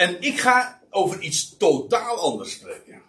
En 0.00 0.22
ik 0.22 0.40
ga 0.40 0.80
over 0.90 1.20
iets 1.20 1.56
totaal 1.56 2.16
anders 2.16 2.52
spreken. 2.52 3.02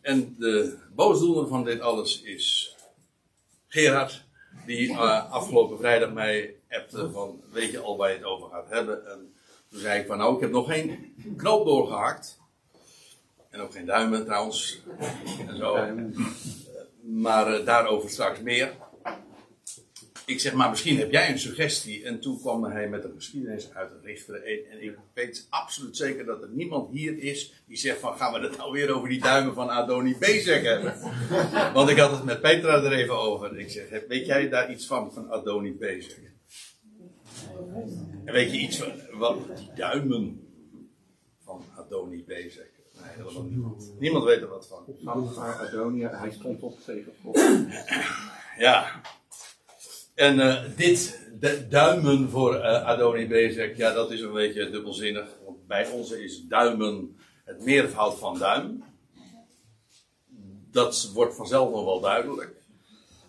En 0.00 0.36
de 0.38 0.78
boosdoener 0.94 1.48
van 1.48 1.64
dit 1.64 1.80
alles 1.80 2.22
is 2.22 2.76
Gerard, 3.68 4.24
die 4.66 4.90
uh, 4.90 5.32
afgelopen 5.32 5.78
vrijdag 5.78 6.12
mij 6.12 6.54
appte 6.70 7.10
van, 7.10 7.40
weet 7.52 7.70
je 7.70 7.78
al 7.78 7.96
waar 7.96 8.10
je 8.10 8.16
het 8.16 8.24
over 8.24 8.48
gaat 8.50 8.68
hebben? 8.68 9.10
En 9.10 9.34
toen 9.70 9.80
zei 9.80 10.00
ik 10.00 10.06
van, 10.06 10.18
nou, 10.18 10.34
ik 10.34 10.40
heb 10.40 10.50
nog 10.50 10.66
geen 10.66 11.14
knoop 11.36 11.66
doorgehakt. 11.66 12.38
En 13.50 13.60
ook 13.60 13.72
geen 13.72 13.86
duimen 13.86 14.24
trouwens. 14.24 14.80
En 15.48 15.56
zo. 15.56 15.78
Maar 17.00 17.60
uh, 17.60 17.66
daarover 17.66 18.10
straks 18.10 18.40
meer. 18.40 18.76
Ik 20.30 20.40
zeg 20.40 20.52
maar, 20.52 20.70
misschien 20.70 20.98
heb 20.98 21.10
jij 21.10 21.30
een 21.30 21.38
suggestie. 21.38 22.04
En 22.04 22.20
toen 22.20 22.40
kwam 22.40 22.64
hij 22.64 22.88
met 22.88 23.04
een 23.04 23.14
geschiedenis 23.14 23.74
uit 23.74 23.90
het 23.90 24.04
richteren. 24.04 24.44
En 24.44 24.82
ik 24.82 24.98
weet 25.14 25.46
absoluut 25.50 25.96
zeker 25.96 26.24
dat 26.24 26.42
er 26.42 26.48
niemand 26.48 26.90
hier 26.90 27.18
is 27.18 27.62
die 27.66 27.76
zegt 27.76 27.98
van, 27.98 28.16
gaan 28.16 28.32
we 28.32 28.46
het 28.46 28.56
nou 28.56 28.72
weer 28.72 28.90
over 28.90 29.08
die 29.08 29.20
duimen 29.20 29.54
van 29.54 29.70
Adoni 29.70 30.16
Bezek 30.18 30.62
hebben? 30.62 30.94
Want 31.74 31.90
ik 31.90 31.98
had 31.98 32.10
het 32.10 32.24
met 32.24 32.40
Petra 32.40 32.82
er 32.82 32.92
even 32.92 33.18
over. 33.18 33.58
Ik 33.58 33.70
zeg, 33.70 34.06
weet 34.08 34.26
jij 34.26 34.48
daar 34.48 34.70
iets 34.70 34.86
van, 34.86 35.12
van 35.12 35.30
Adoni 35.30 35.72
Bezek? 35.72 36.32
En 38.24 38.32
weet 38.32 38.50
je 38.52 38.58
iets 38.58 38.78
van, 38.78 38.92
wat, 39.12 39.56
die 39.56 39.70
duimen 39.74 40.48
van 41.44 41.64
Adoni 41.76 42.24
Bezek? 42.24 42.70
Nee, 42.94 43.10
helemaal 43.16 43.42
niemand. 43.42 43.94
Niemand 43.98 44.24
weet 44.24 44.40
er 44.40 44.48
wat 44.48 44.66
van. 44.66 44.84
Van 45.02 45.36
Adonia, 45.36 46.18
hij 46.18 46.30
stond 46.30 46.62
op 46.62 46.80
tegen 46.84 47.12
God. 47.22 47.40
Ja. 48.58 49.00
En 50.20 50.38
uh, 50.38 50.62
dit, 50.76 51.20
de 51.38 51.68
duimen 51.68 52.30
voor 52.30 52.54
uh, 52.54 52.62
Adoni 52.62 53.26
Bezek, 53.26 53.76
ja, 53.76 53.92
dat 53.92 54.10
is 54.10 54.20
een 54.20 54.32
beetje 54.32 54.70
dubbelzinnig. 54.70 55.28
Want 55.44 55.66
bij 55.66 55.90
ons 55.90 56.10
is 56.10 56.42
duimen 56.48 57.16
het 57.44 57.64
meervoud 57.64 58.18
van 58.18 58.38
duim. 58.38 58.84
Dat 60.70 61.10
wordt 61.14 61.34
vanzelf 61.34 61.70
nog 61.70 61.84
wel 61.84 62.00
duidelijk. 62.00 62.54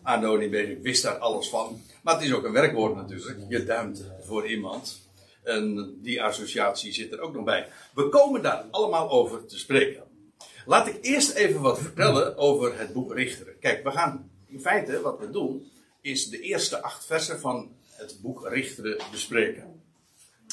Adoni 0.02 0.50
Bezek 0.50 0.82
wist 0.82 1.04
daar 1.04 1.18
alles 1.18 1.50
van. 1.50 1.82
Maar 2.04 2.14
het 2.14 2.24
is 2.24 2.34
ook 2.34 2.44
een 2.44 2.52
werkwoord 2.52 2.96
natuurlijk. 2.96 3.40
Je 3.50 3.64
duimt 3.64 4.12
voor 4.22 4.48
iemand. 4.48 5.10
En 5.44 5.98
die 6.02 6.24
associatie 6.24 6.94
zit 6.94 7.12
er 7.12 7.20
ook 7.20 7.34
nog 7.34 7.44
bij. 7.44 7.68
We 7.94 8.10
komen 8.10 8.42
daar 8.42 8.66
allemaal 8.72 9.10
over 9.10 9.46
te 9.46 9.58
spreken. 9.58 10.04
Laat 10.66 10.88
ik 10.88 10.98
eerst 11.02 11.32
even 11.32 11.62
wat 11.62 11.80
vertellen 11.80 12.38
over 12.38 12.80
het 12.80 12.94
boek 12.94 13.14
Richteren. 13.14 13.60
Kijk, 13.60 13.84
we 13.84 13.92
gaan 13.92 14.32
in 14.48 14.62
feite 14.62 15.02
wat 15.02 15.20
we 15.20 15.30
doen, 15.30 15.71
is 16.02 16.30
de 16.30 16.40
eerste 16.40 16.82
acht 16.82 17.06
versen 17.06 17.40
van 17.40 17.76
het 17.86 18.18
boek 18.22 18.48
Richteren 18.48 18.98
bespreken. 19.12 19.82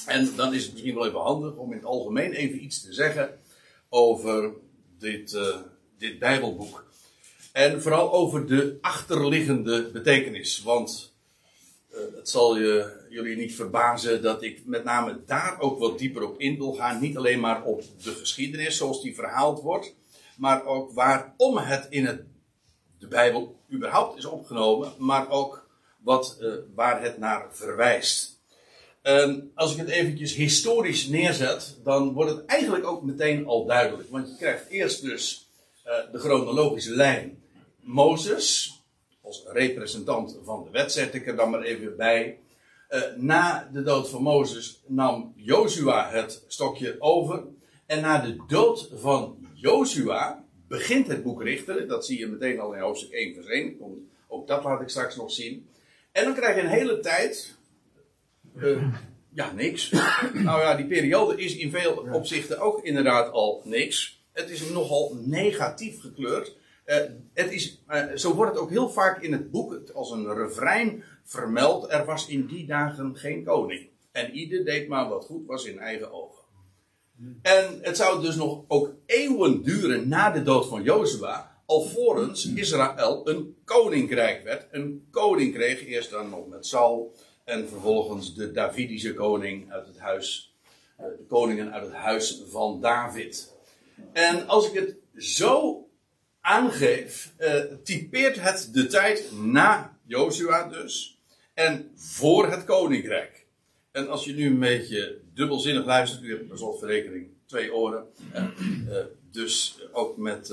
En 0.06 0.36
dan 0.36 0.54
is 0.54 0.62
het 0.62 0.72
misschien 0.72 0.94
wel 0.94 1.06
even 1.06 1.20
handig 1.20 1.54
om 1.54 1.70
in 1.70 1.77
het 1.77 1.86
algemeen 1.86 2.32
even 2.32 2.64
iets 2.64 2.82
te 2.82 2.92
zeggen 2.92 3.38
over 3.88 4.52
dit, 4.98 5.32
uh, 5.32 5.56
dit 5.98 6.19
Bijbelboek. 6.19 6.86
En 7.52 7.82
vooral 7.82 8.12
over 8.12 8.46
de 8.46 8.78
achterliggende 8.80 9.91
betekenis. 9.91 10.62
Want 10.62 11.14
uh, 11.91 11.98
het 12.16 12.28
zal 12.28 12.58
je, 12.58 13.06
jullie 13.08 13.36
niet 13.36 13.54
verbazen 13.54 14.22
dat 14.22 14.42
ik 14.42 14.62
met 14.66 14.84
name 14.84 15.20
daar 15.26 15.60
ook 15.60 15.78
wat 15.78 15.98
dieper 15.98 16.22
op 16.22 16.41
in 16.41 16.56
wil 16.56 16.72
gaan. 16.72 17.00
Niet 17.00 17.16
alleen 17.16 17.41
maar 17.41 17.64
op 17.64 17.82
de 18.02 18.10
geschiedenis 18.10 18.76
zoals 18.76 19.02
die 19.02 19.14
verhaald 19.14 19.60
wordt, 19.60 19.94
maar 20.36 20.64
ook 20.64 20.92
waarom 20.92 21.56
het 21.56 21.86
in 21.91 22.06
het, 22.06 22.22
de 22.98 23.06
Bijbel 23.06 23.56
überhaupt 23.72 24.18
is 24.18 24.24
opgenomen, 24.24 24.92
maar 24.98 25.30
ook 25.30 25.66
wat, 26.02 26.38
uh, 26.41 26.52
waar 26.74 27.02
het 27.02 27.18
naar 27.18 27.46
verwijst. 27.50 28.36
Um, 29.02 29.50
als 29.54 29.72
ik 29.72 29.78
het 29.78 29.88
eventjes 29.88 30.34
historisch 30.34 31.06
neerzet, 31.06 31.76
dan 31.84 32.12
wordt 32.12 32.30
het 32.30 32.44
eigenlijk 32.44 32.86
ook 32.86 33.02
meteen 33.02 33.46
al 33.46 33.66
duidelijk. 33.66 34.10
Want 34.10 34.28
je 34.28 34.36
krijgt 34.36 34.69
eerst 34.69 35.02
dus 35.02 35.48
uh, 35.86 36.12
de 36.12 36.19
chronologische 36.19 36.94
lijn. 36.94 37.42
Mozes, 37.80 38.78
als 39.22 39.44
representant 39.46 40.38
van 40.44 40.64
de 40.64 40.70
wet, 40.70 40.92
zet 40.92 41.14
ik 41.14 41.26
er 41.26 41.37
dan 41.37 41.50
maar 41.50 41.62
even 41.62 41.97
bij. 41.97 42.38
Uh, 42.91 43.03
na 43.16 43.69
de 43.72 43.82
dood 43.82 44.08
van 44.08 44.22
Mozes 44.22 44.81
nam 44.87 45.32
Jozua 45.37 46.10
het 46.10 46.44
stokje 46.47 46.97
over. 46.98 47.42
En 47.87 48.00
na 48.00 48.19
de 48.19 48.37
dood 48.47 48.91
van 48.94 49.47
Jozua 49.54 50.44
begint 50.69 51.06
het 51.06 51.23
boek 51.23 51.43
Richteren. 51.43 51.89
Dat 51.89 52.06
zie 52.06 52.19
je 52.19 52.27
meteen 52.27 52.61
al 52.61 52.75
in 52.75 52.81
hoofdstuk 52.81 53.12
1 53.12 53.34
vers 53.34 53.47
1. 53.47 53.77
Ook 54.29 54.47
dat 54.47 54.65
laat 54.65 54.81
ik 54.81 54.89
straks 54.89 55.17
nog 55.17 55.33
zien. 55.33 55.69
En 56.12 56.25
dan 56.25 56.34
krijg 56.34 56.56
je 56.56 56.62
een 56.62 56.69
hele 56.69 57.01
tijd. 57.01 57.56
Uh, 58.56 58.95
ja, 59.33 59.53
niks. 59.53 59.91
nou 60.33 60.61
ja, 60.61 60.75
die 60.75 60.87
periode 60.87 61.43
is 61.43 61.56
in 61.56 61.71
veel 61.71 62.06
opzichten 62.12 62.61
ook 62.61 62.84
inderdaad 62.84 63.33
al 63.33 63.62
niks. 63.65 64.23
Het 64.33 64.51
is 64.51 64.71
nogal 64.71 65.17
negatief 65.25 66.01
gekleurd. 66.01 66.56
Uh, 66.87 66.97
het 67.35 67.53
is, 67.53 67.83
uh, 67.89 68.05
zo 68.15 68.35
wordt 68.35 68.53
het 68.53 68.61
ook 68.61 68.71
heel 68.71 68.91
vaak 68.91 69.23
in 69.23 69.33
het 69.33 69.50
boek 69.50 69.91
als 69.95 70.11
een 70.11 70.35
refrein 70.35 71.05
vermeld. 71.25 71.93
Er 71.93 72.05
was 72.05 72.29
in 72.29 72.47
die 72.47 72.67
dagen 72.67 73.17
geen 73.17 73.45
koning. 73.45 73.89
En 74.12 74.33
ieder 74.33 74.65
deed 74.65 74.89
maar 74.89 75.09
wat 75.09 75.25
goed 75.25 75.47
was 75.47 75.65
in 75.65 75.79
eigen 75.79 76.12
ogen. 76.12 76.38
En 77.43 77.79
het 77.83 77.97
zou 77.97 78.23
dus 78.23 78.37
nog 78.37 78.65
ook 78.69 78.95
eeuwen 79.06 79.62
duren 79.62 80.09
na 80.09 80.31
de 80.31 80.43
dood 80.43 80.69
van 80.69 80.83
Jozua. 80.83 81.56
Alvorens 81.67 82.53
Israël 82.55 83.29
een 83.29 83.56
koninkrijk 83.65 84.45
werd. 84.45 84.67
Een 84.71 85.06
koning 85.11 85.55
kreeg 85.55 85.87
eerst 85.87 86.11
dan 86.11 86.31
nog 86.31 86.49
met 86.49 86.67
Saul. 86.67 87.15
En 87.45 87.69
vervolgens 87.69 88.34
de 88.34 88.53
Davidische 88.53 89.15
koning 89.15 89.73
uit 89.73 89.87
het 89.87 89.99
huis. 89.99 90.56
De 90.97 91.25
koningen 91.29 91.73
uit 91.73 91.84
het 91.84 91.95
huis 91.95 92.43
van 92.49 92.81
David. 92.81 93.55
En 94.12 94.47
als 94.47 94.71
ik 94.71 94.75
het 94.75 94.97
zo 95.17 95.83
aangeef, 96.41 97.33
uh, 97.39 97.62
typeert 97.83 98.41
het 98.41 98.69
de 98.73 98.87
tijd 98.87 99.33
na 99.33 99.99
Jozua 100.06 100.69
dus. 100.69 101.21
En 101.55 101.91
voor 101.95 102.50
het 102.50 102.65
koninkrijk. 102.65 103.47
En 103.93 104.09
als 104.09 104.25
je 104.25 104.33
nu 104.33 104.47
een 104.47 104.59
beetje 104.59 105.21
dubbelzinnig 105.38 105.84
luistert, 105.84 106.22
u 106.22 106.31
hebt 106.31 106.49
per 106.49 106.59
slotverrekening 106.59 107.26
twee 107.47 107.75
oren. 107.75 108.06
Uh, 108.34 108.44
uh, 108.88 108.97
dus 109.31 109.78
ook 109.93 110.16
met, 110.16 110.50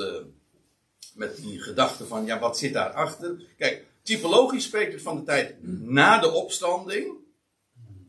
met 1.13 1.37
die 1.37 1.59
gedachte 1.59 2.05
van, 2.05 2.25
ja, 2.25 2.39
wat 2.39 2.57
zit 2.57 2.73
daarachter? 2.73 3.41
Kijk, 3.57 3.85
typologisch 4.01 4.63
spreekt 4.63 4.93
het 4.93 5.01
van 5.01 5.15
de 5.15 5.23
tijd 5.23 5.55
na 5.81 6.19
de 6.19 6.31
opstanding 6.31 7.13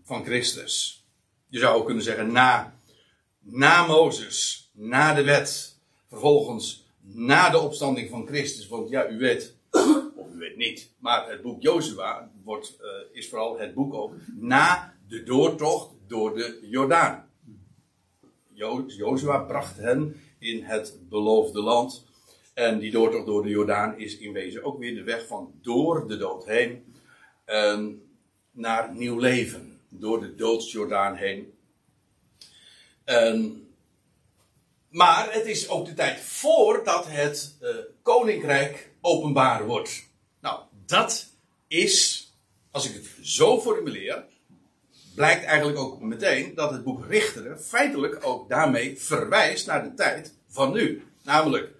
van 0.04 0.25
Christus. 0.25 1.04
Je 1.48 1.59
zou 1.59 1.78
ook 1.78 1.87
kunnen 1.87 2.04
zeggen 2.04 2.32
na, 2.32 2.78
na 3.41 3.87
Mozes, 3.87 4.70
na 4.72 5.14
de 5.14 5.25
wet, 5.25 5.78
vervolgens 6.08 6.87
na 7.00 7.50
de 7.50 7.58
opstanding 7.58 8.10
van 8.10 8.26
Christus. 8.26 8.69
Want 8.69 8.88
ja, 8.88 9.08
u 9.08 9.19
weet, 9.19 9.54
of 10.16 10.32
u 10.34 10.38
weet 10.38 10.56
niet, 10.56 10.91
maar 10.98 11.31
het 11.31 11.43
boek 11.43 11.62
Jozua 11.62 12.31
wordt, 12.44 12.76
uh, 12.81 12.87
is 13.12 13.28
vooral 13.28 13.58
het 13.58 13.75
boek 13.75 13.94
ook 13.94 14.14
na 14.34 14.94
de 15.08 15.22
doortocht 15.22 15.95
door 16.06 16.34
de 16.34 16.59
Jordaan. 16.62 17.31
Jo 18.53 18.84
Jozua 18.87 19.39
bracht 19.39 19.77
hen 19.77 20.21
in 20.39 20.62
het 20.62 20.99
beloofde 21.09 21.61
land. 21.62 22.05
En 22.55 22.78
die 22.78 22.91
doortocht 22.91 23.27
door 23.27 23.43
de 23.43 23.49
Jordaan 23.49 23.99
is 23.99 24.19
in 24.19 24.33
wezen 24.33 24.65
ook 24.65 24.78
weer 24.78 24.94
de 24.94 25.03
weg 25.03 25.27
van 25.27 25.53
door 25.62 26.09
de 26.09 26.17
dood 26.17 26.44
heen 26.44 26.94
uh, 27.47 27.87
naar 28.50 28.94
nieuw 28.94 29.19
leven. 29.19 29.81
Door 29.89 30.21
de 30.21 30.34
doodsjordaan 30.34 31.15
heen. 31.15 31.53
Uh, 33.06 33.44
maar 34.88 35.33
het 35.33 35.47
is 35.47 35.69
ook 35.69 35.87
de 35.87 35.94
tijd 35.94 36.21
voordat 36.21 37.06
het 37.09 37.56
uh, 37.62 37.69
koninkrijk 38.03 38.91
openbaar 39.00 39.67
wordt. 39.67 40.09
Nou, 40.41 40.61
dat 40.87 41.27
is, 41.69 42.27
als 42.71 42.88
ik 42.88 42.94
het 42.94 43.27
zo 43.27 43.61
formuleer, 43.61 44.25
blijkt 45.16 45.44
eigenlijk 45.44 45.78
ook 45.78 46.00
meteen 46.00 46.54
dat 46.54 46.71
het 46.71 46.84
boek 46.84 47.06
Richteren 47.06 47.60
feitelijk 47.60 48.19
ook 48.27 48.49
daarmee 48.49 49.00
verwijst 49.00 49.66
naar 49.66 49.82
de 49.82 49.94
tijd 49.94 50.35
van 50.49 50.73
nu. 50.73 51.02
Namelijk 51.23 51.75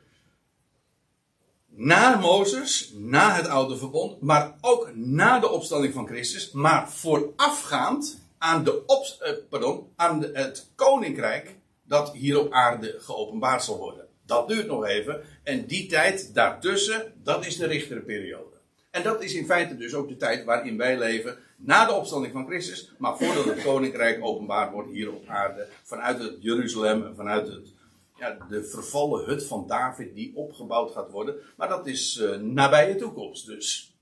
na 1.69 2.17
Mozes, 2.17 2.93
na 2.95 3.35
het 3.35 3.49
oude 3.49 3.77
verbond, 3.77 4.21
maar 4.21 4.55
ook 4.61 4.91
na 4.95 5.39
de 5.39 5.49
opstanding 5.49 5.95
van 5.95 6.07
Christus, 6.07 6.51
maar 6.51 6.91
voorafgaand 6.91 8.21
aan, 8.39 8.65
de 8.65 8.85
op, 8.87 9.05
uh, 9.23 9.33
pardon, 9.49 9.93
aan 9.97 10.23
het 10.33 10.71
koninkrijk 10.75 11.55
dat 11.83 12.13
hier 12.13 12.41
op 12.41 12.53
aarde 12.53 12.97
geopenbaard 12.99 13.63
zal 13.63 13.79
worden. 13.79 14.07
Dat 14.27 14.49
duurt 14.49 14.67
nog 14.67 14.85
even. 14.85 15.21
En 15.43 15.67
die 15.67 15.87
tijd 15.87 16.35
daartussen, 16.35 17.13
dat 17.23 17.47
is 17.47 17.57
de 17.57 17.67
richterperiode. 17.67 18.57
En 18.91 19.03
dat 19.03 19.23
is 19.23 19.35
in 19.35 19.47
feite 19.47 19.77
dus 19.77 19.95
ook 19.95 20.09
de 20.09 20.17
tijd 20.17 20.45
waarin 20.45 20.77
wij 20.77 20.99
leven 20.99 21.39
na 21.57 21.87
de 21.87 21.93
opstanding 21.93 22.33
van 22.33 22.47
Christus, 22.47 22.93
maar 22.99 23.17
voordat 23.17 23.45
het 23.45 23.63
koninkrijk 23.63 24.25
openbaar 24.25 24.73
wordt 24.73 24.91
hier 24.91 25.13
op 25.13 25.27
aarde, 25.27 25.69
vanuit 25.83 26.19
het 26.19 26.37
Jeruzalem, 26.41 27.15
vanuit 27.15 27.47
het, 27.47 27.73
ja, 28.19 28.47
de 28.49 28.65
vervallen 28.65 29.25
hut 29.25 29.45
van 29.45 29.67
David 29.67 30.15
die 30.15 30.37
opgebouwd 30.37 30.93
gaat 30.93 31.11
worden. 31.11 31.35
Maar 31.57 31.69
dat 31.69 31.87
is 31.87 32.17
uh, 32.17 32.37
nabije 32.37 32.97
toekomst 32.97 33.47
dus. 33.47 33.95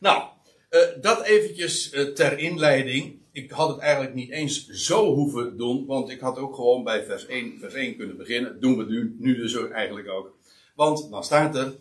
Nou, 0.00 0.22
uh, 0.70 0.80
dat 1.00 1.22
eventjes 1.22 1.92
uh, 1.92 2.06
ter 2.06 2.38
inleiding. 2.38 3.20
ik 3.32 3.50
had 3.50 3.68
het 3.68 3.78
eigenlijk 3.78 4.14
niet 4.14 4.30
eens 4.30 4.66
zo 4.68 5.14
hoeven 5.14 5.56
doen, 5.56 5.86
want 5.86 6.10
ik 6.10 6.20
had 6.20 6.38
ook 6.38 6.54
gewoon 6.54 6.84
bij 6.84 7.04
vers 7.04 7.26
1, 7.26 7.58
vers 7.58 7.74
1 7.74 7.96
kunnen 7.96 8.16
beginnen. 8.16 8.60
Doen 8.60 8.76
we 8.76 8.84
nu, 8.84 9.16
nu 9.18 9.36
dus 9.36 9.70
eigenlijk 9.70 10.08
ook. 10.08 10.36
Want 10.74 11.10
dan 11.10 11.24
staat 11.24 11.56
er, 11.56 11.74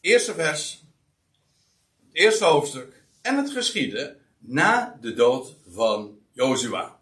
eerste 0.00 0.34
vers, 0.34 0.84
eerste 2.12 2.44
hoofdstuk, 2.44 3.01
en 3.22 3.36
het 3.36 3.50
geschieden 3.50 4.16
na 4.38 4.98
de 5.00 5.14
dood 5.14 5.56
van 5.68 6.18
Jozua. 6.30 7.00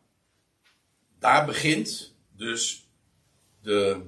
Daar 1.18 1.46
begint 1.46 2.14
dus 2.36 2.88
de, 3.62 4.00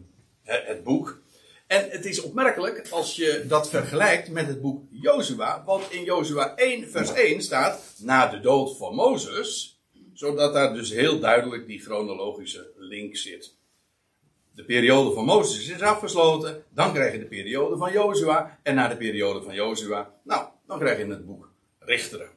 het 0.42 0.82
boek. 0.84 1.20
En 1.66 1.90
het 1.90 2.04
is 2.04 2.22
opmerkelijk 2.22 2.88
als 2.90 3.16
je 3.16 3.44
dat 3.48 3.68
vergelijkt 3.68 4.28
met 4.30 4.46
het 4.46 4.60
boek 4.60 4.84
Jozua. 4.90 5.64
Want 5.64 5.90
in 5.90 6.04
Jozua 6.04 6.56
1 6.56 6.90
vers 6.90 7.12
1 7.12 7.42
staat 7.42 7.94
na 7.98 8.26
de 8.26 8.40
dood 8.40 8.76
van 8.76 8.94
Mozes. 8.94 9.80
Zodat 10.12 10.52
daar 10.52 10.74
dus 10.74 10.90
heel 10.90 11.20
duidelijk 11.20 11.66
die 11.66 11.80
chronologische 11.80 12.72
link 12.76 13.16
zit. 13.16 13.56
De 14.54 14.64
periode 14.64 15.12
van 15.14 15.24
Mozes 15.24 15.68
is 15.68 15.80
afgesloten. 15.80 16.64
Dan 16.70 16.92
krijg 16.92 17.12
je 17.12 17.18
de 17.18 17.26
periode 17.26 17.76
van 17.76 17.92
Jozua. 17.92 18.58
En 18.62 18.74
na 18.74 18.88
de 18.88 18.96
periode 18.96 19.42
van 19.42 19.54
Jozua, 19.54 20.14
nou, 20.24 20.48
dan 20.66 20.78
krijg 20.78 20.98
je 20.98 21.06
het 21.06 21.26
boek 21.26 21.51
Richteren. 21.84 22.28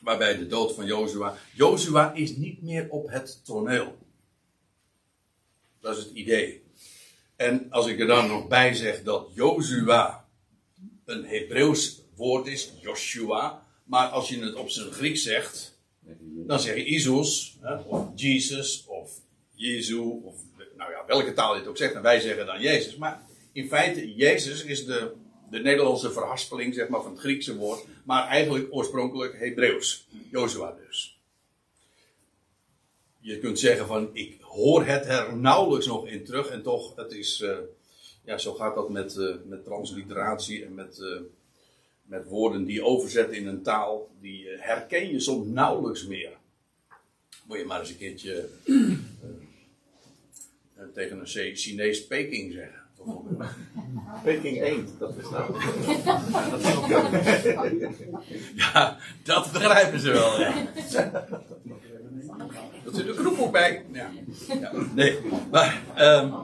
Waarbij 0.00 0.36
de 0.36 0.46
dood 0.46 0.74
van 0.74 0.86
Jozua. 0.86 1.36
Jozua 1.54 2.12
is 2.12 2.36
niet 2.36 2.62
meer 2.62 2.86
op 2.90 3.08
het 3.08 3.44
toneel. 3.44 3.98
Dat 5.80 5.96
is 5.96 6.04
het 6.04 6.12
idee. 6.12 6.64
En 7.36 7.66
als 7.70 7.86
ik 7.86 8.00
er 8.00 8.06
dan 8.06 8.28
nog 8.28 8.48
bij 8.48 8.74
zeg 8.74 9.02
dat 9.02 9.30
Jozua 9.34 10.28
een 11.04 11.24
Hebreeuws 11.24 12.00
woord 12.14 12.46
is, 12.46 12.72
Joshua. 12.80 13.66
Maar 13.84 14.08
als 14.08 14.28
je 14.28 14.38
het 14.38 14.54
op 14.54 14.68
zijn 14.68 14.92
Grieks 14.92 15.22
zegt, 15.22 15.78
dan 16.46 16.60
zeg 16.60 16.76
je 16.76 16.84
Isus, 16.84 17.58
of 17.86 18.08
Jesus, 18.14 18.84
of 18.86 19.20
Jezu, 19.54 19.98
of 19.98 20.34
nou 20.76 20.90
ja, 20.90 21.04
welke 21.06 21.32
taal 21.32 21.54
je 21.54 21.60
het 21.60 21.68
ook 21.68 21.76
zegt. 21.76 21.94
En 21.94 22.02
wij 22.02 22.20
zeggen 22.20 22.46
dan 22.46 22.60
Jezus. 22.60 22.96
Maar 22.96 23.22
in 23.52 23.68
feite, 23.68 24.14
Jezus 24.14 24.64
is 24.64 24.84
de, 24.84 25.12
de 25.50 25.58
Nederlandse 25.58 26.12
verhaspeling 26.12 26.74
zeg 26.74 26.88
maar, 26.88 27.02
van 27.02 27.10
het 27.10 27.20
Griekse 27.20 27.56
woord. 27.56 27.84
Maar 28.04 28.26
eigenlijk 28.26 28.66
oorspronkelijk 28.70 29.38
Hebreeuws. 29.38 30.06
Jozua 30.30 30.76
dus. 30.86 31.20
Je 33.20 33.38
kunt 33.38 33.58
zeggen 33.58 33.86
van, 33.86 34.10
ik 34.12 34.40
hoor 34.40 34.84
het 34.84 35.06
er 35.06 35.36
nauwelijks 35.36 35.86
nog 35.86 36.06
in 36.06 36.24
terug. 36.24 36.48
En 36.48 36.62
toch, 36.62 36.96
het 36.96 37.12
is, 37.12 37.40
uh, 37.40 37.56
ja, 38.24 38.38
zo 38.38 38.54
gaat 38.54 38.74
dat 38.74 38.90
met, 38.90 39.16
uh, 39.16 39.34
met 39.44 39.64
transliteratie 39.64 40.64
en 40.64 40.74
met, 40.74 40.98
uh, 40.98 41.20
met 42.02 42.28
woorden 42.28 42.64
die 42.64 42.84
overzetten 42.84 43.36
in 43.36 43.46
een 43.46 43.62
taal. 43.62 44.10
Die 44.20 44.48
herken 44.48 45.10
je 45.10 45.20
soms 45.20 45.46
nauwelijks 45.46 46.06
meer. 46.06 46.32
Moet 47.44 47.58
je 47.58 47.64
maar 47.64 47.80
eens 47.80 47.90
een 47.90 47.96
keertje 47.96 48.48
tegen 50.94 51.20
een 51.20 51.56
Chinees 51.56 52.06
Peking 52.06 52.52
zeggen. 52.52 52.85
Peking 54.24 54.60
1, 54.62 54.88
dat 54.98 55.16
bestaat. 55.16 55.48
ja, 58.54 58.96
dat 59.22 59.52
begrijpen 59.52 60.00
ze 60.00 60.10
wel. 60.10 60.40
Ja. 60.40 60.52
Dat 62.84 62.94
zit 62.94 63.06
er 63.08 63.40
ook 63.40 63.52
bij. 63.52 63.84
Ja. 63.92 64.10
ja. 64.60 64.72
Nee, 64.94 65.18
maar. 65.50 65.82
Um, 65.98 66.34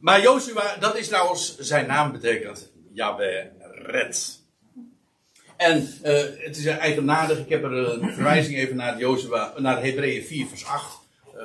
maar 0.00 0.22
Joshua, 0.22 0.76
dat 0.80 0.96
is 0.96 1.08
trouwens, 1.08 1.58
zijn 1.58 1.86
naam 1.86 2.12
betekent 2.12 2.70
Yahweh 2.92 3.46
red. 3.72 4.40
En 5.56 5.76
uh, 6.04 6.22
het 6.36 6.56
is 6.56 6.66
eigenaardig, 6.66 7.38
ik 7.38 7.48
heb 7.48 7.62
er 7.62 7.72
een 7.72 8.12
verwijzing 8.12 8.56
even 8.56 8.76
naar 8.76 8.98
Joshua, 8.98 9.52
naar 9.56 9.82
Hebreeën 9.82 10.24
4 10.24 10.46
vers 10.46 10.64
8 10.64 10.84
uh, 10.84 10.97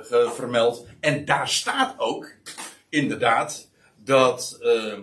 vermeld. 0.09 0.85
En 0.99 1.25
daar 1.25 1.49
staat 1.49 1.99
ook, 1.99 2.31
inderdaad, 2.89 3.69
dat 3.95 4.57
uh, 4.61 4.99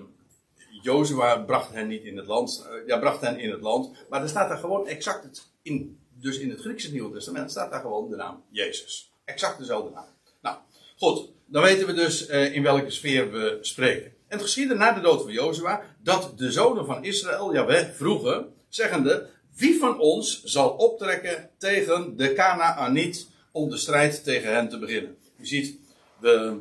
Jozua 0.83 1.37
bracht 1.37 1.73
hen 1.73 1.89
niet 1.89 2.05
in 2.05 2.17
het 2.17 2.27
land, 2.27 2.67
uh, 2.67 2.87
ja, 2.87 2.99
bracht 2.99 3.21
hen 3.21 3.39
in 3.39 3.51
het 3.51 3.61
land, 3.61 3.97
maar 4.09 4.23
er 4.23 4.29
staat 4.29 4.49
daar 4.49 4.59
gewoon 4.59 4.87
exact 4.87 5.23
het, 5.23 5.43
in 5.63 5.99
dus 6.21 6.39
in 6.39 6.51
het 6.51 6.61
Griekse 6.61 6.93
Nieuwe 6.93 7.13
Testament 7.13 7.51
staat 7.51 7.71
daar 7.71 7.81
gewoon 7.81 8.11
de 8.11 8.17
naam 8.17 8.45
Jezus. 8.51 9.13
Exact 9.25 9.59
dezelfde 9.59 9.91
naam. 9.91 10.05
Nou, 10.43 10.57
goed. 10.97 11.29
Dan 11.47 11.63
weten 11.63 11.87
we 11.87 11.93
dus 11.93 12.29
uh, 12.29 12.55
in 12.55 12.63
welke 12.63 12.91
sfeer 12.91 13.31
we 13.31 13.59
spreken. 13.61 14.05
En 14.05 14.13
het 14.37 14.43
geschiedde 14.43 14.75
na 14.75 14.93
de 14.93 15.01
dood 15.01 15.23
van 15.23 15.33
Jozua 15.33 15.83
dat 16.03 16.33
de 16.37 16.53
zonen 16.53 16.87
van 16.87 17.05
Israël 17.05 17.55
Jahweh 17.55 17.91
vroegen, 17.91 18.55
zeggende, 18.69 19.29
wie 19.55 19.79
van 19.79 19.99
ons 19.99 20.43
zal 20.45 20.71
optrekken 20.71 21.51
tegen 21.59 22.17
de 22.17 22.33
Kanaaniet 22.33 23.29
om 23.51 23.71
de 23.71 23.77
strijd 23.77 24.25
tegen 24.25 24.55
hen 24.55 24.69
te 24.69 24.79
beginnen? 24.79 25.17
U 25.37 25.47
ziet, 25.47 25.79
we, 26.19 26.59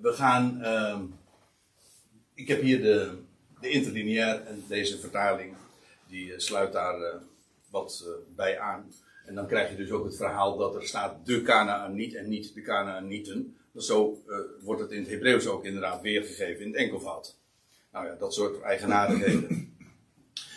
we 0.00 0.12
gaan, 0.12 0.58
uh, 0.62 1.00
ik 2.34 2.48
heb 2.48 2.60
hier 2.60 2.82
de, 2.82 3.18
de 3.60 3.68
interlineair 3.68 4.46
en 4.46 4.64
deze 4.68 4.98
vertaling, 4.98 5.54
die 6.08 6.40
sluit 6.40 6.72
daar 6.72 7.00
uh, 7.00 7.14
wat 7.70 8.04
uh, 8.06 8.12
bij 8.36 8.58
aan. 8.58 8.92
En 9.26 9.34
dan 9.34 9.46
krijg 9.46 9.70
je 9.70 9.76
dus 9.76 9.90
ook 9.90 10.04
het 10.04 10.16
verhaal 10.16 10.56
dat 10.56 10.74
er 10.74 10.86
staat 10.86 11.26
de 11.26 11.42
Kanaaniet 11.42 12.14
en 12.14 12.28
niet 12.28 12.54
de 12.54 12.62
Kanaanieten. 12.62 13.56
Zo 13.76 14.22
wordt 14.62 14.80
het 14.80 14.90
in 14.90 15.00
het 15.00 15.10
Hebreeuws 15.10 15.46
ook 15.46 15.64
inderdaad 15.64 16.00
weergegeven 16.00 16.64
in 16.64 16.70
het 16.70 16.76
enkelvoud. 16.76 17.36
Nou 17.92 18.06
ja, 18.06 18.14
dat 18.14 18.34
soort 18.34 18.60
eigenaardigheden. 18.60 19.69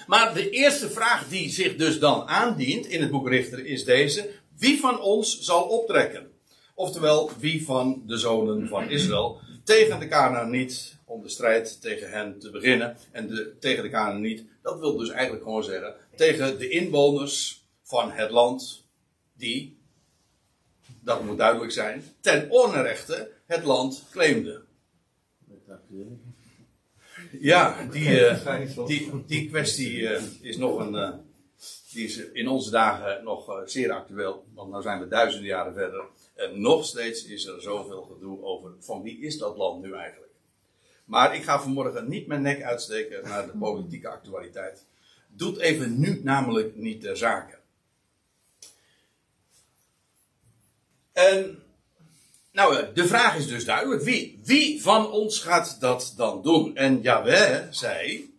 Maar 0.07 0.33
de 0.33 0.49
eerste 0.49 0.89
vraag 0.89 1.27
die 1.29 1.49
zich 1.49 1.75
dus 1.75 1.99
dan 1.99 2.27
aandient 2.27 2.85
in 2.85 3.01
het 3.01 3.11
boek 3.11 3.27
Richter 3.27 3.65
is 3.65 3.83
deze. 3.85 4.29
Wie 4.57 4.79
van 4.79 5.01
ons 5.01 5.39
zal 5.39 5.63
optrekken? 5.63 6.31
Oftewel, 6.75 7.31
wie 7.39 7.65
van 7.65 8.03
de 8.05 8.17
zonen 8.17 8.67
van 8.67 8.89
Israël 8.89 9.39
tegen 9.63 9.99
de 9.99 10.07
Kanaaniet 10.07 10.97
om 11.05 11.21
de 11.21 11.29
strijd 11.29 11.81
tegen 11.81 12.11
hen 12.11 12.39
te 12.39 12.49
beginnen. 12.49 12.97
En 13.11 13.27
de, 13.27 13.55
tegen 13.59 13.83
de 13.83 13.89
Kanaaniet, 13.89 14.45
dat 14.61 14.79
wil 14.79 14.97
dus 14.97 15.09
eigenlijk 15.09 15.43
gewoon 15.43 15.63
zeggen 15.63 15.95
tegen 16.15 16.57
de 16.57 16.69
inwoners 16.69 17.65
van 17.81 18.11
het 18.11 18.31
land 18.31 18.87
die, 19.33 19.77
dat 20.99 21.23
moet 21.23 21.37
duidelijk 21.37 21.71
zijn, 21.71 22.03
ten 22.21 22.49
onrechte 22.49 23.31
het 23.45 23.63
land 23.63 24.03
claimden. 24.11 24.65
Ja, 27.39 27.87
die, 27.91 28.09
uh, 28.09 28.85
die, 28.85 29.23
die 29.25 29.49
kwestie 29.49 29.99
uh, 29.99 30.21
is 30.41 30.57
nog 30.57 30.79
een. 30.79 30.93
Uh, 30.93 31.13
die 31.91 32.05
is 32.05 32.17
in 32.17 32.47
onze 32.47 32.71
dagen 32.71 33.23
nog 33.23 33.61
zeer 33.65 33.91
actueel. 33.91 34.45
Want 34.53 34.73
nu 34.73 34.81
zijn 34.81 34.99
we 34.99 35.07
duizenden 35.07 35.47
jaren 35.47 35.73
verder. 35.73 36.05
En 36.35 36.61
nog 36.61 36.85
steeds 36.85 37.25
is 37.25 37.45
er 37.45 37.61
zoveel 37.61 38.01
gedoe 38.01 38.43
over. 38.43 38.71
Van 38.79 39.01
wie 39.01 39.19
is 39.19 39.37
dat 39.37 39.57
land 39.57 39.83
nu 39.83 39.93
eigenlijk? 39.93 40.31
Maar 41.05 41.35
ik 41.35 41.43
ga 41.43 41.61
vanmorgen 41.61 42.09
niet 42.09 42.27
mijn 42.27 42.41
nek 42.41 42.61
uitsteken 42.61 43.23
naar 43.23 43.45
de 43.45 43.57
politieke 43.57 44.07
actualiteit 44.07 44.85
doet 45.35 45.57
even 45.57 45.99
nu 45.99 46.19
namelijk 46.23 46.75
niet 46.75 47.01
de 47.01 47.15
zaken. 47.15 47.57
En, 51.11 51.62
nou, 52.53 52.93
de 52.93 53.07
vraag 53.07 53.37
is 53.37 53.47
dus 53.47 53.65
duidelijk: 53.65 54.01
wie, 54.01 54.39
wie 54.43 54.81
van 54.81 55.11
ons 55.11 55.39
gaat 55.39 55.77
dat 55.79 56.13
dan 56.17 56.41
doen? 56.41 56.75
En 56.75 57.01
Jaweh 57.01 57.67
zei, 57.71 58.29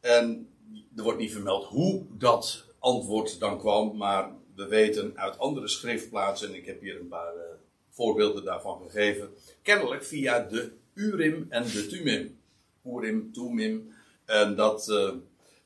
en 0.00 0.48
er 0.96 1.02
wordt 1.02 1.18
niet 1.18 1.32
vermeld 1.32 1.64
hoe 1.64 2.02
dat 2.10 2.64
antwoord 2.78 3.40
dan 3.40 3.58
kwam, 3.58 3.96
maar 3.96 4.30
we 4.54 4.66
weten 4.66 5.12
uit 5.14 5.38
andere 5.38 5.68
schriftplaatsen, 5.68 6.48
en 6.48 6.54
ik 6.54 6.66
heb 6.66 6.80
hier 6.80 7.00
een 7.00 7.08
paar 7.08 7.34
uh, 7.34 7.42
voorbeelden 7.90 8.44
daarvan 8.44 8.80
gegeven, 8.82 9.34
kennelijk 9.62 10.04
via 10.04 10.40
de 10.40 10.72
Urim 10.94 11.46
en 11.48 11.62
de 11.62 11.86
Tumim. 11.86 12.38
Urim, 12.84 13.32
Tumim, 13.32 13.94
en 14.24 14.56
dat. 14.56 14.88
Uh, 14.88 15.10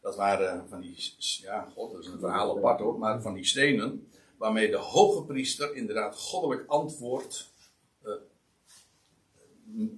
dat 0.01 0.17
waren 0.17 0.67
van 0.69 0.81
die, 0.81 1.15
ja, 1.19 1.69
god, 1.75 1.93
dat 1.93 2.01
is 2.01 2.07
een 2.07 2.19
verhaal 2.19 2.57
apart 2.57 2.81
hoor, 2.81 2.99
maar 2.99 3.23
van 3.23 3.35
die 3.35 3.45
stenen 3.45 4.09
waarmee 4.37 4.71
de 4.71 4.77
hoge 4.77 5.25
priester 5.25 5.75
inderdaad 5.75 6.17
goddelijk 6.17 6.69
antwoord 6.69 7.49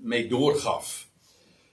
mee 0.02 0.28
doorgaf. 0.28 1.08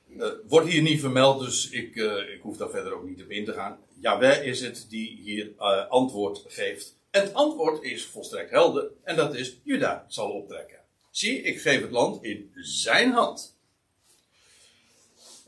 Uh, 0.10 0.27
wordt 0.48 0.68
hier 0.68 0.82
niet 0.82 1.00
vermeld, 1.00 1.39
dus 1.39 1.70
ik, 1.70 1.96
uh, 1.96 2.34
ik 2.34 2.42
hoef 2.42 2.58
daar 2.58 2.70
verder 2.70 2.94
ook 2.94 3.08
niet 3.08 3.24
op 3.24 3.30
in 3.30 3.46
te 3.46 3.54
gaan. 3.54 3.80
Jawel 4.00 4.42
is 4.42 4.62
het 4.62 4.86
die 4.89 5.20
hier 5.22 5.54
antwoord 5.89 6.44
geeft. 6.48 6.96
En 7.10 7.22
het 7.22 7.34
antwoord 7.34 7.84
is 7.84 8.06
volstrekt 8.06 8.50
helder, 8.50 8.92
en 9.04 9.16
dat 9.16 9.36
is: 9.36 9.58
Juda 9.63 10.06
zal 10.08 10.32
optrekken. 10.32 10.80
Zie, 11.12 11.42
ik 11.42 11.62
geef 11.62 11.82
het 11.82 11.92
land 11.92 12.24
in 12.24 12.51
zijn 12.56 13.12
hand. 13.12 13.58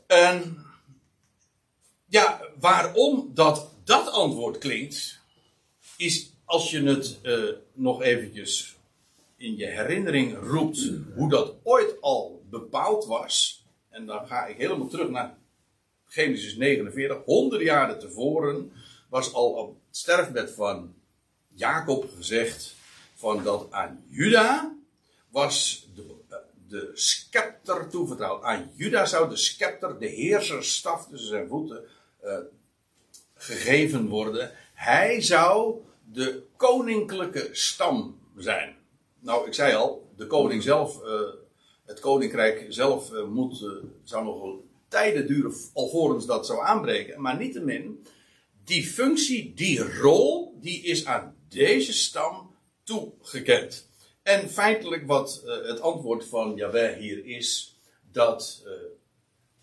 En 0.06 0.64
ja, 2.06 2.42
waarom 2.58 3.30
dat 3.34 3.70
dat 3.84 4.08
antwoord 4.10 4.58
klinkt, 4.58 5.20
is 5.96 6.32
als 6.44 6.70
je 6.70 6.82
het 6.82 7.18
nog 7.72 8.02
eventjes 8.02 8.76
in 9.36 9.56
je 9.56 9.66
herinnering 9.66 10.38
roept 10.42 10.90
hoe 11.14 11.30
dat 11.30 11.54
ooit 11.62 12.00
al 12.00 12.39
bepaald 12.50 13.06
was. 13.06 13.64
En 13.88 14.06
dan 14.06 14.26
ga 14.26 14.46
ik 14.46 14.56
helemaal 14.56 14.88
terug 14.88 15.08
naar 15.08 15.38
Genesis 16.04 16.56
49, 16.56 17.24
honderden 17.24 17.66
jaren 17.66 17.98
tevoren, 17.98 18.72
was 19.08 19.32
al 19.32 19.50
op 19.50 19.68
het 19.68 19.96
sterfbed 19.96 20.50
van 20.50 20.94
Jacob 21.54 22.10
gezegd 22.16 22.74
van 23.14 23.42
dat 23.42 23.66
aan 23.70 24.04
Juda 24.08 24.74
was 25.28 25.86
de, 25.94 26.04
de 26.68 26.90
scepter 26.94 27.88
toevertrouwd. 27.88 28.42
Aan 28.42 28.70
Juda 28.74 29.06
zou 29.06 29.28
de 29.28 29.36
scepter, 29.36 29.98
de 29.98 30.06
heerserstaf 30.06 31.06
tussen 31.08 31.28
zijn 31.28 31.48
voeten, 31.48 31.84
uh, 32.24 32.38
gegeven 33.34 34.08
worden. 34.08 34.50
Hij 34.74 35.20
zou 35.20 35.80
de 36.12 36.42
koninklijke 36.56 37.48
stam 37.52 38.20
zijn. 38.36 38.76
Nou, 39.18 39.46
ik 39.46 39.54
zei 39.54 39.74
al, 39.74 40.10
de 40.16 40.26
koning 40.26 40.62
zelf, 40.62 41.04
uh, 41.04 41.20
het 41.90 42.00
koninkrijk 42.00 42.66
zelf 42.68 43.12
uh, 43.12 43.24
moet, 43.26 43.64
zou 44.04 44.24
nog 44.24 44.56
tijden 44.88 45.26
duren 45.26 45.54
alvorens 45.72 46.26
dat 46.26 46.46
zou 46.46 46.64
aanbreken. 46.64 47.20
Maar 47.20 47.36
niettemin, 47.36 48.06
die 48.64 48.84
functie, 48.84 49.54
die 49.54 49.98
rol, 49.98 50.58
die 50.60 50.82
is 50.82 51.04
aan 51.04 51.36
deze 51.48 51.92
stam 51.92 52.54
toegekend. 52.82 53.88
En 54.22 54.50
feitelijk 54.50 55.06
wat 55.06 55.42
uh, 55.44 55.68
het 55.68 55.80
antwoord 55.80 56.24
van 56.24 56.56
Yahweh 56.56 56.98
hier 56.98 57.24
is, 57.24 57.78
dat 58.12 58.64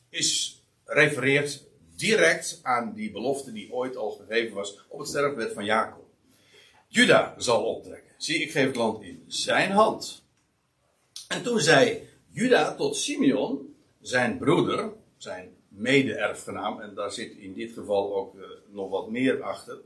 is, 0.10 0.62
refereert 0.86 1.63
direct 1.96 2.60
aan 2.63 2.93
die 2.93 3.12
belofte 3.12 3.51
die 3.51 3.74
ooit 3.74 3.96
al 3.96 4.12
gegeven 4.12 4.55
was 4.55 4.86
op 4.88 5.00
het 5.00 5.07
sterfbed 5.07 5.53
van 5.53 5.65
Jacob. 5.65 6.05
Juda 6.88 7.36
zal 7.38 7.63
optrekken. 7.63 8.13
Zie, 8.17 8.41
ik 8.41 8.51
geef 8.51 8.65
het 8.65 8.75
land 8.75 9.03
in 9.03 9.24
zijn 9.27 9.72
hand. 9.72 10.24
En 11.27 11.43
toen 11.43 11.60
zei 11.60 12.07
Juda 12.38 12.75
tot 12.75 12.96
Simeon, 12.96 13.75
zijn 14.01 14.38
broeder, 14.38 14.91
zijn 15.17 15.56
mede-erfgenaam, 15.67 16.79
en 16.79 16.96
daar 16.96 17.12
zit 17.12 17.36
in 17.36 17.53
dit 17.53 17.72
geval 17.72 18.15
ook 18.15 18.36
uh, 18.36 18.41
nog 18.72 18.89
wat 18.89 19.10
meer 19.10 19.41
achter. 19.41 19.77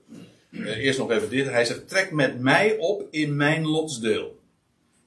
Uh, 0.49 0.77
eerst 0.77 0.99
nog 0.99 1.11
even 1.11 1.29
dit. 1.29 1.49
Hij 1.49 1.65
zegt: 1.65 1.87
Trek 1.87 2.11
met 2.11 2.39
mij 2.39 2.77
op 2.77 3.07
in 3.09 3.35
mijn 3.35 3.65
lotsdeel. 3.65 4.39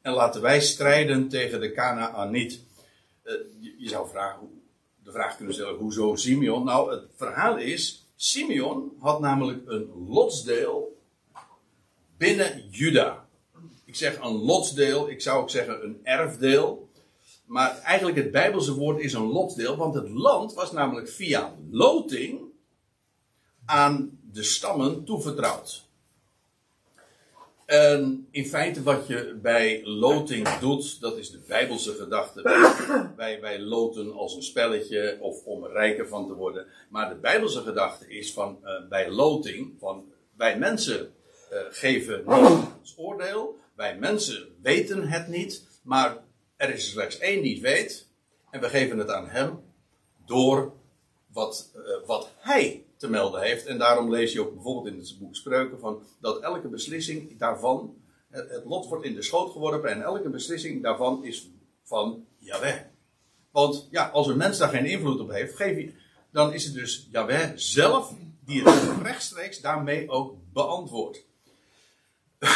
En 0.02 0.12
laten 0.12 0.40
wij 0.40 0.60
strijden 0.60 1.28
tegen 1.28 1.60
de 1.60 1.72
Canaaniet. 1.72 2.60
Je, 3.60 3.74
je, 3.78 3.88
zou 3.88 4.08
vragen, 4.08 4.62
de 5.02 5.12
vraag 5.12 5.36
kunnen 5.36 5.54
stellen: 5.54 5.74
hoezo 5.74 6.16
Simeon? 6.16 6.64
Nou, 6.64 6.90
het 6.90 7.04
verhaal 7.16 7.56
is: 7.56 8.06
Simeon 8.16 8.92
had 8.98 9.20
namelijk 9.20 9.62
een 9.66 9.90
lotsdeel 10.08 11.00
binnen 12.16 12.68
Juda. 12.70 13.28
Ik 13.84 13.96
zeg 13.96 14.20
een 14.20 14.34
lotsdeel, 14.34 15.10
ik 15.10 15.20
zou 15.20 15.42
ook 15.42 15.50
zeggen 15.50 15.84
een 15.84 16.00
erfdeel. 16.02 16.92
Maar 17.44 17.78
eigenlijk 17.78 18.16
het 18.16 18.30
Bijbelse 18.30 18.74
woord 18.74 19.00
is 19.00 19.12
een 19.12 19.26
lotsdeel, 19.26 19.76
want 19.76 19.94
het 19.94 20.08
land 20.08 20.54
was 20.54 20.72
namelijk 20.72 21.08
via 21.08 21.54
loting 21.70 22.40
aan 23.64 24.18
de 24.32 24.42
stammen 24.42 25.04
toevertrouwd. 25.04 25.84
En 27.66 28.28
in 28.30 28.46
feite 28.46 28.82
wat 28.82 29.06
je 29.06 29.38
bij 29.42 29.84
loting 29.84 30.48
doet, 30.58 31.00
dat 31.00 31.16
is 31.16 31.30
de 31.30 31.40
Bijbelse 31.48 31.92
gedachte. 31.92 32.42
Wij, 33.16 33.40
wij 33.40 33.60
loten 33.60 34.12
als 34.12 34.34
een 34.34 34.42
spelletje 34.42 35.18
of 35.20 35.44
om 35.44 35.64
er 35.64 35.72
rijker 35.72 36.08
van 36.08 36.26
te 36.26 36.34
worden. 36.34 36.66
Maar 36.88 37.08
de 37.08 37.14
Bijbelse 37.14 37.60
gedachte 37.60 38.08
is 38.08 38.32
van 38.32 38.58
uh, 38.62 38.88
bij 38.88 39.10
loting, 39.10 39.72
van 39.78 40.04
wij 40.36 40.58
mensen 40.58 41.14
uh, 41.52 41.58
geven 41.70 42.26
ons 42.26 42.94
oordeel, 42.96 43.58
wij 43.76 43.98
mensen 43.98 44.48
weten 44.62 45.08
het 45.08 45.28
niet, 45.28 45.66
maar 45.82 46.23
er 46.68 46.74
is 46.74 46.90
slechts 46.90 47.18
één 47.18 47.42
die 47.42 47.52
het 47.52 47.62
weet. 47.62 48.08
En 48.50 48.60
we 48.60 48.68
geven 48.68 48.98
het 48.98 49.10
aan 49.10 49.28
hem 49.28 49.60
door 50.26 50.72
wat, 51.26 51.72
uh, 51.76 52.06
wat 52.06 52.30
hij 52.38 52.84
te 52.96 53.08
melden 53.08 53.42
heeft. 53.42 53.66
En 53.66 53.78
daarom 53.78 54.10
lees 54.10 54.32
je 54.32 54.40
ook 54.40 54.54
bijvoorbeeld 54.54 54.94
in 54.94 55.00
het 55.00 55.16
boek 55.18 55.36
Spreuken 55.36 55.78
van 55.78 56.02
dat 56.20 56.40
elke 56.40 56.68
beslissing 56.68 57.38
daarvan, 57.38 57.96
het, 58.30 58.62
lot 58.64 58.86
wordt 58.86 59.04
in 59.04 59.14
de 59.14 59.22
schoot 59.22 59.52
geworpen 59.52 59.90
en 59.90 60.02
elke 60.02 60.28
beslissing 60.28 60.82
daarvan 60.82 61.24
is 61.24 61.50
van 61.82 62.26
Yahweh. 62.38 62.80
Want 63.50 63.88
ja, 63.90 64.08
als 64.08 64.26
een 64.26 64.36
mens 64.36 64.58
daar 64.58 64.68
geen 64.68 64.86
invloed 64.86 65.20
op 65.20 65.30
heeft, 65.30 65.92
dan 66.30 66.52
is 66.52 66.64
het 66.64 66.74
dus 66.74 67.08
Yahweh 67.10 67.52
zelf 67.54 68.14
die 68.44 68.62
het 68.62 69.02
rechtstreeks 69.02 69.60
daarmee 69.60 70.10
ook 70.10 70.36
beantwoordt. 70.52 71.24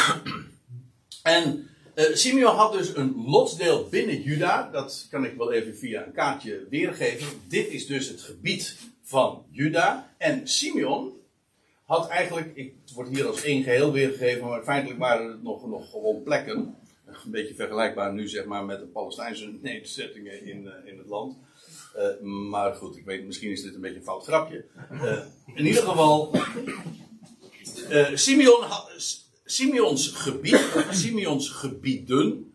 en 1.23 1.69
uh, 1.99 2.15
Simeon 2.15 2.55
had 2.55 2.73
dus 2.73 2.95
een 2.95 3.23
lotsdeel 3.25 3.87
binnen 3.89 4.21
Juda. 4.21 4.69
Dat 4.71 5.07
kan 5.09 5.25
ik 5.25 5.37
wel 5.37 5.51
even 5.51 5.75
via 5.75 6.05
een 6.05 6.11
kaartje 6.11 6.67
weergeven. 6.69 7.27
Dit 7.47 7.67
is 7.67 7.87
dus 7.87 8.07
het 8.07 8.21
gebied 8.21 8.77
van 9.03 9.45
Juda. 9.49 10.13
En 10.17 10.47
Simeon 10.47 11.13
had 11.83 12.07
eigenlijk, 12.07 12.57
het 12.57 12.93
wordt 12.93 13.09
hier 13.09 13.27
als 13.27 13.43
één 13.43 13.63
geheel 13.63 13.91
weergegeven, 13.91 14.47
maar 14.47 14.63
feitelijk 14.63 14.99
waren 14.99 15.31
het 15.31 15.43
nog, 15.43 15.67
nog 15.67 15.89
gewoon 15.89 16.23
plekken. 16.23 16.75
Een 17.05 17.31
beetje 17.31 17.55
vergelijkbaar 17.55 18.13
nu 18.13 18.27
zeg 18.27 18.45
maar 18.45 18.65
met 18.65 18.79
de 18.79 18.85
Palestijnse 18.85 19.57
nederzettingen 19.61 20.45
in, 20.45 20.63
uh, 20.63 20.91
in 20.91 20.97
het 20.97 21.07
land. 21.07 21.37
Uh, 21.97 22.27
maar 22.49 22.75
goed, 22.75 22.97
ik 22.97 23.05
weet, 23.05 23.25
misschien 23.25 23.51
is 23.51 23.61
dit 23.61 23.75
een 23.75 23.81
beetje 23.81 23.97
een 23.97 24.03
fout 24.03 24.23
grapje. 24.23 24.65
in 25.55 25.65
ieder 25.65 25.83
geval, 25.83 26.35
Simeon 28.13 28.63
had, 28.63 28.89
Simeons 29.51 30.07
gebied, 30.07 30.85
Simeons 30.91 31.49
gebieden, 31.49 32.53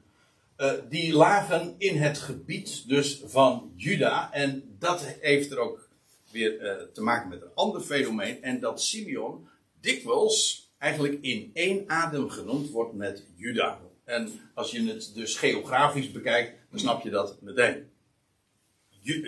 uh, 0.59 0.73
die 0.89 1.13
lagen 1.13 1.75
in 1.79 1.97
het 1.97 2.19
gebied 2.19 2.89
dus 2.89 3.23
van 3.25 3.73
Juda. 3.77 4.33
En 4.33 4.77
dat 4.79 5.05
heeft 5.21 5.51
er 5.51 5.59
ook 5.59 5.89
weer 6.31 6.63
uh, 6.63 6.83
te 6.93 7.03
maken 7.03 7.29
met 7.29 7.43
een 7.43 7.55
ander 7.55 7.81
fenomeen. 7.81 8.43
En 8.43 8.61
dat 8.61 8.83
Simeon 8.83 9.49
dikwijls 9.81 10.69
eigenlijk 10.79 11.19
in 11.21 11.51
één 11.55 11.85
adem 11.87 12.31
genoemd 12.31 12.71
wordt 12.71 12.93
met 12.95 13.25
Juda. 13.37 13.81
En 14.05 14.41
als 14.55 14.71
je 14.71 14.83
het 14.83 15.11
dus 15.15 15.37
geografisch 15.37 16.13
bekijkt, 16.13 16.53
dan 16.71 16.81
snap 16.81 17.03
je 17.03 17.11
dat 17.11 17.41
meteen. 17.41 17.91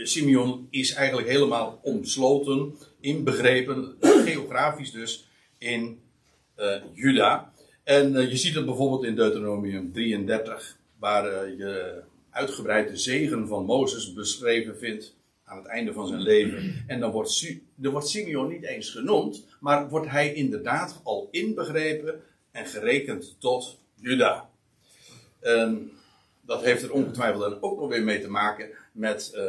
Simeon 0.02 0.66
is 0.70 0.92
eigenlijk 0.92 1.28
helemaal 1.28 1.80
omsloten, 1.82 2.74
inbegrepen, 3.00 3.96
geografisch 4.00 4.92
dus, 4.92 5.28
in 5.58 6.00
uh, 6.56 6.76
Juda. 6.92 7.54
En 7.86 8.12
uh, 8.12 8.30
je 8.30 8.36
ziet 8.36 8.54
het 8.54 8.64
bijvoorbeeld 8.64 9.04
in 9.04 9.14
Deuteronomium 9.14 9.92
33, 9.92 10.76
waar 10.98 11.48
uh, 11.48 11.58
je 11.58 12.02
uitgebreid 12.30 12.88
de 12.88 12.96
zegen 12.96 13.48
van 13.48 13.64
Mozes 13.64 14.12
beschreven 14.12 14.78
vindt 14.78 15.14
aan 15.44 15.56
het 15.56 15.66
einde 15.66 15.92
van 15.92 16.06
zijn 16.06 16.20
leven. 16.20 16.84
En 16.86 17.00
dan 17.00 17.10
wordt, 17.10 17.56
wordt 17.76 18.08
Simeon 18.08 18.48
niet 18.48 18.64
eens 18.64 18.90
genoemd, 18.90 19.44
maar 19.60 19.88
wordt 19.88 20.08
hij 20.08 20.34
inderdaad 20.34 21.00
al 21.02 21.28
inbegrepen 21.30 22.22
en 22.50 22.66
gerekend 22.66 23.36
tot 23.38 23.78
Juda. 23.94 24.48
En 25.40 25.90
dat 26.40 26.62
heeft 26.62 26.82
er 26.82 26.92
ongetwijfeld 26.92 27.42
dan 27.42 27.62
ook 27.62 27.80
nog 27.80 27.88
weer 27.88 28.04
mee 28.04 28.20
te 28.20 28.30
maken 28.30 28.68
met, 28.92 29.32
uh, 29.34 29.42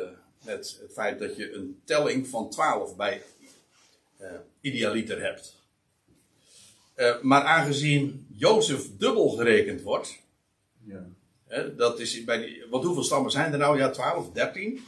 met 0.45 0.79
het 0.81 0.91
feit 0.91 1.19
dat 1.19 1.35
je 1.35 1.53
een 1.53 1.81
telling 1.83 2.27
van 2.27 2.49
12 2.49 2.95
bij 2.95 3.21
idealiter 4.61 5.21
hebt. 5.21 5.56
Uh, 6.97 7.21
maar 7.21 7.41
aangezien 7.41 8.27
Jozef 8.29 8.97
dubbel 8.97 9.29
gerekend 9.29 9.81
wordt. 9.81 10.19
Ja. 10.83 11.05
Dat 11.77 11.99
is 11.99 12.23
bij 12.23 12.37
die, 12.37 12.65
want 12.69 12.83
hoeveel 12.83 13.03
stammen 13.03 13.31
zijn 13.31 13.51
er 13.51 13.57
nou? 13.57 13.77
Ja, 13.77 13.89
12, 13.89 14.31
13. 14.31 14.79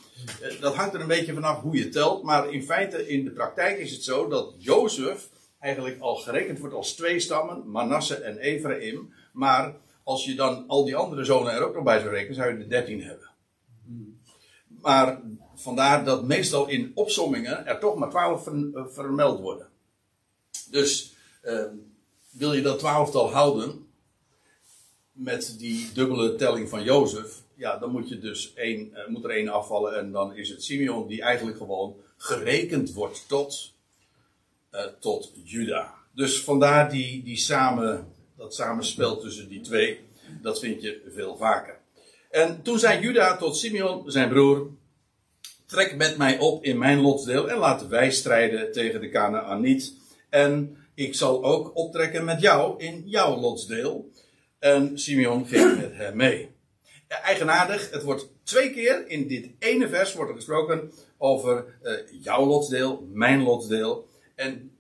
Uh, 0.42 0.62
dat 0.62 0.76
hangt 0.76 0.94
er 0.94 1.02
een 1.02 1.08
beetje 1.08 1.34
vanaf 1.34 1.62
hoe 1.62 1.78
je 1.78 1.90
telt. 1.90 2.24
Maar 2.24 2.54
in 2.54 2.64
feite, 2.64 3.08
in 3.08 3.24
de 3.24 3.32
praktijk 3.32 3.78
is 3.80 3.92
het 3.92 4.04
zo 4.04 4.28
dat 4.28 4.54
Jozef 4.58 5.30
eigenlijk 5.60 6.00
al 6.00 6.16
gerekend 6.16 6.60
wordt 6.60 6.76
als 6.76 6.94
twee 6.96 7.20
stammen, 7.20 7.72
Manasse 7.72 8.16
en 8.16 8.38
Ephraim. 8.38 9.14
Maar 9.34 9.76
als 10.04 10.26
je 10.26 10.36
dan 10.36 10.68
al 10.68 10.86
die 10.86 10.96
andere 10.96 11.24
zonen 11.24 11.54
er 11.54 11.68
ook 11.68 11.76
nog 11.76 11.84
bij 11.84 12.00
zou 12.00 12.12
rekenen, 12.12 12.36
zou 12.36 12.54
je 12.54 12.64
er 12.64 12.70
13 12.70 13.04
hebben. 13.04 13.30
Maar 14.68 15.22
vandaar 15.56 16.04
dat 16.04 16.24
meestal 16.24 16.68
in 16.68 16.92
opsommingen 16.96 17.66
er 17.66 17.80
toch 17.80 17.96
maar 17.96 18.10
12 18.10 18.44
ver, 18.44 18.54
uh, 18.54 18.86
vermeld 18.88 19.40
worden. 19.40 19.68
Dus 20.70 21.14
ehm, 21.42 21.76
wil 22.30 22.54
je 22.54 22.62
dat 22.62 22.80
twaalftal 22.80 23.32
houden 23.32 23.88
met 25.12 25.56
die 25.58 25.92
dubbele 25.94 26.36
telling 26.36 26.70
van 26.70 26.84
Jozef, 26.84 27.42
ja, 27.56 27.78
dan 27.78 27.92
moet, 27.92 28.10
je 28.10 28.20
dus 28.20 28.54
één, 28.54 28.92
uh, 28.94 29.08
moet 29.08 29.24
er 29.24 29.30
één 29.30 29.50
afvallen 29.50 29.98
en 29.98 30.12
dan 30.12 30.36
is 30.36 30.50
het 30.50 30.64
Simeon 30.64 31.08
die 31.08 31.22
eigenlijk 31.22 31.58
gewoon 31.58 31.96
gerekend 32.18 32.94
wordt 32.94 33.24
tot, 33.28 33.74
uh, 34.72 34.82
tot 35.00 35.32
Juda. 35.44 35.94
Dus 36.12 36.42
vandaar 36.42 36.90
die, 36.90 37.24
die 37.24 37.38
samen, 37.38 38.08
dat 38.38 38.56
samenspel 38.56 39.18
tussen 39.18 39.50
die 39.50 39.62
twee, 39.62 40.00
dat 40.42 40.60
vind 40.60 40.82
je 40.82 41.02
veel 41.14 41.38
vaker. 41.38 41.78
En 42.30 42.62
toen 42.62 42.80
zei 42.80 43.02
Juda 43.02 43.38
tot 43.38 43.58
Simeon, 43.58 44.12
zijn 44.12 44.30
broer, 44.30 44.70
trek 45.66 45.96
met 45.96 46.18
mij 46.18 46.40
op 46.40 46.64
in 46.64 46.78
mijn 46.78 47.00
lotsdeel 47.00 47.50
en 47.50 47.58
laten 47.58 47.90
wij 47.90 48.12
strijden 48.12 48.72
tegen 48.72 49.02
de 49.02 49.10
Canaaniet. 49.10 49.94
En 50.30 50.78
ik 51.00 51.16
zal 51.16 51.44
ook 51.44 51.76
optrekken 51.76 52.26
met 52.26 52.42
jou 52.42 52.84
in 52.84 53.04
jouw 53.06 53.38
lotsdeel. 53.38 54.10
En 54.60 55.00
Simeon 55.00 55.48
ging 55.48 55.78
met 55.78 55.96
hem 55.96 56.16
mee. 56.16 56.50
Eigenaardig, 57.08 57.92
het 57.92 58.04
wordt 58.04 58.30
twee 58.44 58.74
keer 58.74 59.08
in 59.08 59.28
dit 59.28 59.50
ene 59.60 59.90
vers 59.90 60.14
wordt 60.14 60.30
er 60.30 60.36
gesproken 60.36 60.92
over 61.18 61.66
eh, 61.82 61.94
jouw 62.22 62.46
lotsdeel, 62.46 63.08
mijn 63.14 63.44
lotsdeel. 63.44 64.08
En 64.36 64.72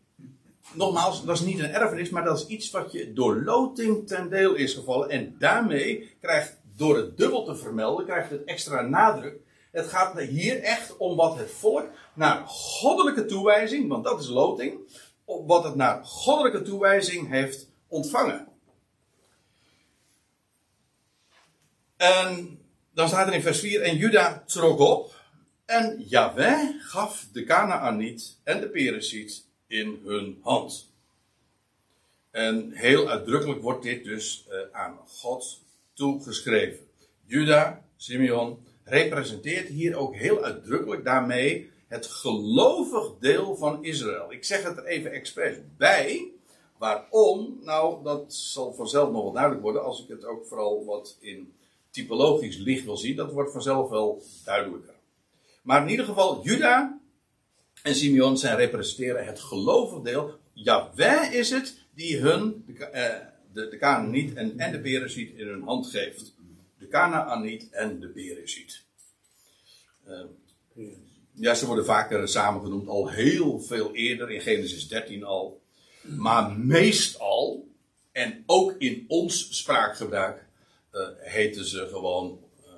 nogmaals, 0.73 1.25
dat 1.25 1.35
is 1.35 1.45
niet 1.45 1.59
een 1.59 1.73
erfenis, 1.73 2.09
maar 2.09 2.23
dat 2.23 2.39
is 2.39 2.47
iets 2.47 2.71
wat 2.71 2.91
je 2.91 3.13
door 3.13 3.43
loting 3.43 4.07
ten 4.07 4.29
deel 4.29 4.55
is 4.55 4.73
gevallen. 4.73 5.09
En 5.09 5.35
daarmee 5.39 6.09
krijgt, 6.21 6.57
door 6.75 6.97
het 6.97 7.17
dubbel 7.17 7.45
te 7.45 7.55
vermelden, 7.55 8.05
krijgt 8.05 8.29
het 8.29 8.43
extra 8.43 8.81
nadruk. 8.81 9.35
Het 9.71 9.88
gaat 9.88 10.19
hier 10.19 10.61
echt 10.61 10.97
om 10.97 11.15
wat 11.15 11.38
het 11.38 11.51
volk 11.51 11.88
naar 12.13 12.43
goddelijke 12.47 13.25
toewijzing, 13.25 13.88
want 13.88 14.03
dat 14.03 14.19
is 14.19 14.27
loting, 14.27 14.79
wat 15.45 15.63
het 15.63 15.75
naar 15.75 16.05
goddelijke 16.05 16.62
toewijzing 16.62 17.29
heeft 17.29 17.67
ontvangen. 17.88 18.48
En 21.98 22.59
dan 22.93 23.07
staat 23.07 23.27
er 23.27 23.33
in 23.33 23.41
vers 23.41 23.59
4, 23.59 23.81
en 23.81 23.98
Juda 23.98 24.43
trok 24.45 24.79
op, 24.79 25.15
en 25.65 26.03
Yahweh 26.07 26.69
gaf 26.79 27.27
de 27.31 27.43
Canaaniet 27.43 28.39
en 28.43 28.59
de 28.59 28.69
Pereziet 28.69 29.45
in 29.67 30.01
hun 30.05 30.39
hand. 30.41 30.93
En 32.31 32.71
heel 32.71 33.09
uitdrukkelijk 33.09 33.62
wordt 33.62 33.83
dit 33.83 34.03
dus 34.03 34.48
uh, 34.50 34.55
aan 34.71 34.98
God 35.07 35.62
toegeschreven. 35.93 36.88
Juda, 37.25 37.86
Simeon, 37.95 38.65
representeert 38.83 39.67
hier 39.67 39.95
ook 39.95 40.15
heel 40.15 40.43
uitdrukkelijk 40.43 41.03
daarmee 41.03 41.71
het 41.89 42.05
gelovig 42.05 43.12
deel 43.19 43.55
van 43.55 43.84
Israël. 43.84 44.31
Ik 44.31 44.43
zeg 44.43 44.63
het 44.63 44.77
er 44.77 44.86
even 44.86 45.12
expres 45.12 45.58
bij. 45.77 46.31
Waarom? 46.77 47.60
Nou, 47.62 48.03
dat 48.03 48.34
zal 48.34 48.74
vanzelf 48.74 49.12
nog 49.12 49.24
wel 49.24 49.31
duidelijk 49.31 49.63
worden 49.63 49.84
als 49.84 50.03
ik 50.03 50.08
het 50.08 50.25
ook 50.25 50.46
vooral 50.46 50.86
wat 50.86 51.17
in 51.19 51.53
typologisch 51.89 52.58
licht 52.58 52.86
wil 52.86 52.98
zien. 52.98 53.15
Dat 53.15 53.31
wordt 53.31 53.51
vanzelf 53.51 53.89
wel 53.89 54.24
duidelijker. 54.46 54.93
Maar 55.62 55.81
in 55.81 55.89
ieder 55.89 56.05
geval, 56.05 56.43
Juda 56.43 57.00
en 57.84 57.96
Simeon 57.96 58.38
zijn 58.38 58.58
representeren 58.58 59.25
het 59.25 59.39
gelovig 59.39 60.01
deel. 60.01 60.38
Jawel 60.53 61.31
is 61.31 61.50
het 61.50 61.77
die 61.93 62.17
hun, 62.17 62.63
de, 62.67 62.86
eh, 62.86 63.25
de, 63.53 63.67
de 63.67 63.77
Canaaniet 63.77 64.34
en, 64.34 64.60
en 64.60 64.72
de 64.72 64.79
Pereziet 64.79 65.38
in 65.38 65.48
hun 65.48 65.63
hand 65.63 65.88
geeft. 65.88 66.36
De 66.77 66.88
Canaaniet 66.88 67.69
en 67.69 68.00
de 68.00 68.08
Pereziet. 68.08 68.84
Uh, 70.08 70.22
ja, 71.39 71.53
ze 71.53 71.65
worden 71.65 71.86
vaker 71.86 72.27
samen 72.27 72.62
genoemd, 72.62 72.88
al 72.88 73.10
heel 73.10 73.60
veel 73.60 73.93
eerder, 73.93 74.31
in 74.31 74.41
Genesis 74.41 74.88
13 74.88 75.24
al. 75.24 75.62
Maar 76.01 76.51
meestal, 76.51 77.67
en 78.12 78.43
ook 78.46 78.75
in 78.77 79.05
ons 79.08 79.58
spraakgebruik, 79.58 80.46
uh, 80.91 81.08
heten 81.17 81.65
ze 81.65 81.88
gewoon 81.88 82.39
uh, 82.65 82.72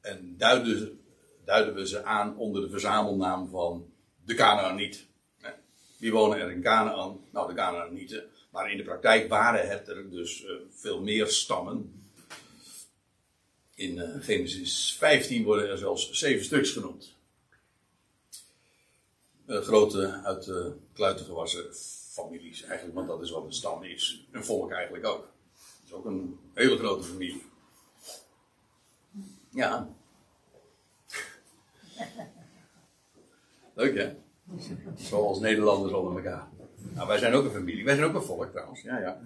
en 0.00 0.34
duiden, 0.38 1.00
duiden 1.44 1.74
we 1.74 1.86
ze 1.88 2.04
aan 2.04 2.36
onder 2.36 2.62
de 2.62 2.70
verzamelnaam 2.70 3.48
van 3.48 3.86
de 4.24 4.34
Canaaniet. 4.34 5.06
Wie 5.98 6.12
wonen 6.12 6.38
er 6.38 6.50
in 6.50 6.62
Canaan? 6.62 7.20
Nou, 7.30 7.48
de 7.48 7.54
Canaanieten. 7.54 8.24
Maar 8.50 8.70
in 8.70 8.76
de 8.76 8.82
praktijk 8.82 9.28
waren 9.28 9.68
het 9.68 9.88
er 9.88 10.10
dus 10.10 10.42
uh, 10.42 10.50
veel 10.70 11.00
meer 11.00 11.26
stammen. 11.26 12.02
In 13.74 13.98
Genesis 14.20 14.96
15 14.98 15.44
worden 15.44 15.68
er 15.68 15.78
zelfs 15.78 16.10
zeven 16.10 16.44
stuks 16.44 16.70
genoemd. 16.70 17.14
Grote 19.60 20.20
uit 20.24 20.44
de 20.44 20.76
kluiten 20.92 21.24
gewassen 21.24 21.74
families 22.12 22.62
eigenlijk, 22.62 22.94
want 22.94 23.08
dat 23.08 23.22
is 23.22 23.30
wat 23.30 23.44
een 23.44 23.52
stam 23.52 23.82
is. 23.82 24.26
Een 24.30 24.44
volk 24.44 24.72
eigenlijk 24.72 25.06
ook. 25.06 25.28
Het 25.52 25.86
is 25.86 25.92
ook 25.92 26.04
een 26.04 26.38
hele 26.54 26.78
grote 26.78 27.02
familie. 27.04 27.42
Ja. 29.50 29.88
Leuk 33.74 33.96
hè? 33.96 34.14
Zoals 34.96 35.40
Nederlanders 35.40 35.92
onder 35.92 36.16
elkaar. 36.16 36.48
Nou, 36.76 37.08
wij 37.08 37.18
zijn 37.18 37.34
ook 37.34 37.44
een 37.44 37.50
familie. 37.50 37.84
Wij 37.84 37.94
zijn 37.94 38.08
ook 38.08 38.14
een 38.14 38.22
volk 38.22 38.50
trouwens. 38.50 38.82
Ja, 38.82 38.98
ja. 38.98 39.20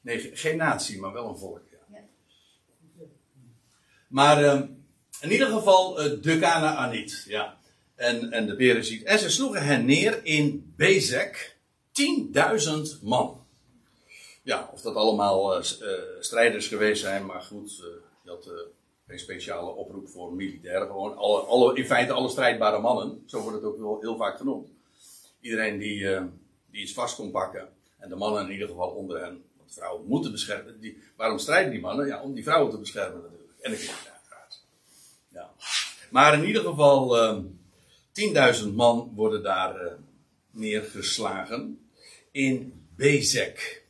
Nee, 0.00 0.36
geen 0.36 0.56
natie, 0.56 1.00
maar 1.00 1.12
wel 1.12 1.28
een 1.28 1.38
volk. 1.38 1.62
Ja. 1.70 1.78
Maar 4.08 4.42
uh, 4.42 4.62
in 5.20 5.30
ieder 5.30 5.48
geval 5.48 6.04
uh, 6.04 6.22
de 6.22 6.38
Canaaniet. 6.38 7.24
Ja. 7.28 7.58
En, 7.94 8.32
en 8.32 8.46
de 8.46 8.56
Bereziet. 8.56 9.02
En 9.02 9.18
ze 9.18 9.30
sloegen 9.30 9.62
hen 9.62 9.84
neer 9.84 10.20
in 10.24 10.72
Bezek. 10.76 11.56
10.000 11.92 13.02
man. 13.02 13.46
Ja, 14.42 14.70
of 14.72 14.80
dat 14.80 14.94
allemaal 14.94 15.58
uh, 15.58 15.64
strijders 16.20 16.66
geweest 16.66 17.00
zijn, 17.00 17.26
maar 17.26 17.40
goed, 17.40 17.70
uh, 17.78 17.86
je 18.24 18.30
had 18.30 18.50
geen 19.06 19.18
speciale 19.18 19.70
oproep 19.70 20.08
voor 20.08 20.32
militairen. 20.32 20.86
Gewoon 20.86 21.16
alle, 21.16 21.40
alle, 21.40 21.76
in 21.76 21.86
feite 21.86 22.12
alle 22.12 22.28
strijdbare 22.28 22.78
mannen, 22.78 23.22
zo 23.26 23.40
wordt 23.40 23.56
het 23.56 23.66
ook 23.66 23.78
wel 23.78 24.00
heel 24.00 24.16
vaak 24.16 24.36
genoemd. 24.36 24.68
Iedereen 25.40 25.78
die, 25.78 26.08
die 26.70 26.82
iets 26.82 26.92
vast 26.92 27.14
kon 27.14 27.30
pakken, 27.30 27.68
en 27.98 28.08
de 28.08 28.16
mannen 28.16 28.44
in 28.44 28.52
ieder 28.52 28.68
geval 28.68 28.88
onder 28.88 29.20
hen, 29.20 29.44
want 29.56 29.72
vrouwen 29.72 30.06
moeten 30.06 30.30
beschermen. 30.30 30.80
Die, 30.80 31.02
waarom 31.16 31.38
strijden 31.38 31.70
die 31.70 31.80
mannen? 31.80 32.06
Ja, 32.06 32.22
om 32.22 32.34
die 32.34 32.44
vrouwen 32.44 32.70
te 32.70 32.78
beschermen 32.78 33.22
natuurlijk. 33.22 33.58
En. 33.60 33.72
Ja. 33.72 34.09
Maar 36.10 36.34
in 36.34 36.44
ieder 36.44 36.62
geval, 36.62 37.16
10.000 38.62 38.68
man 38.74 39.12
worden 39.14 39.42
daar 39.42 39.98
neergeslagen 40.50 41.90
in 42.30 42.86
Bezek. 42.96 43.84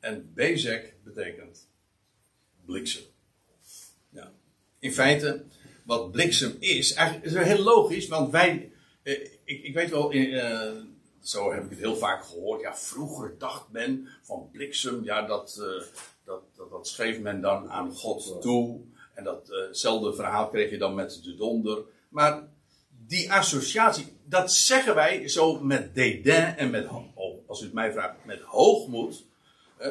En 0.00 0.30
Bezek 0.34 0.94
betekent 1.04 1.68
bliksem. 2.64 3.02
In 4.82 4.92
feite, 4.92 5.44
wat 5.84 6.10
bliksem 6.10 6.56
is, 6.58 6.92
eigenlijk 6.92 7.26
is 7.26 7.34
het 7.34 7.46
heel 7.46 7.62
logisch, 7.62 8.08
want 8.08 8.30
wij, 8.30 8.72
eh, 9.02 9.12
ik, 9.44 9.62
ik, 9.62 9.74
weet 9.74 9.90
wel, 9.90 10.12
eh, 10.12 10.70
zo 11.20 11.52
heb 11.52 11.64
ik 11.64 11.70
het 11.70 11.78
heel 11.78 11.96
vaak 11.96 12.24
gehoord, 12.24 12.60
ja, 12.60 12.76
vroeger 12.76 13.34
dacht 13.38 13.70
men 13.70 14.08
van 14.22 14.48
bliksem, 14.52 15.04
ja, 15.04 15.26
dat, 15.26 15.58
eh, 15.60 15.86
dat, 16.24 16.42
dat, 16.56 16.70
dat, 16.70 16.88
schreef 16.88 17.20
men 17.20 17.40
dan 17.40 17.70
aan 17.70 17.92
God 17.92 18.42
toe. 18.42 18.80
En 19.14 19.24
datzelfde 19.24 20.08
uh 20.08 20.14
verhaal 20.14 20.48
kreeg 20.48 20.70
je 20.70 20.78
dan 20.78 20.94
met 20.94 21.20
de 21.22 21.34
donder. 21.34 21.78
Maar 22.08 22.48
die 23.06 23.32
associatie, 23.32 24.16
dat 24.24 24.52
zeggen 24.52 24.94
wij 24.94 25.28
zo 25.28 25.60
met 25.60 25.94
dédain 25.94 26.56
en 26.56 26.70
met, 26.70 26.88
als 27.46 27.60
u 27.60 27.64
het 27.64 27.74
mij 27.74 27.92
vraagt, 27.92 28.24
met 28.24 28.40
hoogmoed 28.40 29.24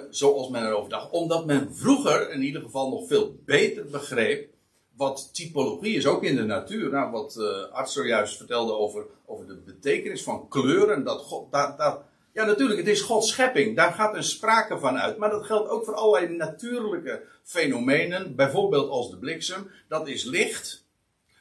zoals 0.10 0.50
men 0.50 0.66
erover 0.66 0.90
dacht. 0.90 1.10
Omdat 1.10 1.46
men 1.46 1.76
vroeger 1.76 2.32
in 2.32 2.42
ieder 2.42 2.62
geval 2.62 2.90
nog 2.90 3.08
veel 3.08 3.36
beter 3.46 3.86
begreep 3.86 4.50
wat 4.96 5.30
typologie 5.34 5.96
is, 5.96 6.06
ook 6.06 6.24
in 6.24 6.36
de 6.36 6.44
natuur. 6.44 6.90
Nou, 6.90 7.12
wat 7.12 7.36
uh, 7.40 7.72
Arts 7.72 7.94
zojuist 7.94 8.38
vertelde 8.38 8.74
over, 8.74 9.06
over 9.26 9.48
de 9.48 9.56
betekenis 9.56 10.24
van 10.24 10.48
kleuren. 10.48 11.04
Dat 11.04 11.22
God, 11.22 11.52
dat, 11.52 11.78
dat, 11.78 12.02
ja, 12.34 12.46
natuurlijk, 12.46 12.80
het 12.80 12.88
is 12.88 13.02
Gods 13.02 13.30
schepping. 13.30 13.76
Daar 13.76 13.92
gaat 13.92 14.16
een 14.16 14.24
sprake 14.24 14.80
van 14.80 14.98
uit. 14.98 15.18
Maar 15.18 15.30
dat 15.30 15.46
geldt 15.46 15.70
ook 15.70 15.86
voor 15.86 15.96
allerlei 15.96 16.36
natuurlijke 16.36 17.24
fenomenen. 17.44 18.36
Bijvoorbeeld 18.36 18.90
als 18.90 19.10
de 19.10 19.18
bliksem. 19.18 19.72
Dat 19.88 20.08
is 20.08 20.24
licht 20.24 20.86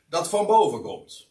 dat 0.08 0.28
van 0.28 0.46
boven 0.46 0.82
komt. 0.82 1.28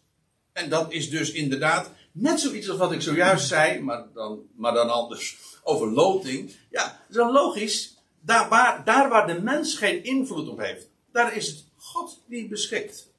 En 0.54 0.70
dat 0.70 0.92
is 0.92 1.10
dus 1.10 1.32
inderdaad 1.32 1.92
net 2.12 2.40
zoiets 2.40 2.70
als 2.70 2.78
wat 2.78 2.92
ik 2.92 3.02
zojuist 3.02 3.48
zei, 3.48 3.82
maar 3.82 4.06
dan, 4.14 4.42
maar 4.56 4.74
dan 4.74 4.90
anders 4.90 5.38
over 5.64 5.88
loting. 5.92 6.56
Ja, 6.70 7.00
dat 7.10 7.28
is 7.28 7.34
logisch. 7.34 7.98
Daar 8.22 8.50
waar, 8.50 8.86
daar 8.86 9.10
waar 9.10 9.28
de 9.28 9.42
mens 9.42 9.78
geen 9.78 10.04
invloed 10.04 10.50
op 10.50 10.60
heeft, 10.60 10.90
daar 11.12 11.36
is 11.36 11.48
het 11.48 11.66
God 11.76 12.22
die 12.26 12.48
beschikt. 12.48 13.12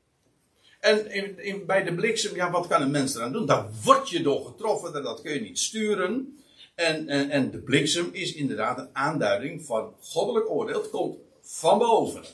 En 0.80 1.10
in, 1.38 1.66
bij 1.66 1.82
de 1.82 1.94
bliksem, 1.94 2.34
ja, 2.34 2.50
wat 2.50 2.66
kan 2.66 2.82
een 2.82 2.90
mens 2.90 3.14
eraan 3.14 3.32
doen? 3.32 3.46
Daar 3.46 3.70
word 3.84 4.08
je 4.08 4.22
door 4.22 4.46
getroffen 4.46 4.94
en 4.94 5.02
dat 5.02 5.22
kun 5.22 5.32
je 5.32 5.40
niet 5.40 5.58
sturen. 5.58 6.38
En, 6.74 7.08
en, 7.08 7.30
en 7.30 7.50
de 7.50 7.58
bliksem 7.58 8.08
is 8.12 8.34
inderdaad 8.34 8.78
een 8.78 8.88
aanduiding 8.92 9.64
van 9.64 9.94
goddelijk 10.00 10.50
oordeel. 10.50 10.80
Het 10.80 10.90
komt 10.90 11.18
van 11.42 11.78
boven. 11.78 12.24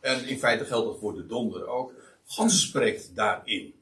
En 0.00 0.26
in 0.26 0.38
feite 0.38 0.64
geldt 0.64 0.86
dat 0.86 0.98
voor 0.98 1.14
de 1.14 1.26
donder 1.26 1.66
ook. 1.66 1.92
God 2.24 2.50
spreekt 2.50 3.14
daarin. 3.14 3.74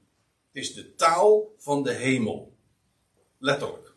Het 0.53 0.63
is 0.63 0.75
de 0.75 0.95
taal 0.95 1.55
van 1.59 1.83
de 1.83 1.93
hemel. 1.93 2.53
Letterlijk. 3.39 3.93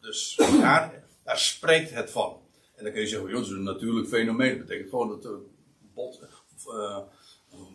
Dus 0.00 0.34
daar, 0.36 1.04
daar 1.24 1.38
spreekt 1.38 1.90
het 1.90 2.10
van. 2.10 2.40
En 2.74 2.84
dan 2.84 2.92
kun 2.92 3.02
je 3.02 3.08
zeggen, 3.08 3.28
joh, 3.28 3.38
dat 3.38 3.46
is 3.46 3.52
een 3.52 3.62
natuurlijk 3.62 4.08
fenomeen. 4.08 4.56
Dat 4.56 4.66
betekent 4.66 4.90
gewoon 4.90 5.08
dat 5.08 5.22
de 5.22 5.46
bot, 5.94 6.20
uh, 6.68 6.98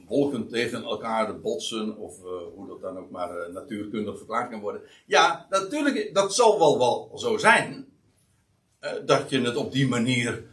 wolken 0.08 0.48
tegen 0.48 0.84
elkaar 0.84 1.39
botsen. 1.39 1.98
Of 1.98 2.20
uh, 2.20 2.26
hoe 2.56 2.67
dat 2.67 2.82
dan 2.82 2.98
ook 2.98 3.10
maar 3.10 3.38
uh, 3.38 3.54
natuurkundig 3.54 4.17
verklaard 4.17 4.50
kan 4.50 4.60
worden. 4.60 4.82
Ja, 5.06 5.48
natuurlijk, 5.50 6.13
dat 6.13 6.36
zal 6.36 6.60
wel, 6.60 6.78
wel 6.78 7.12
zo 7.15 7.38
zijn. 7.38 7.86
dat 9.06 9.30
je 9.30 9.41
het 9.41 9.56
op 9.56 9.72
die 9.72 9.88
manier 9.88 10.44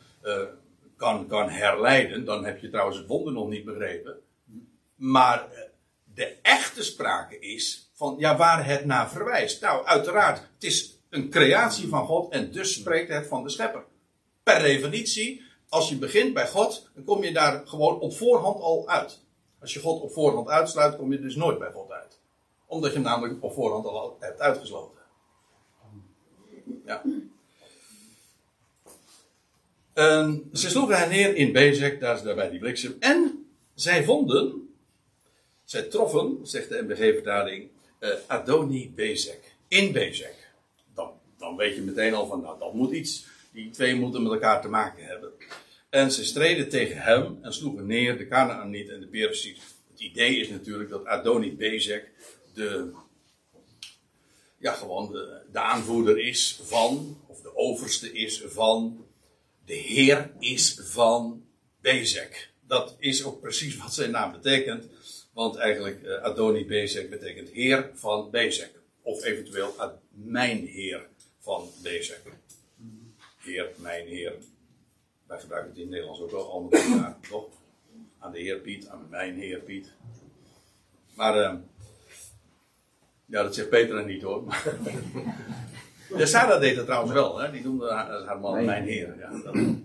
kan, 0.96 1.26
kan 1.26 1.48
herleiden. 1.48 2.24
Dan 2.24 2.44
heb 2.44 2.60
je 2.60 2.70
trouwens 2.70 2.98
het 2.98 3.06
wonder 3.06 3.32
nog 3.32 3.48
niet 3.48 3.64
begrepen. 3.64 4.16
Maar 4.94 5.48
de 6.14 6.36
echte 6.42 6.82
sprake 6.82 7.38
is 7.38 7.90
van 7.94 8.14
ja, 8.18 8.36
waar 8.36 8.66
het 8.66 8.84
naar 8.84 9.10
verwijst. 9.10 9.60
Nou, 9.60 9.86
uiteraard, 9.86 10.38
het 10.38 10.64
is 10.64 10.98
een 11.10 11.30
creatie 11.30 11.88
van 11.88 12.06
God 12.06 12.32
en 12.32 12.52
dus 12.52 12.74
spreekt 12.74 13.12
het 13.12 13.26
van 13.26 13.42
de 13.42 13.50
schepper. 13.50 13.84
Per 14.42 14.62
definitie, 14.62 15.42
als 15.68 15.88
je 15.88 15.96
begint 15.96 16.34
bij 16.34 16.48
God, 16.48 16.90
dan 16.94 17.04
kom 17.04 17.24
je 17.24 17.32
daar 17.32 17.66
gewoon 17.66 18.00
op 18.00 18.16
voorhand 18.16 18.60
al 18.60 18.88
uit. 18.88 19.18
Als 19.60 19.74
je 19.74 19.80
God 19.80 20.02
op 20.02 20.12
voorhand 20.12 20.48
uitsluit, 20.48 20.96
kom 20.96 21.12
je 21.12 21.20
dus 21.20 21.36
nooit 21.36 21.58
bij 21.58 21.70
God 21.70 21.90
uit. 21.90 22.18
Omdat 22.66 22.90
je 22.90 22.96
hem 22.96 23.06
namelijk 23.06 23.42
op 23.42 23.52
voorhand 23.52 23.86
al 23.86 24.16
hebt 24.20 24.40
uitgesloten. 24.40 24.98
Ja. 26.84 27.02
Ehm, 29.92 30.36
ze 30.52 30.70
sloegen 30.70 30.98
hen 30.98 31.08
neer 31.08 31.36
in 31.36 31.52
Bezek, 31.52 32.00
daar 32.00 32.16
is 32.16 32.22
daarbij 32.22 32.50
die 32.50 32.58
bliksem. 32.58 32.96
En 32.98 33.46
zij 33.74 34.04
vonden, 34.04 34.74
zij 35.64 35.82
troffen, 35.82 36.38
zegt 36.42 36.68
de 36.68 36.82
MBG-vertaling, 36.82 37.68
uh, 38.00 38.10
Adoni 38.26 38.92
Bezek. 38.94 39.56
In 39.68 39.92
Bezek. 39.92 40.50
Dan, 40.94 41.10
dan 41.38 41.56
weet 41.56 41.74
je 41.74 41.82
meteen 41.82 42.14
al 42.14 42.26
van, 42.26 42.40
nou 42.40 42.58
dat 42.58 42.74
moet 42.74 42.92
iets, 42.92 43.26
die 43.62 43.70
twee 43.70 43.94
moeten 43.94 44.22
met 44.22 44.32
elkaar 44.32 44.62
te 44.62 44.68
maken 44.68 45.04
hebben. 45.04 45.32
En 45.90 46.12
ze 46.12 46.24
streden 46.24 46.68
tegen 46.68 46.96
hem 46.96 47.38
en 47.42 47.52
sloegen 47.52 47.86
neer 47.86 48.18
de 48.18 48.28
Canaaniet 48.28 48.88
en 48.88 49.00
de 49.00 49.06
Periziet. 49.06 49.58
Het 49.90 50.00
idee 50.00 50.36
is 50.36 50.48
natuurlijk 50.48 50.90
dat 50.90 51.04
Adoni 51.04 51.56
Bezek 51.56 52.10
de, 52.54 52.92
ja, 54.58 54.72
gewoon 54.72 55.12
de, 55.12 55.40
de 55.52 55.58
aanvoerder 55.58 56.18
is 56.18 56.60
van, 56.62 57.20
of 57.26 57.40
de 57.40 57.56
overste 57.56 58.12
is 58.12 58.42
van, 58.46 59.06
de 59.64 59.74
Heer 59.74 60.30
is 60.38 60.80
van 60.82 61.44
Bezek. 61.80 62.50
Dat 62.66 62.96
is 62.98 63.24
ook 63.24 63.40
precies 63.40 63.76
wat 63.76 63.94
zijn 63.94 64.10
naam 64.10 64.32
betekent. 64.32 64.84
Want 65.32 65.56
eigenlijk 65.56 66.02
uh, 66.02 66.22
Adoni 66.22 66.66
Bezek 66.66 67.10
betekent 67.10 67.48
Heer 67.48 67.90
van 67.94 68.30
Bezek. 68.30 68.70
Of 69.02 69.24
eventueel 69.24 69.74
mijn 70.10 70.66
Heer 70.66 71.08
van 71.40 71.70
Bezek. 71.82 72.22
Heer, 73.48 73.70
mijn 73.76 74.06
Heer. 74.06 74.34
Wij 75.26 75.38
gebruiken 75.38 75.70
het 75.70 75.78
in 75.78 75.84
het 75.84 75.92
Nederlands 75.92 76.20
ook 76.20 76.30
wel 76.30 76.50
al 76.50 76.68
elkaar, 76.70 77.16
toch? 77.30 77.48
Aan 78.18 78.32
de 78.32 78.38
Heer 78.38 78.58
Piet, 78.58 78.88
aan 78.88 79.06
mijn 79.10 79.34
Heer 79.34 79.60
Piet. 79.60 79.92
Maar, 81.14 81.36
uh, 81.36 81.54
ja, 83.26 83.42
dat 83.42 83.54
zegt 83.54 83.68
Peter 83.68 84.04
niet 84.04 84.22
hoor. 84.22 84.44
ja, 86.18 86.26
Sarah 86.26 86.60
deed 86.60 86.76
dat 86.76 86.84
trouwens 86.84 87.12
wel, 87.12 87.38
hè? 87.38 87.50
Die 87.50 87.62
noemde 87.62 87.92
haar, 87.92 88.24
haar 88.24 88.40
man 88.40 88.64
mijn, 88.64 88.84
Heer. 88.84 89.18
Ja, 89.18 89.30
dat... 89.42 89.54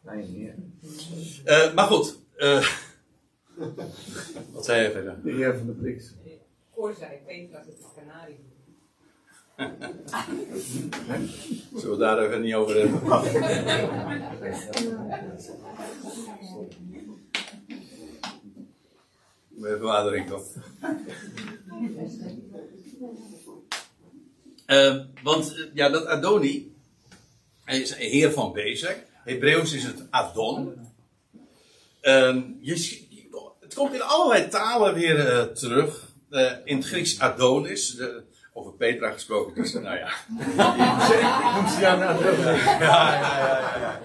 Mijn 0.00 0.24
Heer. 0.24 0.54
Uh, 1.44 1.74
maar 1.74 1.86
goed. 1.86 2.18
Uh, 2.36 2.68
wat 4.52 4.64
zei 4.64 4.82
je 4.82 4.90
verder? 4.90 5.22
De 5.22 5.32
Heer 5.32 5.56
van 5.56 5.66
de 5.66 5.72
Bliks. 5.72 6.14
Voor 6.74 6.94
zei 6.94 7.18
Peter 7.26 7.52
dat 7.52 7.66
het 7.66 7.76
een 7.78 8.04
kanarie 8.04 8.51
Zullen 11.76 11.90
we 11.90 11.96
daar 11.98 12.18
even 12.18 12.40
niet 12.40 12.54
over 12.54 12.78
hebben? 12.78 13.04
Water 19.80 20.14
in 20.14 20.26
toch? 20.26 20.44
Uh, 24.66 25.00
want 25.22 25.68
ja, 25.74 25.88
dat 25.88 26.06
Adoni, 26.06 26.74
hij 27.64 27.80
is 27.80 27.94
heer 27.94 28.32
van 28.32 28.52
Bezek. 28.52 29.06
Hebreeuws 29.24 29.72
is 29.72 29.84
het 29.84 30.06
Adon. 30.10 30.90
Uh, 32.02 32.42
je, 32.60 33.06
het 33.60 33.74
komt 33.74 33.94
in 33.94 34.02
allerlei 34.02 34.48
talen 34.48 34.94
weer 34.94 35.18
uh, 35.18 35.42
terug. 35.42 36.10
Uh, 36.30 36.52
in 36.64 36.76
het 36.76 36.86
Grieks 36.86 37.20
Adonis. 37.20 37.94
De, 37.94 38.22
over 38.52 38.72
Petra 38.72 39.10
gesproken, 39.10 39.62
dus 39.62 39.72
nou 39.72 39.96
ja. 39.96 40.12
Noem 41.54 41.68
ze 41.68 41.78
jou. 41.80 41.98
Ja, 41.98 42.18
ja, 42.80 43.78
ja, 43.78 43.80
ja. 43.80 44.00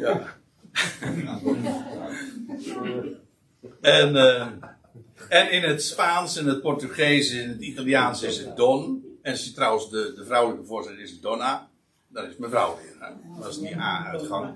ja. 0.00 0.40
En, 3.80 4.14
uh, 4.14 4.46
en 5.28 5.50
in 5.50 5.62
het 5.62 5.82
Spaans, 5.82 6.36
en 6.36 6.46
het 6.46 6.62
Portugees, 6.62 7.32
en 7.32 7.48
het 7.48 7.60
Italiaans 7.60 8.22
is 8.22 8.38
het 8.38 8.56
Don. 8.56 9.04
En 9.22 9.54
trouwens, 9.54 9.90
de, 9.90 10.12
de 10.16 10.24
vrouwelijke 10.24 10.66
voorzet 10.66 10.98
is 10.98 11.20
Donna. 11.20 11.68
Dat 12.08 12.28
is 12.28 12.36
mevrouw 12.36 12.76
weer. 12.76 12.96
Hè? 12.98 13.40
Dat 13.40 13.50
is 13.50 13.58
die 13.58 13.76
A-uitgang. 13.76 14.54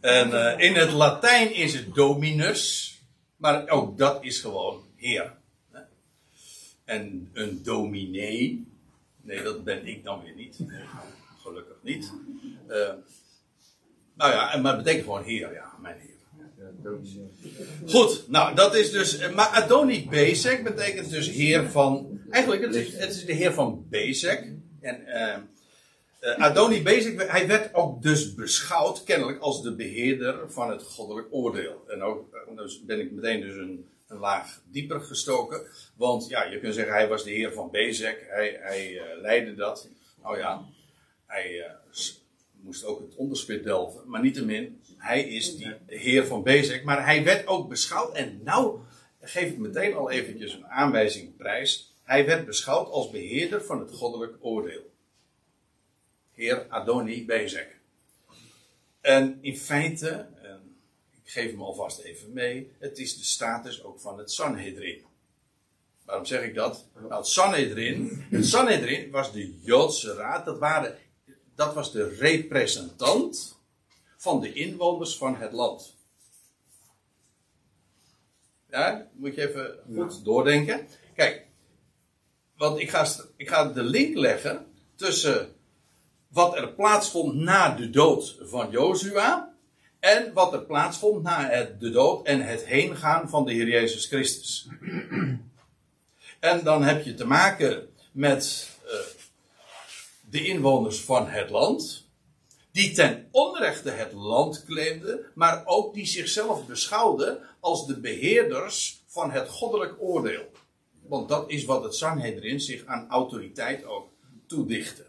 En 0.00 0.28
uh, 0.28 0.58
in 0.58 0.74
het 0.74 0.92
Latijn 0.92 1.54
is 1.54 1.74
het 1.74 1.94
Dominus. 1.94 2.96
Maar 3.36 3.68
ook 3.68 3.98
dat 3.98 4.24
is 4.24 4.40
gewoon 4.40 4.82
Heer. 4.96 5.37
En 6.88 7.30
een 7.32 7.60
dominee. 7.62 8.66
Nee, 9.20 9.42
dat 9.42 9.64
ben 9.64 9.86
ik 9.86 10.04
dan 10.04 10.22
weer 10.22 10.34
niet. 10.34 10.58
Gelukkig 11.42 11.76
niet. 11.82 12.12
Uh, 12.68 12.88
nou 14.14 14.32
ja, 14.32 14.56
maar 14.56 14.74
het 14.74 14.82
betekent 14.84 15.04
gewoon 15.04 15.22
Heer, 15.22 15.52
ja, 15.52 15.72
mijn 15.82 15.96
Heer. 15.98 16.16
Goed, 17.86 18.24
nou 18.28 18.54
dat 18.54 18.74
is 18.74 18.90
dus. 18.90 19.30
Maar 19.30 19.46
Adoni 19.46 20.08
Bezek 20.08 20.64
betekent 20.64 21.10
dus 21.10 21.30
Heer 21.30 21.70
van. 21.70 22.20
Eigenlijk, 22.30 22.62
het 22.62 22.74
is, 22.74 22.96
het 22.96 23.10
is 23.10 23.24
de 23.24 23.32
Heer 23.32 23.52
van 23.52 23.86
Bezek. 23.88 24.52
En. 24.80 25.02
Uh, 25.06 25.36
uh, 26.20 26.38
Adoni 26.38 26.82
Bezek, 26.82 27.30
hij 27.30 27.46
werd 27.46 27.74
ook 27.74 28.02
dus 28.02 28.34
beschouwd, 28.34 29.04
kennelijk, 29.04 29.40
als 29.40 29.62
de 29.62 29.74
beheerder 29.74 30.50
van 30.50 30.70
het 30.70 30.82
goddelijk 30.82 31.26
oordeel. 31.30 31.84
En 31.88 32.02
ook, 32.02 32.46
dus 32.56 32.84
ben 32.84 33.00
ik 33.00 33.12
meteen 33.12 33.40
dus 33.40 33.56
een 33.56 33.88
laag 34.18 34.60
dieper 34.70 35.00
gestoken. 35.00 35.66
Want 35.96 36.28
ja, 36.28 36.44
je 36.44 36.60
kunt 36.60 36.74
zeggen, 36.74 36.94
hij 36.94 37.08
was 37.08 37.24
de 37.24 37.30
heer 37.30 37.52
van 37.52 37.70
Bezek, 37.70 38.26
hij, 38.28 38.58
hij 38.60 38.92
uh, 38.92 39.02
leidde 39.20 39.54
dat. 39.54 39.88
Nou 40.22 40.38
ja, 40.38 40.64
hij 41.26 41.52
uh, 41.52 41.64
moest 42.60 42.84
ook 42.84 43.00
het 43.00 43.14
onderspit 43.14 43.64
delven, 43.64 44.02
maar 44.06 44.22
niettemin, 44.22 44.80
hij 44.96 45.22
is 45.22 45.56
die 45.56 45.74
heer 45.86 46.26
van 46.26 46.42
Bezek. 46.42 46.84
Maar 46.84 47.04
hij 47.04 47.24
werd 47.24 47.46
ook 47.46 47.68
beschouwd, 47.68 48.14
en 48.14 48.40
nou 48.44 48.80
geef 49.20 49.50
ik 49.50 49.58
meteen 49.58 49.94
al 49.94 50.10
eventjes 50.10 50.52
een 50.52 50.66
aanwijzing 50.66 51.36
prijs. 51.36 51.94
Hij 52.02 52.26
werd 52.26 52.46
beschouwd 52.46 52.88
als 52.88 53.10
beheerder 53.10 53.64
van 53.64 53.80
het 53.80 53.92
goddelijk 53.92 54.36
oordeel. 54.40 54.90
Heer 56.32 56.66
Adoni 56.68 57.24
Bezek. 57.24 57.76
En 59.00 59.38
in 59.40 59.56
feite, 59.56 60.26
ik 61.28 61.34
geef 61.34 61.50
hem 61.50 61.62
alvast 61.62 61.98
even 61.98 62.32
mee, 62.32 62.70
het 62.78 62.98
is 62.98 63.16
de 63.16 63.24
status 63.24 63.82
ook 63.82 64.00
van 64.00 64.18
het 64.18 64.30
Sanhedrin. 64.30 65.04
Waarom 66.04 66.24
zeg 66.24 66.42
ik 66.42 66.54
dat? 66.54 66.86
Nou, 66.94 67.14
het 67.14 67.26
Sanhedrin, 67.26 68.24
het 68.30 68.46
Sanhedrin 68.46 69.10
was 69.10 69.32
de 69.32 69.58
Joodse 69.60 70.14
raad, 70.14 70.44
dat, 70.44 70.58
waren, 70.58 70.98
dat 71.54 71.74
was 71.74 71.92
de 71.92 72.08
representant 72.08 73.58
van 74.16 74.40
de 74.40 74.52
inwoners 74.52 75.16
van 75.16 75.36
het 75.36 75.52
land. 75.52 75.96
Ja, 78.70 79.08
moet 79.12 79.34
je 79.34 79.48
even 79.48 79.78
goed 79.94 80.24
doordenken. 80.24 80.86
Kijk, 81.14 81.46
want 82.56 82.80
ik 82.80 82.90
ga, 82.90 83.06
ik 83.36 83.48
ga 83.48 83.72
de 83.72 83.82
link 83.82 84.16
leggen 84.16 84.66
tussen 84.94 85.54
wat 86.28 86.56
er 86.56 86.72
plaatsvond 86.72 87.34
na 87.34 87.74
de 87.74 87.90
dood 87.90 88.38
van 88.42 88.70
Jozua 88.70 89.47
en 90.08 90.32
wat 90.32 90.52
er 90.52 90.62
plaatsvond 90.62 91.22
na 91.22 91.48
het, 91.48 91.80
de 91.80 91.90
dood 91.90 92.26
en 92.26 92.40
het 92.40 92.64
heengaan 92.64 93.28
van 93.28 93.44
de 93.44 93.52
Heer 93.52 93.68
Jezus 93.68 94.06
Christus. 94.06 94.68
En 96.40 96.64
dan 96.64 96.82
heb 96.82 97.04
je 97.04 97.14
te 97.14 97.26
maken 97.26 97.88
met 98.12 98.68
uh, 98.84 98.92
de 100.30 100.46
inwoners 100.46 101.00
van 101.00 101.28
het 101.28 101.50
land, 101.50 102.06
die 102.70 102.92
ten 102.92 103.28
onrechte 103.30 103.90
het 103.90 104.12
land 104.12 104.64
claimden, 104.64 105.20
maar 105.34 105.62
ook 105.64 105.94
die 105.94 106.06
zichzelf 106.06 106.66
beschouwden 106.66 107.38
als 107.60 107.86
de 107.86 108.00
beheerders 108.00 109.02
van 109.06 109.30
het 109.30 109.48
goddelijk 109.48 109.94
oordeel. 109.98 110.50
Want 111.06 111.28
dat 111.28 111.50
is 111.50 111.64
wat 111.64 111.82
het 111.82 111.94
Sanhedrin 111.94 112.60
zich 112.60 112.84
aan 112.84 113.08
autoriteit 113.08 113.84
ook 113.84 114.08
toedichtte. 114.46 115.06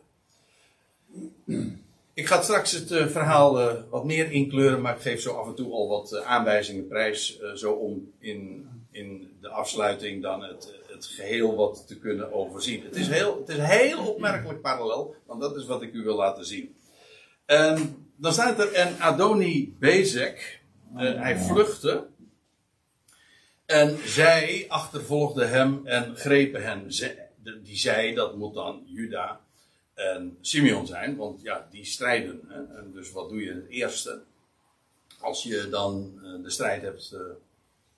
Ik 2.20 2.28
ga 2.28 2.42
straks 2.42 2.72
het 2.72 2.92
uh, 2.92 3.08
verhaal 3.08 3.62
uh, 3.62 3.74
wat 3.90 4.06
meer 4.06 4.32
inkleuren, 4.32 4.82
maar 4.82 4.96
ik 4.96 5.02
geef 5.02 5.22
zo 5.22 5.34
af 5.34 5.48
en 5.48 5.56
toe 5.56 5.72
al 5.72 5.88
wat 5.88 6.14
uh, 6.14 6.22
aanwijzingen 6.22 6.88
prijs, 6.88 7.40
zo 7.56 7.72
om 7.72 8.12
in, 8.20 8.68
in 8.92 9.38
de 9.42 9.50
afsluiting 9.50 10.22
dan 10.22 10.44
het, 10.44 10.74
het 10.88 11.06
geheel 11.06 11.56
wat 11.56 11.88
te 11.88 12.00
kunnen 12.00 12.34
overzien. 12.34 12.84
Het 12.84 12.96
is, 12.96 13.08
heel, 13.08 13.40
het 13.40 13.50
is 13.50 13.58
heel 13.58 14.08
opmerkelijk 14.08 14.62
parallel, 14.62 15.16
want 15.26 15.42
dat 15.42 15.56
is 15.56 15.66
wat 15.66 15.82
ik 15.82 15.94
u 15.94 16.04
wil 16.04 16.16
laten 16.16 16.46
zien. 16.46 16.76
En 17.46 18.08
dan 18.16 18.34
staat 18.34 18.60
er 18.60 18.80
een 18.80 19.02
Adoni 19.02 19.76
Bezek, 19.80 20.62
hij 20.96 21.38
vluchtte. 21.38 22.08
En 23.66 23.98
zij 24.06 24.66
achtervolgden 24.68 25.50
hem 25.50 25.88
en 25.88 26.16
grepen 26.16 26.64
hem. 26.64 26.88
Die 27.64 27.78
zei, 27.78 28.14
dat 28.14 28.36
moet 28.36 28.54
dan 28.54 28.84
Juda 28.86 29.40
en 30.00 30.38
Simeon 30.42 30.88
zijn, 30.88 31.16
want 31.16 31.42
ja, 31.42 31.68
die 31.72 31.86
strijden. 31.86 32.42
Hè? 32.48 32.78
En 32.78 32.92
dus 32.94 33.12
wat 33.12 33.30
doe 33.30 33.44
je 33.44 33.54
het 33.54 33.68
eerste? 33.68 34.22
Als 35.20 35.44
je 35.44 35.70
dan 35.70 36.20
uh, 36.24 36.44
de 36.44 36.50
strijd 36.50 36.82
hebt 36.82 37.12
uh, 37.14 37.20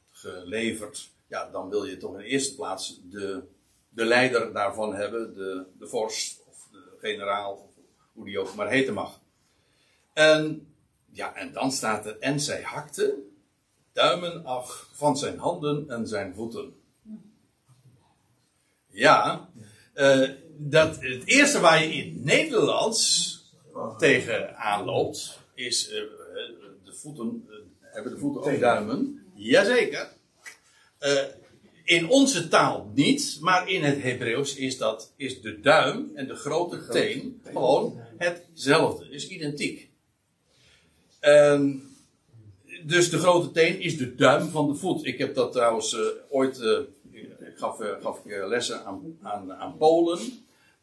geleverd, 0.09 1.09
ja, 1.27 1.49
dan 1.51 1.69
wil 1.69 1.83
je 1.83 1.97
toch 1.97 2.13
in 2.13 2.17
de 2.17 2.25
eerste 2.25 2.55
plaats 2.55 3.01
de, 3.03 3.43
de 3.89 4.05
leider 4.05 4.53
daarvan 4.53 4.95
hebben, 4.95 5.33
de, 5.33 5.65
de 5.77 5.87
vorst 5.87 6.41
of 6.49 6.67
de 6.71 6.97
generaal, 6.99 7.71
hoe 8.13 8.25
die 8.25 8.39
ook 8.39 8.55
maar 8.55 8.69
heten 8.69 8.93
mag. 8.93 9.19
En, 10.13 10.73
ja, 11.11 11.35
en 11.35 11.53
dan 11.53 11.71
staat 11.71 12.05
er, 12.05 12.19
en 12.19 12.39
zij 12.39 12.61
hakte 12.61 13.17
duimen 13.93 14.45
af 14.45 14.89
van 14.93 15.17
zijn 15.17 15.37
handen 15.37 15.89
en 15.89 16.07
zijn 16.07 16.35
voeten. 16.35 16.75
Ja, 18.87 19.49
eh, 19.93 20.29
dat, 20.57 20.97
het 21.01 21.25
eerste 21.25 21.59
waar 21.59 21.83
je 21.83 21.93
in 21.93 22.13
het 22.13 22.23
Nederlands 22.23 23.29
tegen 23.97 24.57
aanloopt, 24.57 25.39
is 25.55 25.89
eh, 25.89 25.95
de 26.83 26.93
voeten, 26.93 27.45
eh, 27.49 27.55
hebben 27.81 28.11
de 28.11 28.19
voeten 28.19 28.41
ook 28.41 28.59
duimen? 28.59 29.25
Jazeker. 29.35 30.07
Eh 30.99 31.23
in 31.91 32.09
onze 32.09 32.47
taal 32.47 32.91
niet, 32.93 33.37
maar 33.41 33.69
in 33.69 33.83
het 33.83 34.01
Hebreeuws 34.01 34.55
is, 34.55 34.77
dat, 34.77 35.13
is 35.15 35.41
de 35.41 35.59
duim 35.59 36.11
en 36.15 36.27
de 36.27 36.35
grote 36.35 36.87
teen 36.87 37.41
gewoon 37.43 37.99
hetzelfde, 38.17 39.09
is 39.09 39.27
identiek. 39.27 39.89
Ehm, 41.19 41.73
dus 42.83 43.09
de 43.09 43.17
grote 43.17 43.51
teen 43.51 43.79
is 43.79 43.97
de 43.97 44.15
duim 44.15 44.49
van 44.49 44.67
de 44.67 44.75
voet. 44.75 45.05
Ik 45.05 45.17
heb 45.17 45.35
dat 45.35 45.51
trouwens 45.51 45.97
ooit, 46.29 46.61
gaf, 47.61 47.79
eh, 47.79 48.01
gaf 48.01 48.25
ik 48.25 48.31
eh, 48.31 48.47
lessen 48.47 48.85
aan, 48.85 49.17
aan, 49.21 49.53
aan 49.53 49.77
Polen. 49.77 50.19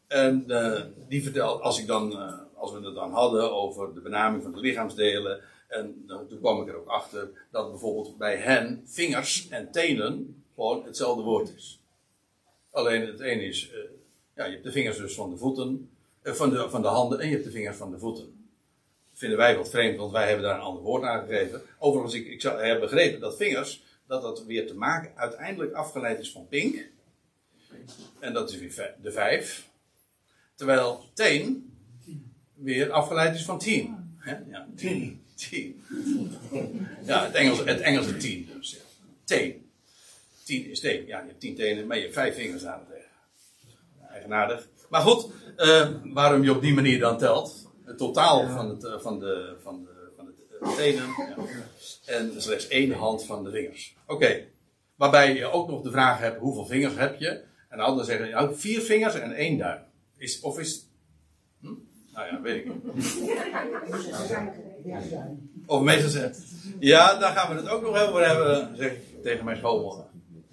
En 0.07 0.43
eh, 0.47 0.81
die 1.07 1.23
vertelde, 1.23 1.63
als, 1.63 1.79
ik 1.79 1.87
dan, 1.87 2.13
als 2.55 2.71
we 2.71 2.85
het 2.85 2.95
dan 2.95 3.11
hadden 3.11 3.51
over 3.51 3.93
de 3.93 4.01
benaming 4.01 4.43
van 4.43 4.51
de 4.51 4.59
lichaamsdelen. 4.59 5.41
En 5.67 6.05
toen 6.07 6.39
kwam 6.39 6.61
ik 6.61 6.67
er 6.67 6.75
ook 6.75 6.87
achter 6.87 7.29
dat 7.51 7.69
bijvoorbeeld 7.69 8.17
bij 8.17 8.35
hen 8.35 8.83
vingers 8.85 9.47
en 9.49 9.71
tenen 9.71 10.43
gewoon 10.55 10.85
hetzelfde 10.85 11.23
woord 11.23 11.53
is. 11.55 11.79
Alleen 12.71 13.07
het 13.07 13.19
ene 13.19 13.43
is, 13.43 13.71
ja, 14.35 14.45
je 14.45 14.51
hebt 14.51 14.63
de 14.63 14.71
vingers 14.71 14.97
dus 14.97 15.15
van 15.15 15.29
de 15.29 15.37
voeten, 15.37 15.89
van, 16.23 16.49
de, 16.49 16.69
van 16.69 16.81
de 16.81 16.87
handen 16.87 17.19
en 17.19 17.27
je 17.27 17.33
hebt 17.33 17.45
de 17.45 17.51
vingers 17.51 17.77
van 17.77 17.91
de 17.91 17.99
voeten. 17.99 18.49
Vinden 19.13 19.37
wij 19.37 19.57
wat 19.57 19.69
vreemd, 19.69 19.97
want 19.97 20.11
wij 20.11 20.27
hebben 20.27 20.45
daar 20.45 20.55
een 20.55 20.61
ander 20.61 20.83
woord 20.83 21.03
aan 21.03 21.27
gegeven. 21.27 21.61
Overigens, 21.79 22.13
ik, 22.13 22.27
ik 22.27 22.41
heb 22.41 22.79
begrepen 22.79 23.19
dat 23.19 23.37
vingers, 23.37 23.83
dat 24.09 24.21
dat 24.21 24.45
weer 24.45 24.67
te 24.67 24.75
maken 24.75 25.11
uiteindelijk 25.15 25.73
afgeleid 25.73 26.19
is 26.19 26.31
van 26.31 26.47
pink. 26.47 26.89
En 28.19 28.33
dat 28.33 28.49
is 28.51 28.57
weer 28.57 28.95
de 29.01 29.11
vijf. 29.11 29.67
Terwijl 30.55 31.09
teen 31.13 31.73
weer 32.53 32.91
afgeleid 32.91 33.35
is 33.35 33.45
van 33.45 33.59
tien. 33.59 34.17
Ja, 34.49 34.67
tien. 34.75 35.23
Tien. 35.35 35.83
Ja, 37.03 37.25
het 37.25 37.33
Engelse, 37.33 37.63
het 37.63 37.79
Engelse 37.79 38.17
tien 38.17 38.49
dus. 38.53 38.77
Teen. 39.23 39.69
Tien 40.43 40.69
is 40.69 40.79
teen. 40.79 41.05
Ja, 41.05 41.19
je 41.19 41.27
hebt 41.27 41.39
tien 41.39 41.55
tenen, 41.55 41.87
maar 41.87 41.95
je 41.97 42.03
hebt 42.03 42.15
vijf 42.15 42.35
vingers 42.35 42.65
aan 42.65 42.85
het. 42.89 42.97
Eigenaardig. 44.11 44.67
Maar 44.89 45.01
goed, 45.01 45.31
eh, 45.55 45.89
waarom 46.03 46.43
je 46.43 46.55
op 46.55 46.61
die 46.61 46.73
manier 46.73 46.99
dan 46.99 47.17
telt. 47.17 47.67
Het 47.83 47.97
totaal 47.97 48.47
van, 48.47 48.69
het, 48.69 48.83
eh, 48.83 48.99
van 48.99 49.19
de, 49.19 49.55
van 49.61 49.83
de, 49.83 49.98
tenen. 50.75 51.07
Ja. 51.17 51.35
En 52.05 52.41
slechts 52.41 52.67
één 52.67 52.91
hand 52.91 53.25
van 53.25 53.43
de 53.43 53.51
vingers. 53.51 53.95
Oké. 54.07 54.45
Waarbij 54.95 55.35
je 55.35 55.45
ook 55.45 55.69
nog 55.69 55.81
de 55.81 55.91
vraag 55.91 56.19
hebt, 56.19 56.39
hoeveel 56.39 56.65
vingers 56.65 56.95
heb 56.95 57.19
je? 57.19 57.29
En 57.69 57.77
de 57.77 57.83
anderen 57.83 58.05
zeggen, 58.05 58.27
ja, 58.27 58.53
vier 58.53 58.81
vingers 58.81 59.15
en 59.15 59.33
één 59.33 59.57
duim. 59.57 59.81
Is, 60.17 60.39
of 60.39 60.59
is... 60.59 60.89
Hm? 61.61 61.73
Nou 62.13 62.27
ja, 62.27 62.41
weet 62.41 62.65
ik 62.65 62.73
niet. 62.73 62.83
Of 65.65 65.81
meestal 65.81 66.09
zeggen, 66.09 66.43
ja, 66.79 67.19
daar 67.19 67.31
gaan 67.31 67.55
we 67.55 67.61
het 67.61 67.69
ook 67.69 67.81
nog 67.81 68.07
over 68.07 68.27
hebben, 68.27 68.77
zeg 68.77 68.91
ik 68.91 69.23
tegen 69.23 69.45
mijn. 69.45 69.59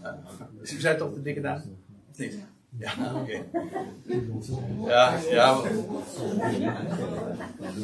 Ja. 0.03 0.23
Dus 0.61 0.73
u 0.73 0.81
zei 0.81 0.97
toch 0.99 1.15
de 1.15 1.23
dikke 1.23 1.41
duim? 1.41 1.79
Of 2.11 2.19
niet? 2.19 2.39
Ja, 2.79 2.93
oké. 3.15 3.43
Ja, 4.87 5.13
ja, 5.31 5.57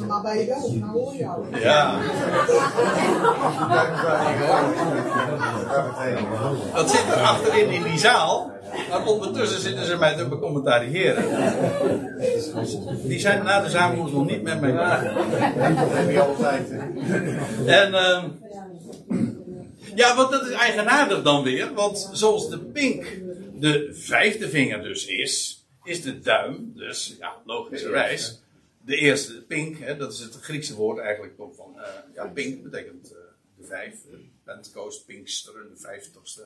Maar 0.07 0.21
bij 0.21 0.39
je 0.39 0.45
wel, 0.47 0.71
nou 0.73 0.91
hoor 0.91 1.13
je 1.15 1.27
al. 1.27 1.45
ja. 1.59 1.99
Dat 6.73 6.89
zit 6.89 7.05
er 7.07 7.21
achterin 7.21 7.69
in 7.69 7.83
die 7.83 7.99
zaal. 7.99 8.51
Maar 8.89 9.05
ondertussen 9.05 9.61
zitten 9.61 9.85
ze 9.85 9.97
mij 9.97 10.15
te 10.15 10.27
becommentariëren. 10.27 11.23
Die 13.03 13.19
zijn 13.19 13.43
na 13.43 13.61
de 13.61 13.69
samenkomst 13.69 14.13
nog 14.13 14.25
niet 14.25 14.43
met 14.43 14.61
mij 14.61 14.71
klaar. 14.71 15.05
En 17.65 17.93
ehm, 17.93 18.25
ja, 19.95 20.15
want 20.15 20.31
dat 20.31 20.41
is 20.41 20.51
eigenaardig 20.51 21.21
dan 21.21 21.43
weer. 21.43 21.73
Want 21.75 22.09
zoals 22.11 22.49
de 22.49 22.59
pink 22.59 23.21
de 23.63 23.93
vijfde 23.93 24.49
vinger 24.49 24.83
dus 24.83 25.05
is, 25.05 25.65
is 25.83 26.01
de 26.01 26.19
duim, 26.19 26.71
dus 26.75 27.15
ja, 27.19 27.41
logischerwijs, 27.45 28.41
de 28.85 28.95
eerste 28.95 29.43
pink, 29.43 29.79
hè, 29.79 29.97
dat 29.97 30.13
is 30.13 30.19
het 30.19 30.35
Griekse 30.35 30.75
woord 30.75 30.99
eigenlijk 30.99 31.33
van, 31.37 31.79
eh, 31.79 31.87
ja, 32.15 32.27
pink 32.27 32.63
betekent 32.63 33.11
eh, 33.11 33.17
de 33.57 33.65
vijf, 33.65 33.93
eh, 34.11 34.17
Pentecost, 34.43 35.05
Pinkster, 35.05 35.53
de 35.53 35.77
vijftigste. 35.77 36.43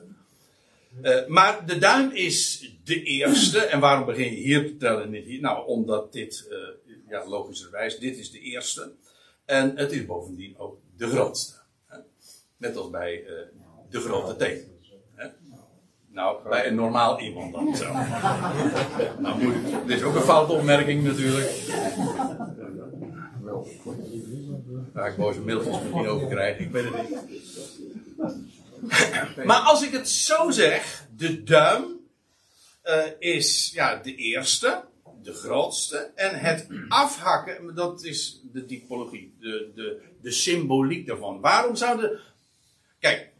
Eh, 1.02 1.26
maar 1.26 1.66
de 1.66 1.78
duim 1.78 2.10
is 2.10 2.70
de 2.84 3.02
eerste. 3.02 3.58
En 3.58 3.80
waarom 3.80 4.06
begin 4.06 4.30
je 4.30 4.40
hier 4.40 4.66
te 4.66 4.76
tellen 4.76 5.02
en 5.02 5.10
niet 5.10 5.24
hier? 5.24 5.40
Nou, 5.40 5.66
omdat 5.66 6.12
dit, 6.12 6.48
ja, 7.08 7.28
logischerwijs, 7.28 7.98
dit 7.98 8.18
is 8.18 8.30
de 8.30 8.40
eerste. 8.40 8.92
En 9.44 9.76
het 9.76 9.92
is 9.92 10.06
bovendien 10.06 10.58
ook 10.58 10.78
de 10.96 11.08
grootste. 11.08 11.52
Hè? 11.86 11.98
Net 12.56 12.76
als 12.76 12.90
bij 12.90 13.24
de 13.90 14.00
grote 14.00 14.36
teen. 14.36 14.77
Nou, 16.18 16.48
bij 16.48 16.66
een 16.66 16.74
normaal 16.74 17.20
iemand 17.20 17.52
dan 17.52 17.76
zo. 17.76 17.92
nou, 19.18 19.42
moet 19.42 19.86
dit 19.86 19.96
is 19.96 20.02
ook 20.02 20.14
een 20.14 20.20
foute 20.20 20.52
opmerking 20.52 21.04
natuurlijk. 21.04 21.50
Waar 24.92 25.10
ik 25.10 25.16
boze 25.16 25.40
mailtjes 25.40 25.80
misschien 25.80 26.06
over 26.06 26.28
krijg, 26.28 26.58
ik 26.58 26.70
weet 26.70 26.84
het 26.84 27.08
niet. 27.08 27.18
Maar 29.44 29.60
als 29.60 29.82
ik 29.82 29.92
het 29.92 30.08
zo 30.08 30.50
zeg, 30.50 31.06
de 31.16 31.42
duim 31.42 31.84
eh, 32.82 33.04
is 33.18 33.70
ja, 33.74 33.96
de 33.96 34.14
eerste, 34.14 34.84
de 35.22 35.32
grootste. 35.32 36.10
En 36.14 36.38
het 36.38 36.66
afhakken, 36.88 37.74
dat 37.74 38.04
is 38.04 38.40
de 38.52 38.64
typologie, 38.64 39.36
de, 39.40 39.70
de, 39.74 40.02
de 40.20 40.30
symboliek 40.30 41.06
daarvan. 41.06 41.40
Waarom 41.40 41.76
zouden. 41.76 42.20
Kijk, 42.98 43.30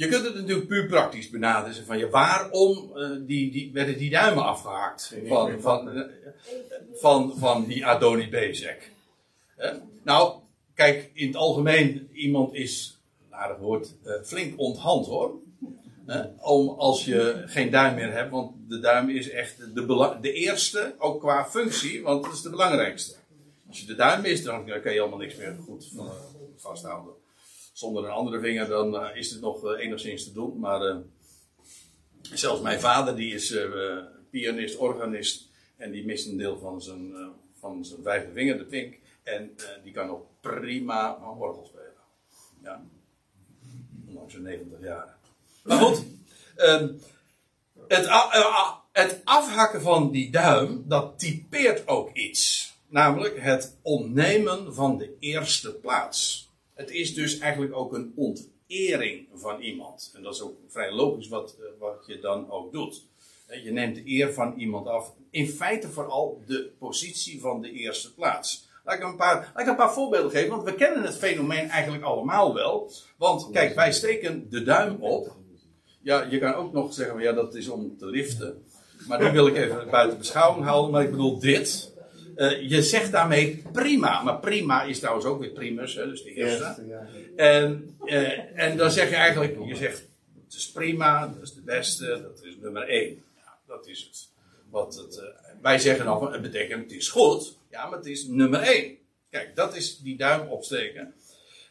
je 0.00 0.08
kunt 0.08 0.24
het 0.24 0.34
natuurlijk 0.34 0.68
puur 0.68 0.86
praktisch 0.86 1.30
benaderen. 1.30 1.84
Van, 1.84 1.98
ja, 1.98 2.08
waarom 2.08 2.96
eh, 2.96 3.10
die, 3.20 3.50
die, 3.50 3.70
werden 3.72 3.98
die 3.98 4.10
duimen 4.10 4.44
afgehakt 4.44 5.14
van, 5.26 5.60
van, 5.60 5.90
eh, 5.90 6.02
van, 6.94 7.38
van 7.38 7.64
die 7.64 7.86
Adoni 7.86 8.28
Bezek? 8.28 8.92
Hè? 9.56 9.70
Nou, 10.02 10.40
kijk, 10.74 11.10
in 11.14 11.26
het 11.26 11.36
algemeen, 11.36 12.08
iemand 12.12 12.54
is, 12.54 12.98
een 13.26 13.34
aardig 13.34 13.58
woord, 13.58 13.94
eh, 14.02 14.12
flink 14.22 14.58
onthand 14.58 15.06
hoor. 15.06 15.38
Om 16.40 16.68
als 16.68 17.04
je 17.04 17.42
geen 17.46 17.70
duim 17.70 17.94
meer 17.94 18.12
hebt, 18.12 18.30
want 18.30 18.52
de 18.68 18.80
duim 18.80 19.08
is 19.08 19.30
echt 19.30 19.74
de, 19.74 20.18
de 20.20 20.32
eerste, 20.32 20.94
ook 20.98 21.20
qua 21.20 21.44
functie, 21.44 22.02
want 22.02 22.24
het 22.24 22.34
is 22.34 22.42
de 22.42 22.50
belangrijkste. 22.50 23.16
Als 23.68 23.80
je 23.80 23.86
de 23.86 23.94
duim 23.94 24.22
mist, 24.22 24.44
dan 24.44 24.64
kan 24.82 24.92
je 24.92 25.00
allemaal 25.00 25.18
niks 25.18 25.36
meer 25.36 25.56
goed 25.64 25.90
van, 25.94 26.10
vasthouden. 26.56 27.12
Zonder 27.72 28.04
een 28.04 28.10
andere 28.10 28.40
vinger, 28.40 28.68
dan 28.68 28.96
eh, 28.96 29.16
is 29.16 29.30
het 29.30 29.40
nog 29.40 29.64
eh, 29.64 29.84
enigszins 29.84 30.24
te 30.24 30.32
doen. 30.32 30.58
Maar 30.58 30.82
eh, 30.82 30.96
zelfs 32.22 32.60
mijn 32.60 32.80
vader, 32.80 33.16
die 33.16 33.34
is 33.34 33.56
pianist, 34.30 34.76
organist, 34.76 35.48
en 35.76 35.90
die 35.90 36.04
mist 36.04 36.26
een 36.26 36.36
deel 36.36 36.58
van 36.58 36.82
zijn, 36.82 37.32
van 37.58 37.84
zijn 37.84 38.02
vijfde 38.02 38.32
vinger, 38.32 38.58
de 38.58 38.64
pink. 38.64 38.98
En 39.22 39.54
die 39.82 39.92
kan 39.92 40.06
nog 40.06 40.20
prima 40.40 41.18
orgel 41.38 41.64
spelen. 41.66 41.92
Ja. 42.62 42.82
Ondanks 44.08 44.32
zijn 44.32 44.44
90 44.44 44.80
jaar. 44.80 45.16
Maar 45.64 45.78
goed, 45.78 46.04
ehm, 46.56 46.92
het, 47.88 48.06
het 48.92 49.20
afhakken 49.24 49.80
van 49.80 50.10
die 50.10 50.30
duim, 50.30 50.84
dat 50.88 51.18
typeert 51.18 51.88
ook 51.88 52.16
iets. 52.16 52.74
Namelijk 52.86 53.40
het 53.40 53.76
ontnemen 53.82 54.74
van 54.74 54.98
de 54.98 55.16
eerste 55.18 55.74
plaats. 55.74 56.49
Het 56.80 56.90
is 56.90 57.14
dus 57.14 57.38
eigenlijk 57.38 57.74
ook 57.74 57.94
een 57.94 58.12
ontering 58.16 59.26
van 59.34 59.60
iemand. 59.60 60.12
En 60.14 60.22
dat 60.22 60.34
is 60.34 60.42
ook 60.42 60.56
vrij 60.68 60.92
logisch 60.92 61.28
wat, 61.28 61.56
eh, 61.58 61.66
wat 61.78 62.04
je 62.06 62.18
dan 62.18 62.50
ook 62.50 62.72
doet. 62.72 63.06
Je 63.64 63.70
neemt 63.70 63.94
de 63.94 64.02
eer 64.04 64.32
van 64.32 64.54
iemand 64.56 64.86
af. 64.86 65.12
In 65.30 65.48
feite 65.48 65.88
vooral 65.88 66.42
de 66.46 66.70
positie 66.78 67.40
van 67.40 67.62
de 67.62 67.70
eerste 67.70 68.14
plaats. 68.14 68.68
Laat 68.84 68.96
ik, 68.96 69.02
een 69.02 69.16
paar, 69.16 69.34
laat 69.54 69.62
ik 69.62 69.66
een 69.66 69.76
paar 69.76 69.92
voorbeelden 69.92 70.30
geven, 70.30 70.50
want 70.50 70.62
we 70.62 70.74
kennen 70.74 71.02
het 71.02 71.16
fenomeen 71.16 71.68
eigenlijk 71.68 72.04
allemaal 72.04 72.54
wel. 72.54 72.92
Want 73.16 73.48
kijk, 73.52 73.74
wij 73.74 73.92
steken 73.92 74.50
de 74.50 74.62
duim 74.62 74.96
op. 75.00 75.36
Ja, 76.02 76.22
je 76.22 76.38
kan 76.38 76.54
ook 76.54 76.72
nog 76.72 76.94
zeggen, 76.94 77.20
ja, 77.20 77.32
dat 77.32 77.54
is 77.54 77.68
om 77.68 77.96
te 77.98 78.06
liften. 78.06 78.64
Maar 79.08 79.18
die 79.18 79.30
wil 79.30 79.46
ik 79.46 79.56
even 79.56 79.90
buiten 79.90 80.18
beschouwing 80.18 80.64
houden. 80.64 80.90
Maar 80.90 81.02
ik 81.02 81.10
bedoel 81.10 81.38
dit. 81.38 81.92
Eh, 82.40 82.68
je 82.68 82.82
zegt 82.82 83.12
daarmee 83.12 83.62
prima. 83.72 84.22
Maar 84.22 84.38
prima 84.38 84.82
is 84.82 84.98
trouwens 84.98 85.26
ook 85.26 85.40
weer 85.40 85.50
primus, 85.50 85.94
hè, 85.94 86.08
dus 86.08 86.22
de 86.22 86.32
eerste. 86.32 86.74
En, 87.36 87.96
eh, 88.04 88.58
en 88.60 88.76
dan 88.76 88.90
zeg 88.90 89.08
je 89.08 89.14
eigenlijk, 89.14 89.56
je 89.64 89.76
zegt, 89.76 90.06
het 90.44 90.54
is 90.54 90.70
prima, 90.70 91.26
dat 91.26 91.42
is 91.42 91.54
de 91.54 91.60
beste, 91.60 92.20
dat 92.22 92.44
is 92.44 92.56
nummer 92.60 92.82
één. 92.82 93.22
Ja, 93.36 93.58
dat 93.66 93.86
is 93.86 94.02
het. 94.02 94.28
Wat 94.70 94.94
het 94.94 95.18
eh, 95.18 95.24
wij 95.62 95.78
zeggen 95.78 96.04
dan, 96.04 96.32
het 96.32 96.42
betekent 96.42 96.82
het 96.82 96.92
is 96.92 97.08
goed, 97.08 97.56
ja, 97.70 97.86
maar 97.86 97.98
het 97.98 98.06
is 98.06 98.26
nummer 98.26 98.60
één. 98.60 98.96
Kijk, 99.30 99.56
dat 99.56 99.76
is 99.76 99.98
die 99.98 100.16
duim 100.16 100.48
opsteken. 100.48 101.14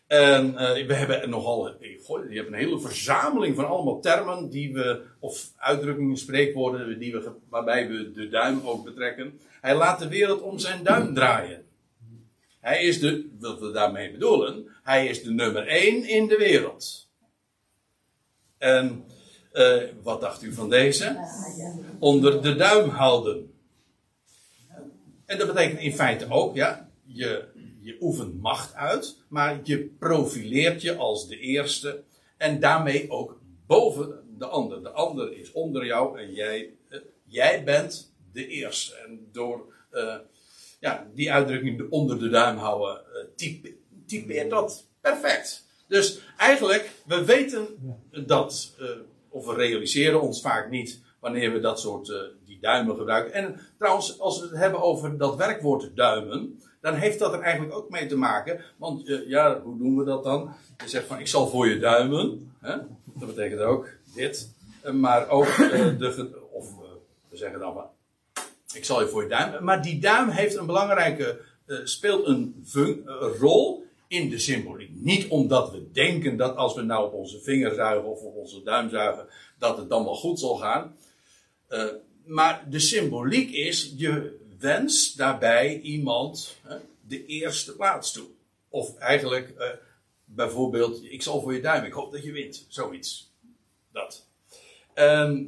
En 0.10 0.58
eh, 0.58 0.88
we 0.88 0.94
hebben 0.94 1.30
nogal, 1.30 1.68
eh, 1.68 2.00
je 2.30 2.36
hebt 2.36 2.48
een 2.48 2.54
hele 2.54 2.80
verzameling 2.80 3.56
van 3.56 3.68
allemaal 3.68 4.00
termen 4.00 4.50
die 4.50 4.74
we, 4.74 5.02
of 5.20 5.52
uitdrukkingen, 5.58 6.18
spreekwoorden, 6.18 7.00
die 7.00 7.12
we, 7.12 7.32
waarbij 7.50 7.88
we 7.88 8.12
de 8.12 8.30
duim 8.30 8.62
ook 8.66 8.84
betrekken. 8.84 9.40
Hij 9.62 9.76
laat 9.76 10.00
de 10.00 10.08
wereld 10.08 10.42
om 10.42 10.60
zijn 10.60 10.84
duim 10.84 11.14
draaien. 11.14 11.66
Hij 12.60 12.84
is 12.84 13.00
de, 13.00 13.30
wat 13.40 13.60
we 13.60 13.72
daarmee 13.72 14.12
bedoelen, 14.12 14.68
hij 14.84 15.08
is 15.08 15.24
de 15.24 15.32
nummer 15.32 15.68
één 15.68 16.04
in 16.04 16.28
de 16.28 16.38
wereld. 16.38 17.10
En 18.58 19.06
eh, 19.52 19.84
wat 20.04 20.22
dacht 20.22 20.44
u 20.44 20.54
van 20.54 20.70
deze? 20.70 21.18
Onder 22.00 22.42
de 22.42 22.56
duim 22.56 22.90
houden. 22.90 23.54
En 25.26 25.38
dat 25.38 25.48
betekent 25.48 25.80
in 25.80 25.94
feite 25.94 26.30
ook, 26.30 26.56
ja, 26.56 26.90
je, 27.06 27.46
je 27.82 27.98
oefent 28.00 28.42
macht 28.42 28.74
uit, 28.74 29.18
maar 29.28 29.60
je 29.64 29.86
profileert 30.00 30.82
je 30.82 30.96
als 30.96 31.28
de 31.28 31.40
eerste 31.40 32.04
en 32.38 32.60
daarmee 32.60 33.12
ook 33.12 33.40
boven 33.68 34.20
de 34.38 34.46
ander. 34.46 34.84
De 34.84 34.92
ander 34.92 35.38
is 35.38 35.52
onder 35.52 35.86
jou 35.86 36.20
en 36.20 36.34
jij, 36.34 36.74
eh, 36.90 37.00
jij 37.26 37.64
bent 37.64 38.14
de 38.32 38.48
eerste. 38.48 38.96
En 38.96 39.30
door 39.32 39.74
eh, 39.90 40.16
ja, 40.80 41.08
die 41.14 41.32
uitdrukking 41.32 41.78
de 41.78 41.90
onder 41.90 42.20
de 42.20 42.30
duim 42.30 42.58
houden, 42.58 42.98
eh, 42.98 43.26
type, 43.36 43.76
typeert 44.06 44.50
dat 44.50 44.88
perfect. 45.02 45.68
Dus 45.88 46.22
eigenlijk, 46.38 46.92
we 47.06 47.26
weten 47.26 47.68
dat, 48.26 48.76
of 49.30 49.46
we 49.46 49.54
realiseren 49.54 50.22
ons 50.22 50.42
vaak 50.42 50.70
niet 50.70 51.02
wanneer 51.20 51.54
we 51.54 51.60
dat 51.60 51.80
soort, 51.80 52.14
die 52.46 52.60
duimen 52.62 52.96
gebruiken. 52.96 53.34
En 53.34 53.60
trouwens, 53.78 54.20
als 54.20 54.40
we 54.40 54.48
het 54.48 54.58
hebben 54.58 54.82
over 54.82 55.18
dat 55.18 55.36
werkwoord 55.36 55.96
duimen, 55.96 56.60
dan 56.82 56.94
heeft 56.94 57.20
dat 57.20 57.34
er 57.34 57.40
eigenlijk 57.40 57.76
ook 57.76 57.90
mee 57.90 58.06
te 58.06 58.18
maken. 58.18 58.62
Want 58.78 59.08
eh, 59.08 59.28
ja, 59.28 59.62
hoe 59.62 59.78
doen 59.78 59.98
we 59.98 60.04
dat 60.04 60.24
dan? 60.24 60.54
Je 60.78 60.90
zegt 60.90 61.06
van, 61.06 61.20
ik 61.20 61.28
zal 61.28 61.48
voor 61.48 61.68
je 61.68 61.80
duimen. 61.80 62.54
Hè? 62.60 62.76
Dat 63.04 63.28
betekent 63.28 63.62
ook 63.62 63.90
dit. 64.16 64.54
Eh, 64.82 64.94
maar 64.94 65.30
ook 65.30 65.46
eh, 65.46 65.98
de, 65.98 66.30
of 66.52 66.68
we 67.30 67.38
zeggen 67.38 67.60
dan 67.60 67.74
van, 67.74 67.86
ik 68.74 68.86
zal 68.86 69.02
je 69.02 69.08
voor 69.08 69.24
je 69.24 69.30
duim. 69.30 69.64
Maar 69.64 69.82
die 69.82 70.00
duim 70.00 70.30
heeft 70.30 70.56
een 70.56 70.66
belangrijke, 70.66 71.42
speelt 71.84 72.28
een 72.28 72.66
rol 73.40 73.86
in 74.08 74.30
de 74.30 74.40
symboliek. 74.40 74.92
Niet 74.94 75.28
omdat 75.28 75.72
we 75.72 75.92
denken 75.92 76.38
dat 76.38 76.56
als 76.56 76.76
we 76.76 76.82
nou 76.82 77.06
op 77.06 77.14
onze 77.14 77.40
vinger 77.40 77.74
zuigen 77.74 78.10
of 78.10 78.22
op 78.22 78.36
onze 78.36 78.64
duim 78.64 78.90
zuigen, 78.90 79.26
dat 79.58 79.78
het 79.78 79.90
dan 79.90 80.04
wel 80.04 80.16
goed 80.16 80.40
zal 80.40 80.56
gaan. 80.56 80.96
Maar 82.26 82.66
de 82.70 82.80
symboliek 82.80 83.52
is, 83.52 83.94
je 83.98 84.39
wenst 84.60 85.18
daarbij 85.18 85.80
iemand 85.80 86.58
hè, 86.62 86.78
de 87.02 87.26
eerste 87.26 87.76
plaats 87.76 88.12
toe. 88.12 88.28
Of 88.70 88.98
eigenlijk, 88.98 89.50
eh, 89.50 89.70
bijvoorbeeld, 90.26 91.04
ik 91.04 91.22
zal 91.22 91.42
voor 91.42 91.54
je 91.54 91.62
duim, 91.62 91.84
ik 91.84 91.94
hoop 91.94 92.12
dat 92.12 92.24
je 92.24 92.32
wint. 92.32 92.66
Zoiets. 92.68 93.34
Dat. 93.92 94.28
Ehm, 94.94 95.44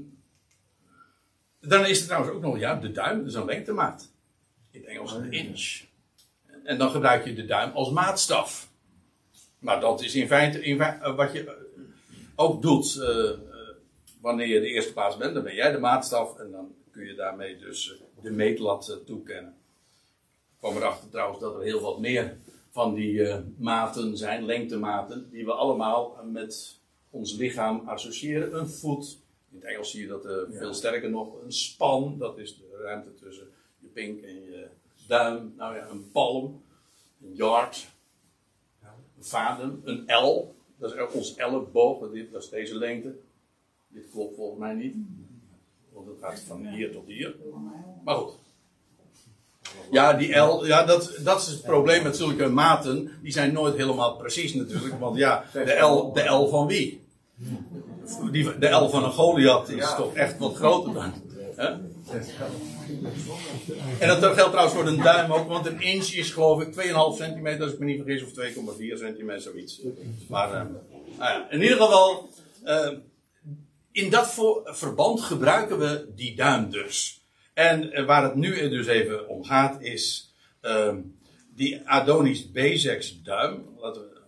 dan 1.60 1.86
is 1.86 2.00
er 2.00 2.06
trouwens 2.06 2.34
ook 2.34 2.41
nog, 2.41 2.60
ja, 2.60 2.76
de 2.76 2.91
duim, 2.91 3.26
is 3.26 3.34
een 3.34 3.45
lengtemaat. 3.45 4.12
In 4.71 4.80
het 4.80 4.89
Engels 4.89 5.13
een 5.13 5.32
inch. 5.32 5.84
En 6.63 6.78
dan 6.78 6.91
gebruik 6.91 7.26
je 7.26 7.34
de 7.34 7.45
duim 7.45 7.71
als 7.71 7.91
maatstaf. 7.91 8.69
Maar 9.60 9.80
dat 9.80 10.02
is 10.02 10.15
in 10.15 10.28
feite, 10.28 10.63
in 10.63 10.82
eh, 10.82 11.15
wat 11.15 11.34
je 11.34 11.45
eh, 11.45 11.54
ook 12.36 12.62
doet 12.62 13.00
wanneer 14.21 14.47
je 14.47 14.60
de 14.60 14.67
eerste 14.67 14.93
plaats 14.93 15.17
bent. 15.17 15.34
Dan 15.34 15.43
ben 15.43 15.56
jij 15.56 15.71
de 15.71 15.78
maatstaf 15.78 16.38
en 16.38 16.52
dan 16.52 16.76
kun 16.91 17.06
je 17.06 17.15
daarmee 17.15 17.58
dus 17.58 17.95
de 18.21 18.31
meetlat 18.31 18.89
eh, 18.89 18.95
toekennen. 18.95 19.53
Ik 20.51 20.57
kwam 20.67 20.75
erachter 20.75 21.10
trouwens 21.10 21.39
dat 21.39 21.55
er 21.55 21.62
heel 21.62 21.81
wat 21.81 21.99
meer 21.99 22.38
van 22.71 22.93
die 22.93 23.23
eh, 23.23 23.39
maten 23.57 24.17
zijn, 24.17 24.45
lengtematen, 24.45 25.29
die 25.31 25.45
we 25.45 25.51
allemaal 25.51 26.17
eh, 26.17 26.25
met 26.25 26.79
ons 27.10 27.34
lichaam 27.34 27.81
associëren. 27.86 28.55
Een 28.55 28.69
voet, 28.69 29.19
in 29.49 29.57
het 29.57 29.65
Engels 29.65 29.91
zie 29.91 30.01
je 30.01 30.07
dat 30.07 30.25
eh, 30.25 30.34
veel 30.49 30.73
sterker 30.73 31.10
nog, 31.10 31.41
een 31.43 31.53
span, 31.53 32.17
dat 32.17 32.38
is 32.38 32.57
de 32.57 32.79
ruimte 32.81 33.13
tussen 33.13 33.47
je 33.79 33.88
pink 33.88 34.21
en 34.21 34.34
je 34.34 34.67
duim. 35.07 35.53
Nou 35.57 35.75
ja, 35.75 35.89
een 35.89 36.12
palm, 36.12 36.63
een 37.21 37.36
yard, 37.36 37.88
een 39.17 39.23
vaden, 39.23 39.81
een 39.84 40.03
L, 40.23 40.55
dat 40.77 40.93
is 40.93 40.97
ook 40.97 41.13
ons 41.13 41.36
elleboog, 41.36 41.99
dat 41.99 42.41
is 42.41 42.49
deze 42.49 42.77
lengte. 42.77 43.15
Dit 43.88 44.10
klopt 44.12 44.36
volgens 44.36 44.60
mij 44.60 44.73
niet, 44.73 44.95
want 46.06 46.20
het 46.20 46.30
gaat 46.30 46.44
van 46.48 46.68
hier 46.68 46.92
tot 46.92 47.08
hier. 47.08 47.36
Maar 48.04 48.16
goed. 48.16 48.34
Ja, 49.92 50.14
die 50.14 50.36
L, 50.36 50.66
ja, 50.66 50.84
dat, 50.84 51.20
dat 51.24 51.42
is 51.42 51.48
het 51.48 51.62
probleem 51.62 52.04
met 52.04 52.16
zulke 52.16 52.48
maten. 52.48 53.12
Die 53.22 53.32
zijn 53.32 53.54
nooit 53.54 53.76
helemaal 53.76 54.16
precies 54.16 54.54
natuurlijk. 54.54 55.00
Want 55.00 55.18
ja, 55.18 55.46
de 55.54 55.80
L, 55.80 56.14
de 56.14 56.24
L 56.24 56.48
van 56.48 56.68
wie? 56.68 57.04
Die, 58.32 58.58
de 58.58 58.70
L 58.70 58.90
van 58.90 59.04
een 59.04 59.12
Goliath 59.12 59.70
is 59.70 59.96
toch 59.96 60.14
echt 60.14 60.38
wat 60.38 60.56
groter 60.56 60.94
dan. 60.94 61.14
Hè? 61.56 61.70
En 64.00 64.08
dat 64.08 64.34
geldt 64.34 64.52
trouwens 64.52 64.74
voor 64.74 64.88
een 64.88 65.02
duim 65.02 65.32
ook, 65.32 65.48
want 65.48 65.66
een 65.66 65.82
inch 65.82 66.14
is 66.14 66.32
geloof 66.32 66.62
ik 66.62 66.74
2,5 66.74 67.18
centimeter, 67.18 67.64
als 67.64 67.74
ik 67.74 67.80
me 67.80 67.86
niet 67.86 68.02
vergis, 68.04 68.24
of 68.24 68.30
2,4 68.30 68.98
centimeter, 68.98 69.42
zoiets. 69.42 69.82
Maar 70.28 70.54
eh, 70.54 70.62
nou 71.18 71.32
ja, 71.32 71.48
in 71.50 71.62
ieder 71.62 71.78
geval, 71.78 72.30
eh, 72.64 72.90
in 73.91 74.10
dat 74.10 74.34
verband 74.65 75.21
gebruiken 75.21 75.80
we 75.80 76.12
die 76.15 76.36
duim 76.36 76.69
dus. 76.69 77.25
En 77.54 77.91
eh, 77.91 78.06
waar 78.06 78.23
het 78.23 78.36
nu 78.36 78.69
dus 78.69 78.88
even 78.88 79.27
om 79.27 79.43
gaat 79.43 79.82
is 79.82 80.34
ehm, 80.62 80.99
die 81.56 81.89
Adonis 81.89 82.51
Bezex 82.51 83.21
duim. 83.21 83.65
Laten 83.77 84.01
we, 84.01 84.21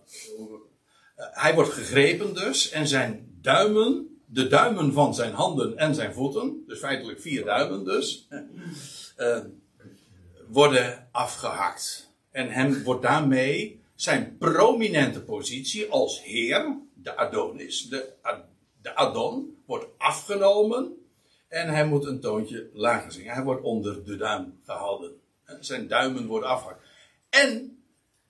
eh, 1.16 1.26
hij 1.30 1.54
wordt 1.54 1.70
gegrepen 1.70 2.34
dus 2.34 2.70
en 2.70 2.88
zijn 2.88 3.38
duimen, 3.40 4.18
de 4.26 4.46
duimen 4.46 4.92
van 4.92 5.14
zijn 5.14 5.32
handen 5.32 5.76
en 5.76 5.94
zijn 5.94 6.14
voeten, 6.14 6.64
dus 6.66 6.78
feitelijk 6.78 7.20
vier 7.20 7.44
duimen 7.44 7.84
dus, 7.84 8.28
eh, 9.16 9.38
worden 10.48 11.08
afgehakt. 11.12 12.12
En 12.30 12.48
hem 12.50 12.82
wordt 12.82 13.02
daarmee 13.02 13.80
zijn 13.94 14.36
prominente 14.38 15.22
positie 15.22 15.90
als 15.90 16.22
heer, 16.22 16.76
de 16.94 17.16
Adonis, 17.16 17.88
de, 17.88 18.12
Ad- 18.22 18.44
de 18.84 18.94
Adon, 18.94 19.56
wordt 19.66 19.86
afgenomen 19.98 20.92
en 21.48 21.68
hij 21.68 21.86
moet 21.86 22.04
een 22.04 22.20
toontje 22.20 22.70
lager 22.72 23.12
zingen. 23.12 23.34
Hij 23.34 23.42
wordt 23.42 23.62
onder 23.62 24.04
de 24.04 24.16
duim 24.16 24.60
gehouden. 24.64 25.10
Zijn 25.60 25.88
duimen 25.88 26.26
worden 26.26 26.48
afgehakt. 26.48 26.82
En, 27.30 27.78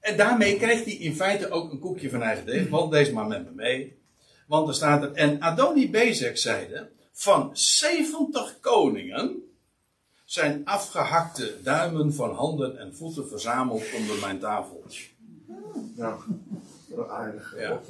en 0.00 0.16
daarmee 0.16 0.56
krijgt 0.56 0.84
hij 0.84 0.94
in 0.94 1.14
feite 1.14 1.50
ook 1.50 1.72
een 1.72 1.78
koekje 1.78 2.10
van 2.10 2.22
eigen 2.22 2.46
deeg. 2.46 2.68
Want 2.68 2.92
deze 2.92 3.12
maar 3.12 3.26
met 3.26 3.44
me 3.44 3.50
mee. 3.50 3.98
Want 4.46 4.68
er 4.68 4.74
staat 4.74 5.02
er. 5.02 5.12
En 5.12 5.40
Adoni 5.40 5.90
Bezek 5.90 6.38
zeide. 6.38 6.90
Van 7.12 7.50
70 7.52 8.60
koningen. 8.60 9.42
zijn 10.24 10.64
afgehakte 10.64 11.62
duimen 11.62 12.14
van 12.14 12.34
handen 12.34 12.78
en 12.78 12.96
voeten 12.96 13.28
verzameld 13.28 13.84
onder 13.96 14.18
mijn 14.20 14.38
tafel. 14.38 14.84
Nou, 15.96 16.20
aardig. 17.08 17.54
Ja. 17.58 17.80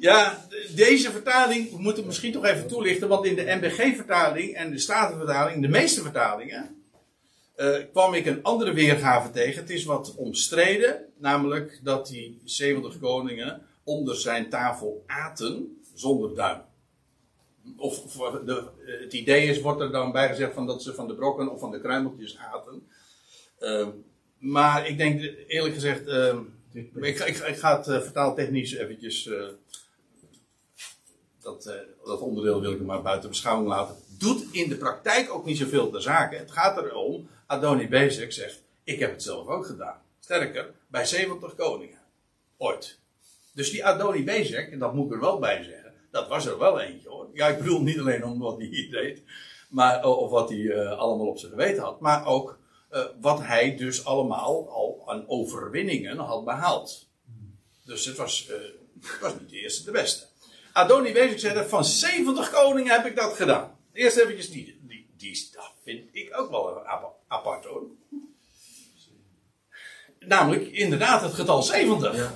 Ja, 0.00 0.46
de- 0.48 0.72
deze 0.74 1.10
vertaling, 1.10 1.70
we 1.70 1.82
moeten 1.82 2.06
misschien 2.06 2.32
toch 2.32 2.44
even 2.44 2.66
toelichten, 2.66 3.08
want 3.08 3.24
in 3.26 3.36
de 3.36 3.42
NBG-vertaling 3.60 4.54
en 4.54 4.70
de 4.70 4.78
Statenvertaling, 4.78 5.62
de 5.62 5.68
meeste 5.68 6.02
vertalingen, 6.02 6.82
eh, 7.54 7.76
kwam 7.92 8.14
ik 8.14 8.26
een 8.26 8.42
andere 8.42 8.72
weergave 8.72 9.30
tegen. 9.30 9.60
Het 9.60 9.70
is 9.70 9.84
wat 9.84 10.14
omstreden, 10.16 11.04
namelijk 11.18 11.80
dat 11.82 12.06
die 12.06 12.40
70 12.44 12.98
koningen 12.98 13.62
onder 13.84 14.16
zijn 14.16 14.48
tafel 14.48 15.04
aten 15.06 15.80
zonder 15.94 16.34
duim. 16.34 16.60
Of, 17.76 18.18
of 18.18 18.40
de, 18.44 18.64
het 19.02 19.12
idee 19.12 19.46
is, 19.48 19.60
wordt 19.60 19.80
er 19.80 19.90
dan 19.92 20.12
bij 20.12 20.28
gezegd 20.28 20.54
van 20.54 20.66
dat 20.66 20.82
ze 20.82 20.94
van 20.94 21.08
de 21.08 21.14
brokken 21.14 21.52
of 21.52 21.60
van 21.60 21.70
de 21.70 21.80
kruimeltjes 21.80 22.38
aten. 22.38 22.88
Eh, 23.58 23.88
maar 24.38 24.88
ik 24.88 24.98
denk 24.98 25.20
eerlijk 25.46 25.74
gezegd. 25.74 26.06
Ik, 26.72 27.18
ik, 27.18 27.56
ga- 27.56 27.76
het 27.76 27.88
eh, 27.88 28.00
vertaaltechnisch 28.00 28.72
eventjes. 28.74 29.26
eh, 29.26 29.46
dat, 31.42 31.66
eh, 31.66 31.74
dat 32.04 32.20
onderdeel 32.20 32.60
wil 32.60 32.72
ik 32.72 32.80
maar 32.80 33.02
buiten 33.02 33.28
beschouwing 33.28 33.68
laten. 33.68 33.96
Doet 34.18 34.44
in 34.52 34.68
de 34.68 34.76
praktijk 34.76 35.34
ook 35.34 35.44
niet 35.44 35.58
zoveel 35.58 35.90
ter 35.90 36.02
zake. 36.02 36.36
Het 36.36 36.50
gaat 36.50 36.76
erom. 36.76 37.28
Adoni 37.46 37.88
Bezek 37.88 38.32
zegt: 38.32 38.62
Ik 38.84 38.98
heb 38.98 39.10
het 39.10 39.22
zelf 39.22 39.46
ook 39.46 39.66
gedaan. 39.66 40.00
Sterker, 40.20 40.70
bij 40.86 41.06
70 41.06 41.54
koningen. 41.54 41.98
Ooit. 42.56 42.98
Dus 43.54 43.70
die 43.70 43.84
Adoni 43.84 44.24
Bezek, 44.24 44.70
en 44.72 44.78
dat 44.78 44.94
moet 44.94 45.06
ik 45.06 45.12
er 45.12 45.20
wel 45.20 45.38
bij 45.38 45.62
zeggen. 45.62 45.92
Dat 46.10 46.28
was 46.28 46.46
er 46.46 46.58
wel 46.58 46.80
eentje 46.80 47.08
hoor. 47.08 47.28
Ja, 47.32 47.48
ik 47.48 47.58
bedoel 47.58 47.82
niet 47.82 47.98
alleen 47.98 48.24
om 48.24 48.38
wat 48.38 48.56
hij 48.56 48.66
hier 48.66 48.90
deed. 48.90 49.22
Maar, 49.68 50.04
of 50.04 50.30
wat 50.30 50.48
hij 50.50 50.86
allemaal 50.88 51.26
op 51.26 51.38
zijn 51.38 51.50
geweten 51.52 51.82
had. 51.82 52.00
Maar 52.00 52.26
ook 52.26 52.58
eh, 52.90 53.04
wat 53.20 53.40
hij 53.42 53.76
dus 53.76 54.04
allemaal 54.04 54.68
al 54.70 55.02
aan 55.06 55.28
overwinningen 55.28 56.18
had 56.18 56.44
behaald. 56.44 57.08
Dus 57.84 58.04
het 58.04 58.16
was, 58.16 58.48
eh, 58.48 58.56
het 59.00 59.20
was 59.20 59.32
niet 59.40 59.50
de 59.50 59.60
eerste, 59.60 59.84
de 59.84 59.90
beste. 59.90 60.26
Adoni 60.72 61.12
Bezek 61.12 61.38
zei, 61.38 61.68
van 61.68 61.84
70 61.84 62.50
koningen 62.50 62.92
heb 62.92 63.06
ik 63.06 63.16
dat 63.16 63.32
gedaan. 63.32 63.78
Eerst 63.92 64.16
eventjes 64.16 64.50
die, 64.50 64.80
die, 64.82 65.10
die 65.16 65.48
dat 65.52 65.72
vind 65.84 66.08
ik 66.12 66.38
ook 66.38 66.50
wel 66.50 66.86
apa- 66.86 67.12
apart 67.28 67.64
hoor. 67.64 67.82
Namelijk, 70.18 70.66
inderdaad, 70.66 71.22
het 71.22 71.32
getal 71.34 71.62
70. 71.62 72.32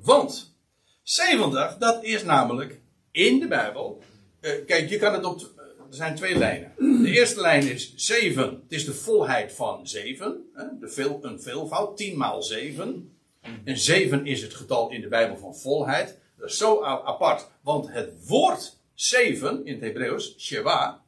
Want 0.00 0.54
70, 1.02 1.76
dat 1.78 2.04
is 2.04 2.22
namelijk 2.22 2.80
in 3.10 3.38
de 3.40 3.46
Bijbel. 3.48 4.02
eh, 4.40 4.64
kijk, 4.66 4.88
je 4.90 4.98
kan 4.98 5.12
het 5.12 5.24
op. 5.24 5.59
er 5.90 5.96
zijn 5.96 6.14
twee 6.14 6.38
lijnen. 6.38 6.72
De 7.02 7.10
eerste 7.10 7.40
lijn 7.40 7.62
is 7.62 7.94
7. 7.96 8.44
Het 8.44 8.72
is 8.72 8.84
de 8.84 8.94
volheid 8.94 9.52
van 9.52 9.86
7. 9.86 10.50
Hè, 10.54 10.64
de 10.80 10.88
veel, 10.88 11.18
een 11.22 11.42
veelvoud. 11.42 11.96
10 11.96 12.16
maal 12.16 12.42
7. 12.42 13.18
En 13.64 13.78
7 13.78 14.26
is 14.26 14.42
het 14.42 14.54
getal 14.54 14.90
in 14.90 15.00
de 15.00 15.08
Bijbel 15.08 15.36
van 15.36 15.56
volheid. 15.56 16.18
Dat 16.36 16.50
is 16.50 16.56
zo 16.56 16.82
apart. 16.82 17.48
Want 17.60 17.92
het 17.92 18.26
woord 18.26 18.78
7 18.94 19.64
in 19.64 19.72
het 19.72 19.82
Hebreeuws, 19.82 20.34
Sheva, 20.38 21.02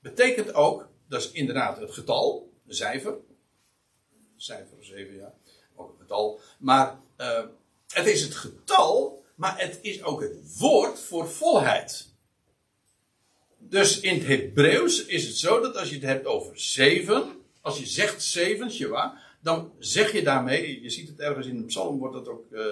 betekent 0.00 0.54
ook. 0.54 0.88
Dat 1.08 1.20
is 1.20 1.30
inderdaad 1.30 1.80
het 1.80 1.90
getal, 1.90 2.52
een 2.66 2.74
cijfer. 2.74 3.16
Cijfer 4.36 4.76
7, 4.80 5.14
ja. 5.14 5.34
Ook 5.74 5.90
een 5.90 5.98
getal. 5.98 6.40
Maar 6.58 6.98
eh, 7.16 7.44
het 7.88 8.06
is 8.06 8.22
het 8.22 8.34
getal, 8.34 9.24
maar 9.34 9.60
het 9.60 9.78
is 9.82 10.02
ook 10.02 10.20
het 10.20 10.58
woord 10.58 11.00
voor 11.00 11.28
volheid. 11.28 12.16
Dus 13.68 14.00
in 14.00 14.14
het 14.14 14.26
Hebreeuws 14.26 15.04
is 15.04 15.26
het 15.26 15.36
zo 15.36 15.60
dat 15.60 15.76
als 15.76 15.88
je 15.88 15.94
het 15.94 16.04
hebt 16.04 16.26
over 16.26 16.60
zeven, 16.60 17.24
als 17.60 17.78
je 17.78 17.86
zegt 17.86 18.22
zeven, 18.22 18.70
dan 19.42 19.72
zeg 19.78 20.12
je 20.12 20.22
daarmee, 20.22 20.82
je 20.82 20.90
ziet 20.90 21.08
het 21.08 21.20
ergens 21.20 21.46
in 21.46 21.56
de 21.56 21.64
psalm, 21.64 21.98
wordt 21.98 22.14
dat 22.14 22.28
ook 22.28 22.52
eh, 22.52 22.64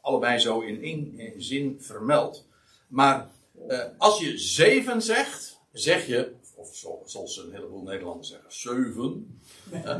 allebei 0.00 0.38
zo 0.38 0.60
in 0.60 0.82
één 0.82 1.18
eh, 1.18 1.32
zin 1.36 1.76
vermeld. 1.80 2.46
Maar 2.88 3.30
eh, 3.68 3.84
als 3.98 4.20
je 4.20 4.38
zeven 4.38 5.02
zegt, 5.02 5.60
zeg 5.72 6.06
je, 6.06 6.32
of 6.54 6.76
zo, 6.76 7.02
zoals 7.04 7.38
een 7.38 7.52
heleboel 7.52 7.82
Nederlanders 7.82 8.28
zeggen, 8.28 8.52
zeven. 8.52 9.40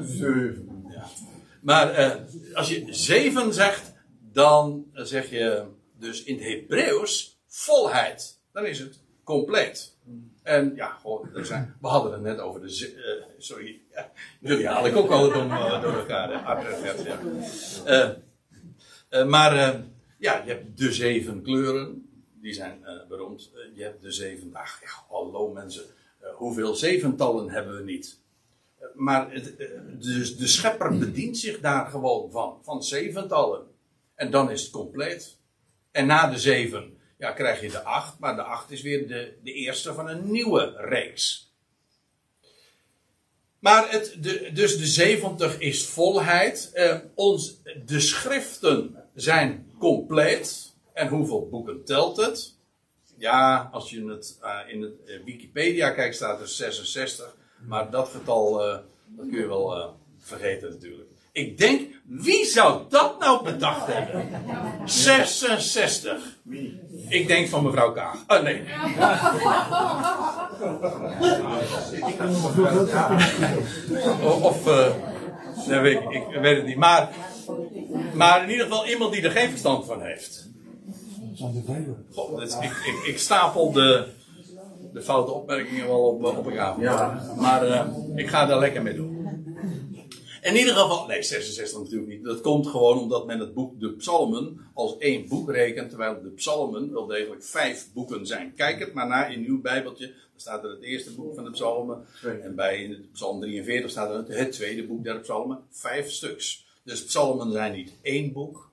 Zeven. 0.07 0.85
Ja. 0.89 1.09
Maar 1.61 2.21
als 2.55 2.69
je 2.69 2.87
zeven 2.91 3.55
zegt, 3.55 3.93
dan 4.33 4.87
zeg 4.93 5.31
je 5.31 5.65
dus 5.99 6.23
in 6.23 6.35
het 6.35 6.45
Hebreeuws 6.45 7.39
volheid. 7.47 8.41
Dan 8.53 8.67
is 8.67 8.79
het 8.79 8.99
compleet. 9.27 9.97
En 10.43 10.73
ja, 10.75 10.89
gewoon, 10.89 11.29
zijn, 11.35 11.77
we 11.81 11.89
hadden 11.89 12.13
het 12.13 12.23
net 12.23 12.39
over 12.39 12.61
de. 12.61 12.95
eh, 12.97 13.27
sorry, 13.39 13.81
jullie 14.41 14.69
haal 14.69 14.87
ik 14.87 14.97
ook 14.97 15.11
altijd 15.11 15.45
om, 15.45 15.51
eh, 15.51 15.83
door 15.83 15.93
elkaar. 15.93 16.29
hè. 17.85 18.15
Eh, 19.09 19.27
maar 19.27 19.55
ja, 20.19 20.43
je 20.45 20.51
hebt 20.51 20.79
de 20.79 20.93
zeven 20.93 21.43
kleuren. 21.43 22.09
Die 22.33 22.53
zijn 22.53 22.85
beroemd. 23.09 23.51
Je 23.75 23.83
hebt 23.83 24.03
de 24.03 24.11
zeven. 24.13 24.51
Ach 24.53 24.81
ja, 24.81 24.89
hallo 25.09 25.53
mensen. 25.53 25.85
Hoeveel 26.35 26.75
zeventallen 26.75 27.51
hebben 27.51 27.77
we 27.77 27.83
niet? 27.83 28.21
Maar 28.95 29.33
het, 29.33 29.45
de, 30.01 30.35
de 30.39 30.47
schepper 30.47 30.99
bedient 30.99 31.39
zich 31.39 31.61
daar 31.61 31.87
gewoon 31.87 32.31
van. 32.31 32.59
Van 32.63 32.83
zeventallen. 32.83 33.67
En 34.15 34.31
dan 34.31 34.51
is 34.51 34.63
het 34.63 34.71
compleet. 34.71 35.39
En 35.91 36.07
na 36.07 36.31
de 36.31 36.39
zeven 36.39 36.96
ja, 37.17 37.33
krijg 37.33 37.61
je 37.61 37.71
de 37.71 37.83
acht. 37.83 38.19
Maar 38.19 38.37
de 38.37 38.43
acht 38.43 38.71
is 38.71 38.83
weer 38.83 39.09
de, 39.09 39.39
de 39.43 39.53
eerste 39.53 39.95
van 39.95 40.09
een 40.09 40.31
nieuwe 40.31 40.75
reeks. 40.77 41.55
Maar 43.59 43.91
het, 43.91 44.17
de, 44.21 44.51
dus 44.53 44.79
de 44.79 44.87
70 44.87 45.59
is 45.59 45.87
volheid. 45.87 46.71
Eh, 46.73 46.99
ons, 47.15 47.63
de 47.85 48.01
schriften 48.01 49.05
zijn 49.15 49.73
compleet. 49.79 50.75
En 50.93 51.09
hoeveel 51.09 51.49
boeken 51.49 51.85
telt 51.85 52.17
het? 52.17 52.55
Ja, 53.19 53.69
als 53.73 53.91
je 53.91 54.05
het 54.05 54.39
eh, 54.43 54.59
in 54.67 54.83
het 54.83 55.05
eh, 55.05 55.25
Wikipedia 55.25 55.91
kijkt, 55.91 56.15
staat 56.15 56.41
er 56.41 56.49
66. 56.49 57.37
Maar 57.67 57.91
dat 57.91 58.09
getal, 58.09 58.59
dat 59.07 59.29
kun 59.29 59.39
je 59.39 59.47
wel 59.47 59.97
vergeten 60.19 60.71
natuurlijk. 60.71 61.16
Ik 61.37 61.59
denk, 61.59 61.81
wie 62.09 62.45
zou 62.45 62.83
dat 62.89 63.19
nou 63.21 63.45
bedacht 63.45 63.87
hebben? 63.87 64.29
66. 64.85 66.37
Ik 67.09 67.27
denk 67.27 67.49
van 67.49 67.63
mevrouw 67.65 67.93
Kaag. 67.93 68.25
Oh 68.27 68.43
nee. 68.43 68.63
Of, 74.43 74.67
eh, 74.67 74.87
nee, 75.69 75.79
weet 75.81 76.01
ik, 76.01 76.11
ik 76.11 76.41
weet 76.41 76.57
het 76.57 76.67
niet. 76.67 76.77
Maar, 76.77 77.09
maar 78.15 78.43
in 78.43 78.51
ieder 78.51 78.67
geval 78.67 78.87
iemand 78.87 79.13
die 79.13 79.23
er 79.23 79.31
geen 79.31 79.51
verstand 79.51 79.87
van 79.87 80.03
heeft. 80.03 80.49
Is- 82.43 82.55
ik, 82.55 82.63
ik, 82.71 83.03
ik 83.07 83.19
stapel 83.19 83.73
de, 83.73 84.07
de 84.93 85.03
foute 85.03 85.33
opmerkingen 85.33 85.87
wel 85.87 86.01
op, 86.09 86.25
eh, 86.25 86.39
op 86.39 86.47
elkaar. 86.51 86.81
Ja. 86.81 87.23
Maar 87.37 87.67
eh, 87.67 87.87
ik 88.15 88.29
ga 88.29 88.47
daar 88.47 88.59
lekker 88.59 88.83
mee 88.83 88.95
doen. 88.95 89.16
In 90.47 90.57
ieder 90.57 90.75
geval, 90.75 91.07
nee, 91.07 91.23
66 91.23 91.79
natuurlijk 91.79 92.09
niet. 92.09 92.25
Dat 92.25 92.41
komt 92.41 92.67
gewoon 92.67 92.99
omdat 92.99 93.27
men 93.27 93.39
het 93.39 93.55
boek 93.55 93.81
de 93.81 93.93
Psalmen 93.93 94.61
als 94.75 94.99
één 94.99 95.29
boek 95.29 95.51
rekent, 95.51 95.89
terwijl 95.89 96.23
de 96.23 96.29
Psalmen 96.29 96.93
wel 96.93 97.07
degelijk 97.07 97.45
vijf 97.45 97.93
boeken 97.93 98.27
zijn. 98.27 98.55
Kijk 98.55 98.79
het 98.79 98.93
maar 98.93 99.07
naar 99.07 99.33
in 99.33 99.45
uw 99.45 99.61
Bijbeltje. 99.61 100.07
Daar 100.07 100.17
staat 100.37 100.65
er 100.65 100.71
het 100.71 100.83
eerste 100.83 101.15
boek 101.15 101.35
van 101.35 101.45
de 101.45 101.51
Psalmen. 101.51 102.07
En 102.43 102.55
bij 102.55 103.01
Psalm 103.13 103.41
43 103.41 103.91
staat 103.91 104.11
er 104.11 104.17
het, 104.17 104.29
het 104.29 104.53
tweede 104.53 104.87
boek 104.87 105.05
der 105.05 105.21
Psalmen. 105.21 105.63
Vijf 105.71 106.11
stuks. 106.11 106.67
Dus 106.83 107.05
Psalmen 107.05 107.53
zijn 107.53 107.73
niet 107.73 107.93
één 108.03 108.33
boek, 108.33 108.71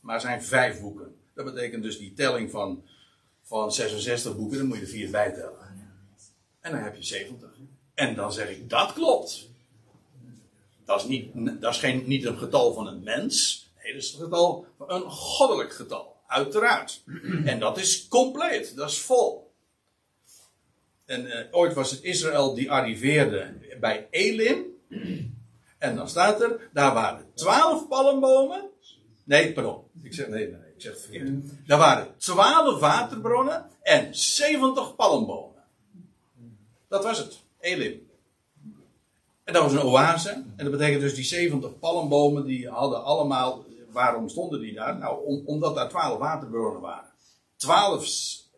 maar 0.00 0.20
zijn 0.20 0.42
vijf 0.42 0.80
boeken. 0.80 1.14
Dat 1.34 1.44
betekent 1.44 1.82
dus 1.82 1.98
die 1.98 2.12
telling 2.12 2.50
van, 2.50 2.82
van 3.42 3.72
66 3.72 4.36
boeken, 4.36 4.58
dan 4.58 4.66
moet 4.66 4.76
je 4.76 4.82
er 4.82 4.88
vier 4.88 5.10
bij 5.10 5.32
tellen. 5.32 5.90
En 6.60 6.72
dan 6.72 6.80
heb 6.80 6.96
je 6.96 7.02
70. 7.02 7.50
En 7.94 8.14
dan 8.14 8.32
zeg 8.32 8.50
ik, 8.50 8.70
dat 8.70 8.92
klopt. 8.92 9.54
Dat 10.86 11.00
is, 11.00 11.06
niet, 11.06 11.60
dat 11.60 11.72
is 11.72 11.78
geen, 11.78 12.02
niet 12.06 12.24
een 12.24 12.38
getal 12.38 12.74
van 12.74 12.86
een 12.86 13.02
mens. 13.02 13.66
Nee, 13.82 13.92
dat 13.92 14.02
is 14.02 14.12
een 14.12 14.20
getal, 14.24 14.66
een 14.86 15.10
goddelijk 15.10 15.72
getal. 15.72 16.16
Uiteraard. 16.26 17.02
En 17.44 17.60
dat 17.60 17.78
is 17.78 18.08
compleet. 18.08 18.76
Dat 18.76 18.90
is 18.90 18.98
vol. 18.98 19.54
En 21.04 21.26
eh, 21.26 21.46
ooit 21.50 21.74
was 21.74 21.90
het 21.90 22.02
Israël 22.02 22.54
die 22.54 22.70
arriveerde 22.70 23.54
bij 23.80 24.06
Elim. 24.10 24.64
En 25.78 25.96
dan 25.96 26.08
staat 26.08 26.40
er, 26.40 26.68
daar 26.72 26.94
waren 26.94 27.26
twaalf 27.34 27.88
palmbomen. 27.88 28.70
Nee, 29.24 29.52
pardon. 29.52 29.82
Ik 30.02 30.14
zeg, 30.14 30.28
nee, 30.28 30.48
nee, 30.48 30.60
ik 30.74 30.82
zeg 30.82 30.92
het 30.92 31.02
verkeerd. 31.02 31.30
Daar 31.66 31.78
waren 31.78 32.14
twaalf 32.16 32.80
waterbronnen 32.80 33.70
en 33.82 34.14
70 34.14 34.96
palmbomen. 34.96 35.62
Dat 36.88 37.04
was 37.04 37.18
het. 37.18 37.44
Elim. 37.60 38.05
En 39.46 39.52
dat 39.52 39.62
was 39.62 39.72
een 39.72 39.82
oase. 39.82 40.30
En 40.30 40.64
dat 40.64 40.70
betekent 40.70 41.00
dus 41.00 41.14
die 41.14 41.24
70 41.24 41.78
palmbomen, 41.78 42.44
die 42.44 42.68
hadden 42.68 43.04
allemaal. 43.04 43.64
Waarom 43.90 44.28
stonden 44.28 44.60
die 44.60 44.74
daar? 44.74 44.98
Nou, 44.98 45.24
om- 45.24 45.42
omdat 45.44 45.74
daar 45.74 45.88
12 45.88 46.18
waterbronnen 46.18 46.80
waren. 46.80 47.10
12 47.56 48.02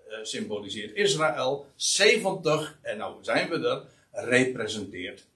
eh, 0.09 0.19
symboliseert 0.23 0.95
Israël. 0.97 1.67
70, 1.77 2.79
en 2.83 2.99
nou 2.99 3.15
zijn 3.21 3.49
we 3.49 3.69
er, 3.69 3.83
representeert 4.25 5.27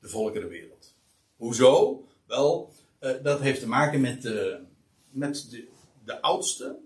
de 0.00 0.08
volkerenwereld. 0.08 0.94
Hoezo? 1.36 2.04
Wel, 2.26 2.72
eh, 2.98 3.10
dat 3.22 3.40
heeft 3.40 3.60
te 3.60 3.68
maken 3.68 4.00
met, 4.00 4.22
de, 4.22 4.58
met 5.10 5.50
de, 5.50 5.68
de 6.04 6.20
oudste 6.22 6.76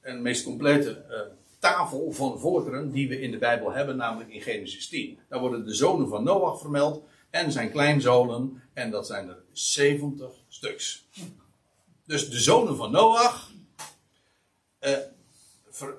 en 0.00 0.22
meest 0.22 0.44
complete 0.44 1.04
tafel 1.58 2.12
van 2.12 2.38
volkeren 2.40 2.90
die 2.90 3.08
we 3.08 3.20
in 3.20 3.30
de 3.30 3.38
Bijbel 3.38 3.72
hebben, 3.72 3.96
namelijk 3.96 4.30
in 4.30 4.40
Genesis 4.40 4.88
10. 4.88 5.18
Daar 5.28 5.40
worden 5.40 5.64
de 5.64 5.74
zonen 5.74 6.08
van 6.08 6.24
Noach 6.24 6.60
vermeld 6.60 7.02
en 7.36 7.52
zijn 7.52 7.70
kleinzonen, 7.70 8.62
en 8.72 8.90
dat 8.90 9.06
zijn 9.06 9.28
er 9.28 9.38
70 9.52 10.30
stuks. 10.48 11.06
Dus 12.04 12.30
de 12.30 12.40
zonen 12.40 12.76
van 12.76 12.90
Noach, 12.90 13.50
eh, 14.78 14.98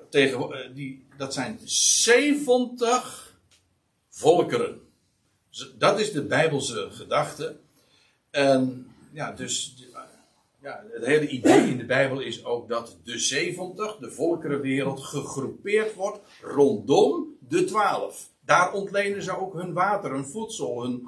tegen, 0.09 0.51
eh, 0.51 0.75
die, 0.75 1.05
dat 1.17 1.33
zijn 1.33 1.59
70 1.63 3.35
volkeren. 4.09 4.81
Dat 5.77 5.99
is 5.99 6.11
de 6.11 6.23
Bijbelse 6.23 6.87
gedachte. 6.91 7.55
En 8.29 8.91
ja, 9.11 9.31
dus 9.31 9.75
ja, 10.61 10.83
het 10.91 11.05
hele 11.05 11.27
idee 11.27 11.69
in 11.69 11.77
de 11.77 11.85
Bijbel 11.85 12.19
is 12.19 12.45
ook 12.45 12.69
dat 12.69 12.97
de 13.03 13.19
70, 13.19 13.97
de 13.97 14.11
volkerenwereld, 14.11 14.99
gegroepeerd 14.99 15.93
wordt 15.93 16.19
rondom 16.41 17.37
de 17.39 17.63
12. 17.63 18.29
Daar 18.45 18.73
ontlenen 18.73 19.23
ze 19.23 19.37
ook 19.37 19.53
hun 19.53 19.73
water, 19.73 20.11
hun 20.11 20.25
voedsel, 20.25 20.83
hun, 20.83 21.07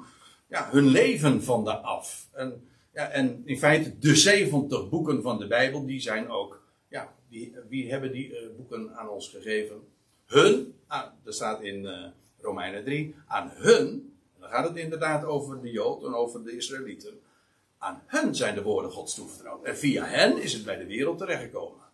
ja, 0.50 0.68
hun 0.70 0.86
leven 0.86 1.42
van 1.42 1.64
de 1.64 1.76
af. 1.76 2.28
En, 2.32 2.68
ja, 2.92 3.08
en 3.08 3.42
in 3.44 3.58
feite, 3.58 3.98
de 3.98 4.14
70 4.16 4.88
boeken 4.88 5.22
van 5.22 5.38
de 5.38 5.46
Bijbel, 5.46 5.86
die 5.86 6.00
zijn 6.00 6.28
ook, 6.28 6.62
ja, 6.88 7.14
die, 7.28 7.54
wie 7.68 7.90
hebben 7.90 8.12
die 8.12 8.36
eh, 8.36 8.56
boeken 8.56 8.96
aan 8.96 9.08
ons 9.08 9.28
gegeven? 9.28 9.88
Hun, 10.26 10.74
ah, 10.86 11.06
dat 11.22 11.34
staat 11.34 11.62
in 11.62 11.86
eh, 11.86 12.06
Romeinen 12.40 12.84
3, 12.84 13.14
aan 13.26 13.50
hun, 13.54 14.14
dan 14.38 14.48
gaat 14.48 14.68
het 14.68 14.76
inderdaad 14.76 15.24
over 15.24 15.62
de 15.62 15.70
Jood 15.70 16.04
en 16.04 16.14
over 16.14 16.44
de 16.44 16.56
Israëlieten. 16.56 17.20
Aan 17.78 18.02
hen 18.06 18.34
zijn 18.34 18.54
de 18.54 18.62
woorden 18.62 18.90
Gods 18.90 19.14
toevertrouwd. 19.14 19.64
En 19.64 19.76
via 19.76 20.04
hen 20.04 20.42
is 20.42 20.52
het 20.52 20.64
bij 20.64 20.76
de 20.76 20.86
wereld 20.86 21.18
terechtgekomen. 21.18 21.84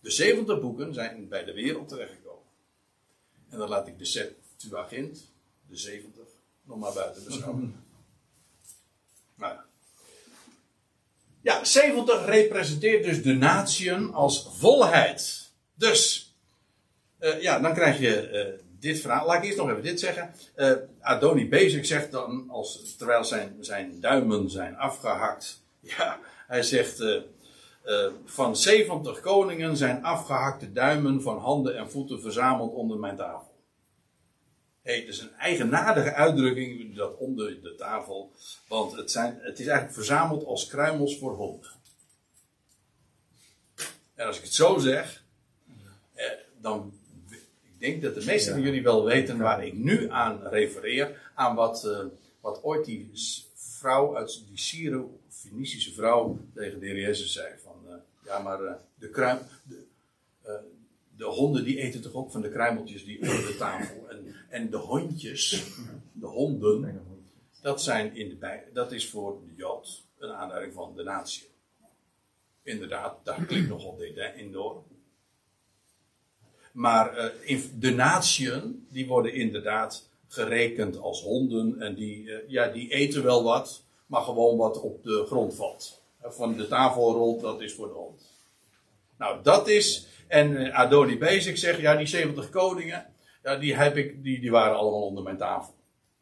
De 0.00 0.10
70 0.10 0.60
boeken 0.60 0.94
zijn 0.94 1.28
bij 1.28 1.44
de 1.44 1.52
wereld 1.52 1.88
terechtgekomen. 1.88 2.42
En 3.48 3.58
dan 3.58 3.68
laat 3.68 3.86
ik 3.86 3.98
de 3.98 4.04
Septuagint, 4.04 5.32
de 5.66 5.76
70, 5.76 6.24
nog 6.64 6.78
maar 6.78 6.92
buiten 6.92 7.24
beschouwen. 7.28 7.84
Nou 9.34 9.52
ja. 9.52 9.64
Ja, 11.40 11.64
70 11.64 12.26
representeert 12.26 13.04
dus 13.04 13.22
de 13.22 13.34
natieën 13.34 14.12
als 14.14 14.50
volheid. 14.58 15.52
Dus, 15.74 16.32
eh, 17.18 17.42
ja, 17.42 17.58
dan 17.58 17.74
krijg 17.74 17.98
je 17.98 18.28
eh, 18.28 18.60
dit 18.78 19.00
verhaal. 19.00 19.26
Laat 19.26 19.36
ik 19.36 19.44
eerst 19.44 19.56
nog 19.56 19.70
even 19.70 19.82
dit 19.82 20.00
zeggen. 20.00 20.34
Eh 20.54 20.72
Adoni 21.00 21.48
Bezek 21.48 21.86
zegt 21.86 22.10
dan, 22.10 22.44
als, 22.50 22.96
terwijl 22.96 23.24
zijn, 23.24 23.56
zijn 23.60 24.00
duimen 24.00 24.50
zijn 24.50 24.76
afgehakt. 24.76 25.62
Ja, 25.96 26.18
hij 26.46 26.62
zegt, 26.62 27.22
van 28.24 28.56
70 28.56 29.20
koningen 29.20 29.76
zijn 29.76 30.04
afgehakte 30.04 30.72
duimen 30.72 31.22
van 31.22 31.38
handen 31.38 31.76
en 31.76 31.90
voeten 31.90 32.20
verzameld 32.20 32.74
onder 32.74 32.98
mijn 32.98 33.16
tafel. 33.16 33.53
Hey, 34.84 34.98
het 34.98 35.08
is 35.08 35.18
een 35.18 35.34
eigenaardige 35.34 36.12
uitdrukking, 36.12 36.96
dat 36.96 37.16
onder 37.16 37.62
de 37.62 37.74
tafel. 37.74 38.32
Want 38.68 38.96
het, 38.96 39.10
zijn, 39.10 39.38
het 39.40 39.58
is 39.58 39.66
eigenlijk 39.66 39.96
verzameld 39.96 40.44
als 40.44 40.66
kruimels 40.66 41.18
voor 41.18 41.34
honden. 41.34 41.70
En 44.14 44.26
als 44.26 44.36
ik 44.36 44.42
het 44.42 44.54
zo 44.54 44.78
zeg, 44.78 45.24
eh, 46.14 46.26
dan. 46.60 46.98
Ik 47.62 47.80
denk 47.80 48.02
dat 48.02 48.14
de 48.14 48.24
meesten 48.24 48.52
van 48.52 48.62
jullie 48.62 48.82
wel 48.82 49.04
weten 49.04 49.38
waar 49.38 49.66
ik 49.66 49.74
nu 49.74 50.10
aan 50.10 50.46
refereer. 50.46 51.30
Aan 51.34 51.54
wat, 51.54 51.84
eh, 51.84 52.04
wat 52.40 52.62
ooit 52.62 52.84
die 52.84 53.10
vrouw 53.54 54.16
uit 54.16 54.42
die 54.48 54.58
Syro-Fenicische 54.58 55.92
vrouw 55.92 56.38
tegen 56.54 56.80
de 56.80 56.86
Heer 56.86 57.00
Jezus 57.00 57.32
zei. 57.32 57.54
Van, 57.62 57.74
eh, 57.88 57.94
ja, 58.24 58.38
maar 58.38 58.78
de, 58.94 59.08
kruim, 59.08 59.38
de, 59.62 59.86
de 61.16 61.24
honden 61.24 61.64
die 61.64 61.78
eten 61.78 62.00
toch 62.00 62.14
ook 62.14 62.30
van 62.30 62.40
de 62.40 62.50
kruimeltjes 62.50 63.04
die 63.04 63.20
onder 63.20 63.46
de 63.46 63.56
tafel. 63.58 64.10
En, 64.10 64.34
en 64.48 64.70
de 64.70 64.76
hondjes, 64.76 65.72
de 66.12 66.26
honden, 66.26 67.02
dat, 67.62 67.82
zijn 67.82 68.16
in 68.16 68.28
de 68.28 68.36
bij, 68.36 68.64
dat 68.72 68.92
is 68.92 69.08
voor 69.08 69.40
de 69.46 69.54
Jood 69.56 70.02
een 70.18 70.32
aanduiding 70.32 70.74
van 70.74 70.92
de 70.96 71.02
natie. 71.02 71.48
Inderdaad, 72.62 73.24
daar 73.24 73.44
klinkt 73.44 73.68
nogal 73.68 73.96
dit 73.96 74.14
hè, 74.14 74.32
in 74.32 74.52
door. 74.52 74.82
Maar 76.72 77.16
eh, 77.16 77.30
in, 77.42 77.70
de 77.78 77.90
natieën, 77.90 78.86
die 78.90 79.06
worden 79.06 79.34
inderdaad 79.34 80.08
gerekend 80.28 80.98
als 80.98 81.22
honden. 81.22 81.80
En 81.80 81.94
die, 81.94 82.32
eh, 82.32 82.48
ja, 82.48 82.68
die 82.68 82.88
eten 82.88 83.22
wel 83.22 83.42
wat, 83.42 83.82
maar 84.06 84.22
gewoon 84.22 84.56
wat 84.56 84.80
op 84.80 85.02
de 85.02 85.24
grond 85.26 85.54
valt. 85.54 86.02
Eh, 86.20 86.30
Van 86.30 86.56
de 86.56 86.68
tafel 86.68 87.12
rolt, 87.12 87.40
dat 87.40 87.60
is 87.60 87.74
voor 87.74 87.88
de 87.88 87.94
hond. 87.94 88.22
Nou, 89.18 89.42
dat 89.42 89.68
is. 89.68 90.06
En 90.34 90.56
eh, 90.56 90.78
Adoni 90.78 91.18
Bezek 91.18 91.56
zegt, 91.56 91.80
ja, 91.80 91.96
die 91.96 92.06
70 92.06 92.50
koningen, 92.50 93.06
ja, 93.42 93.56
die, 93.56 93.74
heb 93.74 93.96
ik, 93.96 94.22
die, 94.22 94.40
die 94.40 94.50
waren 94.50 94.76
allemaal 94.76 95.02
onder 95.02 95.24
mijn 95.24 95.36
tafel. 95.36 95.74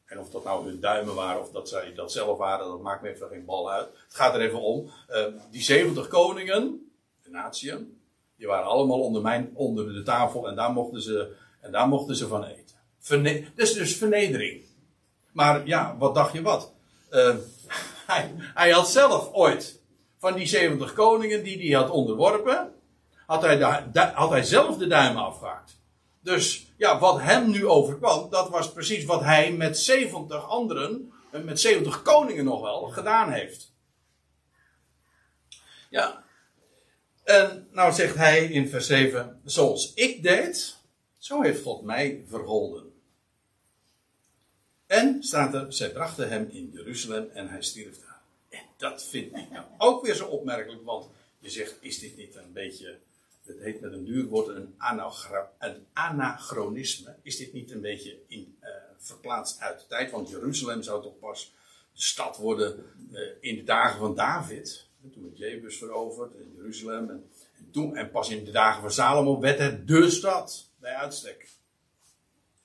En 0.04 0.18
of 0.18 0.30
dat 0.30 0.44
nou 0.44 0.66
hun 0.66 0.80
duimen 0.80 1.14
waren 1.14 1.40
of 1.40 1.50
dat 1.50 1.68
zij 1.68 1.92
dat 1.94 2.12
zelf 2.12 2.38
waren, 2.38 2.66
dat 2.66 2.80
maakt 2.80 3.02
me 3.02 3.08
even 3.08 3.28
geen 3.28 3.44
bal 3.44 3.72
uit. 3.72 3.88
Het 4.04 4.14
gaat 4.14 4.34
er 4.34 4.40
even 4.40 4.60
om. 4.60 4.90
eh, 5.08 5.24
die 5.50 5.62
70 5.62 6.08
koningen, 6.08 6.90
de 7.22 7.30
natieën, 7.30 8.00
die 8.36 8.46
waren 8.46 8.66
allemaal 8.66 9.00
onder, 9.00 9.22
mijn, 9.22 9.50
onder 9.54 9.92
de 9.92 10.02
tafel 10.02 10.48
en 10.48 10.56
daar 10.56 10.72
mochten 10.72 11.02
ze, 11.02 11.34
en 11.60 11.72
daar 11.72 11.88
mochten 11.88 12.16
ze 12.16 12.28
van 12.28 12.44
eten. 12.44 12.76
Verne 12.98 13.40
dat 13.54 13.66
is 13.66 13.72
dus 13.72 13.96
vernedering. 13.96 14.62
Maar 15.32 15.66
ja, 15.66 15.96
wat 15.98 16.14
dacht 16.14 16.32
je 16.32 16.42
wat? 16.42 16.72
Eh, 17.10 17.36
hij, 18.12 18.30
hij 18.36 18.70
had 18.70 18.90
zelf 18.90 19.32
ooit 19.32 19.80
van 20.18 20.34
die 20.34 20.46
70 20.46 20.92
koningen 20.92 21.44
die 21.44 21.58
hij 21.58 21.80
had 21.80 21.90
onderworpen, 21.90 22.72
had 23.26 23.42
hij, 23.42 23.56
de, 23.58 23.90
de- 23.92 24.00
had 24.14 24.30
hij 24.30 24.42
zelf 24.42 24.76
de 24.78 24.86
duimen 24.86 25.22
afgehaakt. 25.22 25.80
Dus 26.20 26.66
ja, 26.76 26.98
wat 26.98 27.20
hem 27.20 27.50
nu 27.50 27.66
overkwam, 27.66 28.30
dat 28.30 28.48
was 28.48 28.72
precies 28.72 29.04
wat 29.04 29.20
hij 29.20 29.52
met 29.52 29.78
70 29.78 30.48
anderen, 30.48 31.12
en 31.30 31.44
met 31.44 31.60
70 31.60 32.02
koningen 32.02 32.44
nog 32.44 32.60
wel, 32.60 32.82
gedaan 32.82 33.32
heeft. 33.32 33.72
Ja. 35.90 36.24
En 37.24 37.68
nou 37.70 37.92
zegt 37.92 38.14
hij 38.14 38.44
in 38.44 38.68
vers 38.68 38.86
7, 38.86 39.40
zoals 39.44 39.94
ik 39.94 40.22
deed, 40.22 40.76
zo 41.18 41.42
heeft 41.42 41.62
God 41.62 41.82
mij 41.82 42.24
vergolden. 42.28 42.92
En 44.86 45.22
staat 45.22 45.54
er, 45.54 45.72
zij 45.72 45.90
brachten 45.92 46.28
hem 46.28 46.48
in 46.50 46.70
Jeruzalem 46.72 47.30
en 47.32 47.48
hij 47.48 47.62
stierf 47.62 48.00
daar. 48.00 48.20
En 48.48 48.64
dat 48.76 49.04
vind 49.04 49.36
ik 49.36 49.50
nou 49.50 49.64
ook 49.78 50.06
weer 50.06 50.14
zo 50.14 50.26
opmerkelijk, 50.26 50.84
want 50.84 51.08
je 51.38 51.50
zegt, 51.50 51.76
is 51.80 51.98
dit 51.98 52.16
niet 52.16 52.34
een 52.34 52.52
beetje, 52.52 52.98
het 53.46 53.58
heet 53.58 53.80
met 53.80 53.92
een 53.92 54.04
duur 54.04 54.24
woord 54.24 54.48
een, 54.48 55.86
anachronisme. 55.92 57.14
Is 57.22 57.36
dit 57.36 57.52
niet 57.52 57.70
een 57.70 57.80
beetje 57.80 58.18
in, 58.26 58.56
eh, 58.60 58.70
verplaatst 58.98 59.60
uit 59.60 59.80
de 59.80 59.86
tijd? 59.86 60.10
Want 60.10 60.28
Jeruzalem 60.28 60.82
zou 60.82 61.02
toch 61.02 61.18
pas 61.18 61.52
de 61.92 62.02
stad 62.02 62.36
worden 62.36 62.84
eh, 63.12 63.20
in 63.40 63.56
de 63.56 63.64
dagen 63.64 63.98
van 63.98 64.14
David. 64.14 64.86
Toen 65.12 65.22
werd 65.22 65.38
Jebus 65.38 65.78
veroverd 65.78 66.34
in 66.34 66.52
Jeruzalem. 66.56 67.10
En, 67.10 67.30
en, 67.56 67.70
toen, 67.70 67.96
en 67.96 68.10
pas 68.10 68.30
in 68.30 68.44
de 68.44 68.50
dagen 68.50 68.80
van 68.80 68.92
Salomo 68.92 69.40
werd 69.40 69.58
het 69.58 69.88
de 69.88 70.10
stad 70.10 70.68
bij 70.78 70.94
uitstek. 70.94 71.50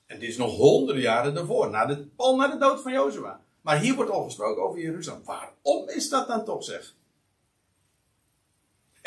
En 0.05 0.19
dit 0.19 0.29
is 0.29 0.37
nog 0.37 0.55
honderden 0.55 1.03
jaren 1.03 1.33
daarvoor, 1.33 1.69
na 1.69 1.85
de, 1.85 2.07
al 2.15 2.35
na 2.35 2.47
de 2.47 2.57
dood 2.57 2.81
van 2.81 2.91
Jozua. 2.91 3.41
Maar 3.61 3.79
hier 3.79 3.95
wordt 3.95 4.11
al 4.11 4.23
gesproken 4.23 4.63
over 4.63 4.79
Jeruzalem. 4.79 5.23
Waarom 5.23 5.89
is 5.89 6.09
dat 6.09 6.27
dan 6.27 6.45
toch 6.45 6.63
zeg? 6.63 6.93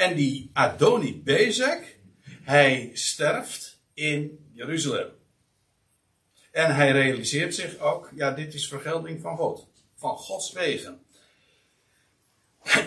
En 0.01 0.14
die 0.16 0.51
Adoni 0.53 1.22
Bezek, 1.22 1.98
hij 2.42 2.90
sterft 2.92 3.80
in 3.94 4.48
Jeruzalem. 4.53 5.11
En 6.51 6.74
hij 6.74 6.92
realiseert 6.92 7.55
zich 7.55 7.78
ook, 7.78 8.11
ja, 8.14 8.30
dit 8.30 8.55
is 8.55 8.68
vergelding 8.68 9.20
van 9.20 9.36
God. 9.36 9.68
Van 9.94 10.16
Gods 10.16 10.53
wegen. 10.53 11.03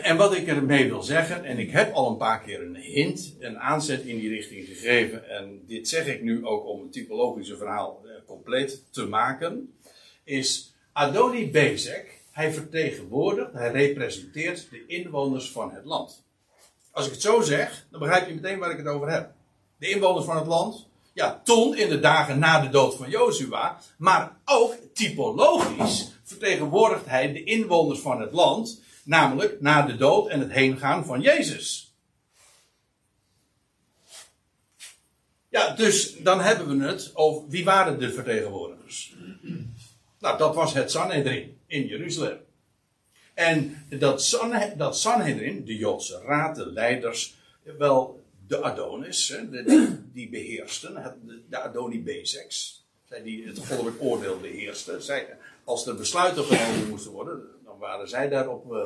En 0.01 0.17
wat 0.17 0.35
ik 0.35 0.47
ermee 0.47 0.87
wil 0.87 1.03
zeggen, 1.03 1.45
en 1.45 1.57
ik 1.57 1.71
heb 1.71 1.93
al 1.93 2.09
een 2.09 2.17
paar 2.17 2.41
keer 2.41 2.61
een 2.61 2.75
hint, 2.75 3.35
een 3.39 3.59
aanzet 3.59 4.03
in 4.03 4.19
die 4.19 4.29
richting 4.29 4.65
gegeven, 4.65 5.29
en 5.29 5.63
dit 5.67 5.89
zeg 5.89 6.07
ik 6.07 6.21
nu 6.21 6.45
ook 6.45 6.65
om 6.65 6.81
het 6.81 6.91
typologische 6.91 7.57
verhaal 7.57 8.01
eh, 8.05 8.11
compleet 8.25 8.83
te 8.91 9.05
maken, 9.05 9.77
is 10.23 10.73
Adoni 10.91 11.51
Bezek, 11.51 12.21
hij 12.31 12.53
vertegenwoordigt, 12.53 13.53
hij 13.53 13.71
representeert 13.71 14.67
de 14.69 14.85
inwoners 14.87 15.51
van 15.51 15.71
het 15.71 15.85
land. 15.85 16.23
Als 16.93 17.05
ik 17.05 17.11
het 17.11 17.21
zo 17.21 17.41
zeg, 17.41 17.85
dan 17.89 17.99
begrijp 17.99 18.27
je 18.27 18.33
meteen 18.33 18.59
waar 18.59 18.71
ik 18.71 18.77
het 18.77 18.87
over 18.87 19.11
heb. 19.11 19.31
De 19.77 19.89
inwoners 19.89 20.25
van 20.25 20.37
het 20.37 20.47
land, 20.47 20.87
ja, 21.13 21.41
toen 21.43 21.77
in 21.77 21.89
de 21.89 21.99
dagen 21.99 22.39
na 22.39 22.59
de 22.59 22.69
dood 22.69 22.95
van 22.95 23.09
Jozua, 23.09 23.79
maar 23.97 24.37
ook 24.45 24.75
typologisch 24.93 26.11
vertegenwoordigt 26.23 27.05
hij 27.05 27.33
de 27.33 27.43
inwoners 27.43 27.99
van 27.99 28.21
het 28.21 28.33
land, 28.33 28.81
namelijk 29.03 29.61
na 29.61 29.81
de 29.81 29.95
dood 29.95 30.27
en 30.27 30.39
het 30.39 30.51
heengaan 30.51 31.05
van 31.05 31.21
Jezus. 31.21 31.95
Ja, 35.49 35.75
dus 35.75 36.17
dan 36.17 36.41
hebben 36.41 36.79
we 36.79 36.85
het 36.85 37.11
over 37.13 37.49
wie 37.49 37.63
waren 37.63 37.99
de 37.99 38.13
vertegenwoordigers? 38.13 39.15
Nou, 40.19 40.37
dat 40.37 40.55
was 40.55 40.73
het 40.73 40.91
Sanhedrin 40.91 41.57
in 41.67 41.85
Jeruzalem. 41.85 42.37
En 43.33 43.85
dat, 43.89 44.23
San, 44.23 44.53
dat 44.77 44.97
Sanhedrin, 44.97 45.65
de 45.65 45.75
Joodse 45.75 46.21
raad, 46.25 46.55
de 46.55 46.71
leiders, 46.71 47.35
wel 47.77 48.23
de 48.47 48.61
Adonis, 48.61 49.27
hè, 49.27 49.63
die, 50.13 50.29
beheersten, 50.29 51.17
de, 51.49 51.59
Adoni 51.59 52.03
Bezeks, 52.03 52.85
zij 53.05 53.23
die 53.23 53.47
het 53.47 53.59
goddelijk 53.67 53.95
oordeel 53.99 54.39
beheersten. 54.39 55.03
Zij, 55.03 55.37
als 55.63 55.87
er 55.87 55.95
besluiten 55.95 56.43
genomen 56.43 56.89
moesten 56.89 57.11
worden, 57.11 57.41
dan 57.65 57.77
waren 57.77 58.09
zij 58.09 58.29
daarop 58.29 58.73
eh, 58.73 58.85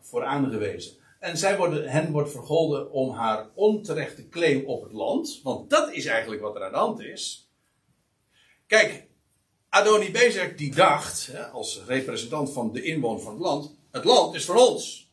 voor 0.00 0.24
aangewezen. 0.24 0.98
En 1.18 1.36
zij 1.36 1.56
worden, 1.56 1.88
hen 1.88 2.12
wordt 2.12 2.30
vergolden 2.30 2.90
om 2.90 3.10
haar 3.10 3.48
onterechte 3.54 4.28
claim 4.28 4.64
op 4.64 4.82
het 4.82 4.92
land, 4.92 5.40
want 5.42 5.70
dat 5.70 5.92
is 5.92 6.06
eigenlijk 6.06 6.42
wat 6.42 6.54
er 6.54 6.64
aan 6.64 6.72
de 6.72 6.78
hand 6.78 7.00
is. 7.00 7.48
Kijk, 8.66 9.06
Adoni 9.70 10.10
Bezek 10.10 10.58
die 10.58 10.74
dacht, 10.74 11.30
als 11.52 11.82
representant 11.86 12.52
van 12.52 12.72
de 12.72 12.82
inwoners 12.82 13.22
van 13.22 13.32
het 13.32 13.42
land, 13.42 13.74
het 13.90 14.04
land 14.04 14.34
is 14.34 14.44
voor 14.44 14.54
ons. 14.54 15.10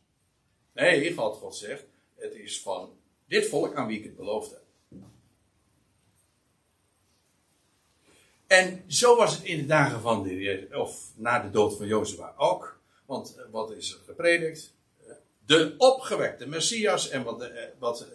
Nee, 0.74 1.14
God, 1.14 1.36
God 1.38 1.55
zegt, 1.55 1.84
het 2.16 2.34
is 2.34 2.62
van 2.62 2.89
dit 3.28 3.47
volk 3.47 3.76
aan 3.76 3.88
wie 3.88 3.97
ik 3.97 4.03
het 4.03 4.16
beloofd 4.16 4.51
heb. 4.51 4.62
En 8.47 8.84
zo 8.88 9.16
was 9.16 9.36
het 9.36 9.43
in 9.43 9.58
de 9.58 9.66
dagen 9.66 10.01
van 10.01 10.24
de, 10.24 10.68
of 10.74 11.12
na 11.16 11.39
de 11.39 11.49
dood 11.49 11.78
van 11.78 11.88
Jozua 11.88 12.34
ook. 12.38 12.80
Want 13.05 13.36
eh, 13.36 13.43
wat 13.51 13.72
is 13.72 13.91
er 13.91 13.99
gepredikt? 14.05 14.74
Eh, 15.05 15.14
De 15.45 15.76
opgewekte 15.78 16.47
Messias 16.47 17.10
en 17.10 17.24
wat, 17.24 17.41
eh, 17.41 17.64
wat 17.80 18.08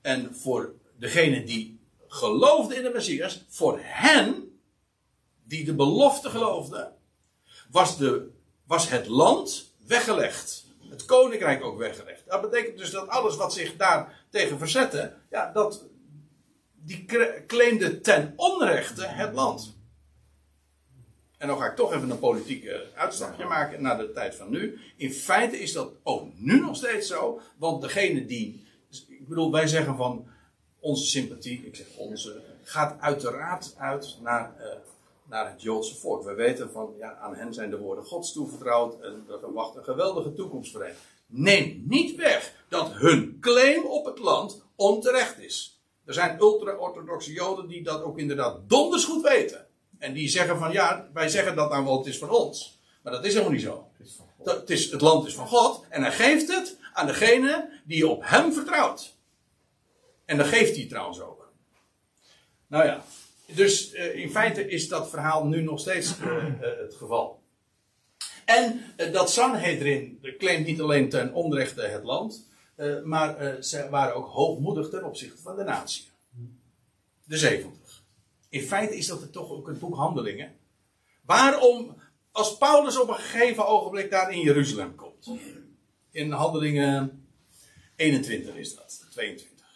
en 0.00 0.34
voor 0.34 0.74
degene 0.98 1.44
die 1.44 1.78
geloofde 2.06 2.74
in 2.74 2.82
de 2.82 2.90
Messias, 2.90 3.44
voor 3.48 3.78
hen 3.82 4.45
die 5.48 5.64
de 5.64 5.74
belofte 5.74 6.30
geloofden, 6.30 6.92
was, 7.70 7.96
de, 7.96 8.30
was 8.66 8.88
het 8.88 9.06
land 9.06 9.72
weggelegd. 9.86 10.64
Het 10.88 11.04
koninkrijk 11.04 11.64
ook 11.64 11.78
weggelegd. 11.78 12.22
Dat 12.26 12.40
betekent 12.40 12.78
dus 12.78 12.90
dat 12.90 13.08
alles 13.08 13.36
wat 13.36 13.52
zich 13.52 13.76
daar 13.76 14.24
tegen 14.30 14.58
verzette, 14.58 15.14
ja, 15.30 15.52
dat, 15.52 15.84
die 16.74 17.04
claimde 17.46 18.00
ten 18.00 18.32
onrechte 18.36 19.06
het 19.06 19.34
land. 19.34 19.76
En 21.38 21.48
dan 21.48 21.58
ga 21.58 21.66
ik 21.66 21.76
toch 21.76 21.92
even 21.92 22.10
een 22.10 22.18
politieke 22.18 22.86
uitstapje 22.94 23.44
maken 23.44 23.82
naar 23.82 23.98
de 23.98 24.12
tijd 24.12 24.34
van 24.34 24.50
nu. 24.50 24.78
In 24.96 25.12
feite 25.12 25.58
is 25.58 25.72
dat 25.72 25.92
ook 26.02 26.28
nu 26.34 26.60
nog 26.60 26.76
steeds 26.76 27.08
zo. 27.08 27.40
Want 27.56 27.82
degene 27.82 28.24
die. 28.24 28.66
Ik 29.08 29.28
bedoel, 29.28 29.52
wij 29.52 29.66
zeggen 29.66 29.96
van. 29.96 30.26
Onze 30.80 31.06
sympathie, 31.06 31.66
ik 31.66 31.76
zeg 31.76 31.86
onze. 31.96 32.42
gaat 32.62 33.00
uiteraard 33.00 33.74
uit 33.78 34.18
naar, 34.22 34.54
eh, 34.58 34.66
naar 35.28 35.50
het 35.50 35.62
Joodse 35.62 35.96
volk. 35.96 36.24
We 36.24 36.34
weten 36.34 36.70
van. 36.70 36.94
Ja, 36.98 37.16
aan 37.16 37.34
hen 37.34 37.54
zijn 37.54 37.70
de 37.70 37.78
woorden 37.78 38.04
Gods 38.04 38.32
toevertrouwd. 38.32 39.00
En 39.00 39.26
er 39.28 39.52
wacht 39.52 39.76
een 39.76 39.84
geweldige 39.84 40.32
toekomst 40.32 40.72
voor 40.72 40.84
hen. 40.84 40.94
Neem 41.26 41.84
niet 41.86 42.16
weg 42.16 42.54
dat 42.68 42.92
hun 42.92 43.36
claim 43.40 43.84
op 43.84 44.04
het 44.04 44.18
land 44.18 44.64
onterecht 44.76 45.38
is. 45.38 45.80
Er 46.04 46.14
zijn 46.14 46.40
ultra-orthodoxe 46.40 47.32
Joden 47.32 47.68
die 47.68 47.82
dat 47.82 48.02
ook 48.02 48.18
inderdaad 48.18 48.68
donders 48.68 49.04
goed 49.04 49.22
weten. 49.22 49.66
En 49.98 50.12
die 50.12 50.28
zeggen 50.28 50.58
van 50.58 50.72
ja, 50.72 51.08
wij 51.12 51.28
zeggen 51.28 51.56
dat 51.56 51.70
nou 51.70 51.84
wel, 51.84 51.98
het 51.98 52.06
is 52.06 52.18
van 52.18 52.30
ons. 52.30 52.80
Maar 53.02 53.12
dat 53.12 53.24
is 53.24 53.32
helemaal 53.32 53.52
niet 53.52 53.62
zo. 53.62 53.88
Dat, 54.42 54.60
het, 54.60 54.70
is, 54.70 54.90
het 54.90 55.00
land 55.00 55.26
is 55.26 55.34
van 55.34 55.48
God 55.48 55.84
en 55.88 56.02
hij 56.02 56.12
geeft 56.12 56.48
het 56.48 56.78
aan 56.92 57.06
degene 57.06 57.80
die 57.84 58.08
op 58.08 58.22
hem 58.24 58.52
vertrouwt. 58.52 59.14
En 60.24 60.36
dat 60.36 60.46
geeft 60.46 60.76
hij 60.76 60.86
trouwens 60.86 61.20
ook. 61.20 61.52
Nou 62.66 62.84
ja, 62.84 63.04
dus 63.54 63.92
eh, 63.92 64.16
in 64.16 64.30
feite 64.30 64.68
is 64.68 64.88
dat 64.88 65.10
verhaal 65.10 65.46
nu 65.46 65.62
nog 65.62 65.80
steeds 65.80 66.20
eh, 66.20 66.46
eh, 66.46 66.78
het 66.78 66.94
geval. 66.94 67.42
En 68.44 68.80
dat 69.12 69.30
Sanhedrin 69.30 70.20
claimt 70.38 70.66
niet 70.66 70.80
alleen 70.80 71.08
ten 71.08 71.32
onrechte 71.32 71.82
het 71.82 72.04
land, 72.04 72.48
maar 73.04 73.56
ze 73.62 73.88
waren 73.90 74.14
ook 74.14 74.28
hoogmoedig 74.28 74.88
ten 74.88 75.04
opzichte 75.04 75.42
van 75.42 75.56
de 75.56 75.62
natie. 75.62 76.04
De 77.24 77.36
70. 77.36 78.02
In 78.48 78.62
feite 78.62 78.96
is 78.96 79.06
dat 79.06 79.32
toch 79.32 79.50
ook 79.50 79.66
het 79.66 79.78
boek 79.78 79.94
Handelingen. 79.94 80.56
Waarom, 81.24 81.96
als 82.32 82.56
Paulus 82.56 83.00
op 83.00 83.08
een 83.08 83.14
gegeven 83.14 83.66
ogenblik 83.66 84.10
daar 84.10 84.32
in 84.32 84.40
Jeruzalem 84.40 84.94
komt. 84.94 85.30
In 86.10 86.30
Handelingen 86.30 87.26
21 87.96 88.56
is 88.56 88.74
dat, 88.74 89.06
22. 89.10 89.66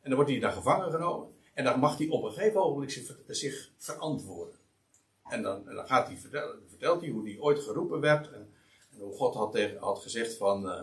En 0.00 0.10
dan 0.10 0.14
wordt 0.14 0.30
hij 0.30 0.40
daar 0.40 0.52
gevangen 0.52 0.90
genomen. 0.90 1.37
En 1.58 1.64
dan 1.64 1.78
mag 1.78 1.98
hij 1.98 2.08
op 2.08 2.24
een 2.24 2.32
gegeven 2.32 2.62
ogenblik 2.62 2.90
zich, 3.26 3.70
verantwoorden. 3.78 4.54
En 5.28 5.42
dan, 5.42 5.64
dan 5.64 5.86
gaat 5.86 6.06
hij 6.06 6.16
vertellen, 6.16 6.58
vertelt 6.68 7.00
hij 7.00 7.10
hoe 7.10 7.28
hij 7.28 7.38
ooit 7.38 7.58
geroepen 7.58 8.00
werd. 8.00 8.32
En, 8.32 8.52
hoe 8.98 9.16
God 9.16 9.34
had, 9.34 9.52
tegen, 9.52 9.78
had 9.78 10.02
gezegd 10.02 10.36
van... 10.36 10.70
eh, 10.70 10.82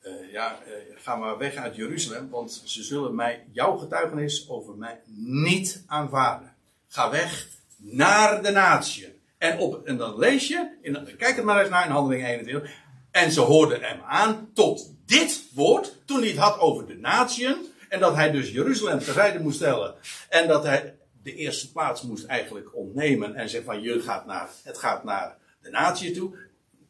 eh, 0.00 0.32
ja, 0.32 0.62
eh, 0.62 0.72
ga 0.94 1.16
maar 1.16 1.38
weg 1.38 1.54
uit 1.54 1.76
Jeruzalem, 1.76 2.30
want 2.30 2.62
ze 2.64 2.82
zullen 2.82 3.14
mij, 3.14 3.46
jouw 3.52 3.76
getuigenis 3.76 4.48
over 4.48 4.74
mij 4.74 5.00
niet 5.16 5.84
aanvaarden. 5.86 6.54
Ga 6.88 7.10
weg 7.10 7.48
naar 7.76 8.42
de 8.42 8.50
natie. 8.50 9.20
En, 9.38 9.58
op, 9.58 9.86
dan 9.86 10.18
lees 10.18 10.48
je, 10.48 10.76
in, 10.82 11.16
kijk 11.18 11.36
het 11.36 11.44
maar 11.44 11.60
eens 11.60 11.70
naar 11.70 11.86
in 11.86 11.92
handeling 11.92 12.26
21. 12.26 12.70
En 13.10 13.30
ze 13.30 13.40
hoorden 13.40 13.82
hem 13.82 14.00
aan 14.00 14.50
tot 14.54 14.92
dit 15.04 15.42
woord, 15.54 15.96
toen 16.04 16.20
hij 16.20 16.28
het 16.28 16.38
had 16.38 16.58
over 16.58 16.86
de 16.86 16.96
natieën. 16.96 17.74
En 17.88 18.00
dat 18.00 18.14
hij 18.14 18.30
dus 18.30 18.50
Jeruzalem 18.50 18.98
terzijde 18.98 19.40
moest 19.40 19.56
stellen. 19.56 19.94
En 20.28 20.48
dat 20.48 20.64
hij 20.64 20.98
de 21.22 21.34
eerste 21.34 21.72
plaats 21.72 22.02
moest 22.02 22.24
eigenlijk 22.24 22.76
ontnemen. 22.76 23.34
En 23.34 23.48
zegt 23.48 23.64
van, 23.64 23.82
je 23.82 24.00
gaat 24.00 24.26
naar, 24.26 24.50
het 24.62 24.78
gaat 24.78 25.04
naar 25.04 25.38
de 25.60 25.70
natie 25.70 26.10
toe. 26.10 26.36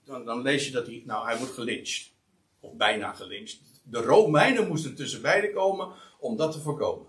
Dan, 0.04 0.24
dan 0.24 0.42
lees 0.42 0.66
je 0.66 0.72
dat 0.72 0.86
hij, 0.86 1.02
nou 1.06 1.26
hij 1.26 1.38
wordt 1.38 1.52
gelyncht 1.52 2.12
of 2.60 2.74
bijna 2.74 3.12
gelyncht. 3.12 3.58
De 3.82 3.98
Romeinen 3.98 4.68
moesten 4.68 4.94
tussen 4.94 5.22
beiden 5.22 5.52
komen 5.52 5.92
om 6.18 6.36
dat 6.36 6.52
te 6.52 6.60
voorkomen. 6.60 7.06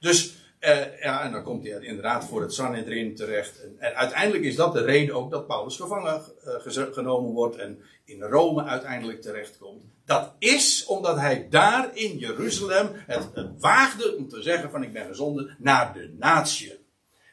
Dus, 0.00 0.34
eh, 0.64 1.00
ja, 1.00 1.22
en 1.22 1.32
dan 1.32 1.42
komt 1.42 1.66
hij 1.66 1.80
inderdaad 1.80 2.24
voor 2.24 2.40
het 2.42 2.54
Sanhedrin 2.54 3.14
terecht. 3.14 3.60
En, 3.78 3.94
uiteindelijk 3.94 4.44
is 4.44 4.56
dat 4.56 4.72
de 4.72 4.84
reden 4.84 5.14
ook 5.14 5.30
dat 5.30 5.46
Paulus 5.46 5.76
gevangen 5.76 6.22
eh, 6.44 6.92
genomen 6.92 7.32
wordt 7.32 7.56
en 7.56 7.82
in 8.04 8.22
Rome 8.22 8.64
uiteindelijk 8.64 9.22
terechtkomt. 9.22 9.84
Dat 10.04 10.34
is 10.38 10.84
omdat 10.84 11.16
hij 11.16 11.48
daar 11.50 11.96
in 11.96 12.18
Jeruzalem 12.18 12.90
het, 12.94 13.30
het 13.34 13.60
waagde 13.60 14.16
om 14.16 14.28
te 14.28 14.42
zeggen 14.42 14.70
van 14.70 14.82
ik 14.82 14.92
ben 14.92 15.06
gezonden 15.06 15.56
naar 15.58 15.92
de 15.92 16.14
natie. 16.18 16.78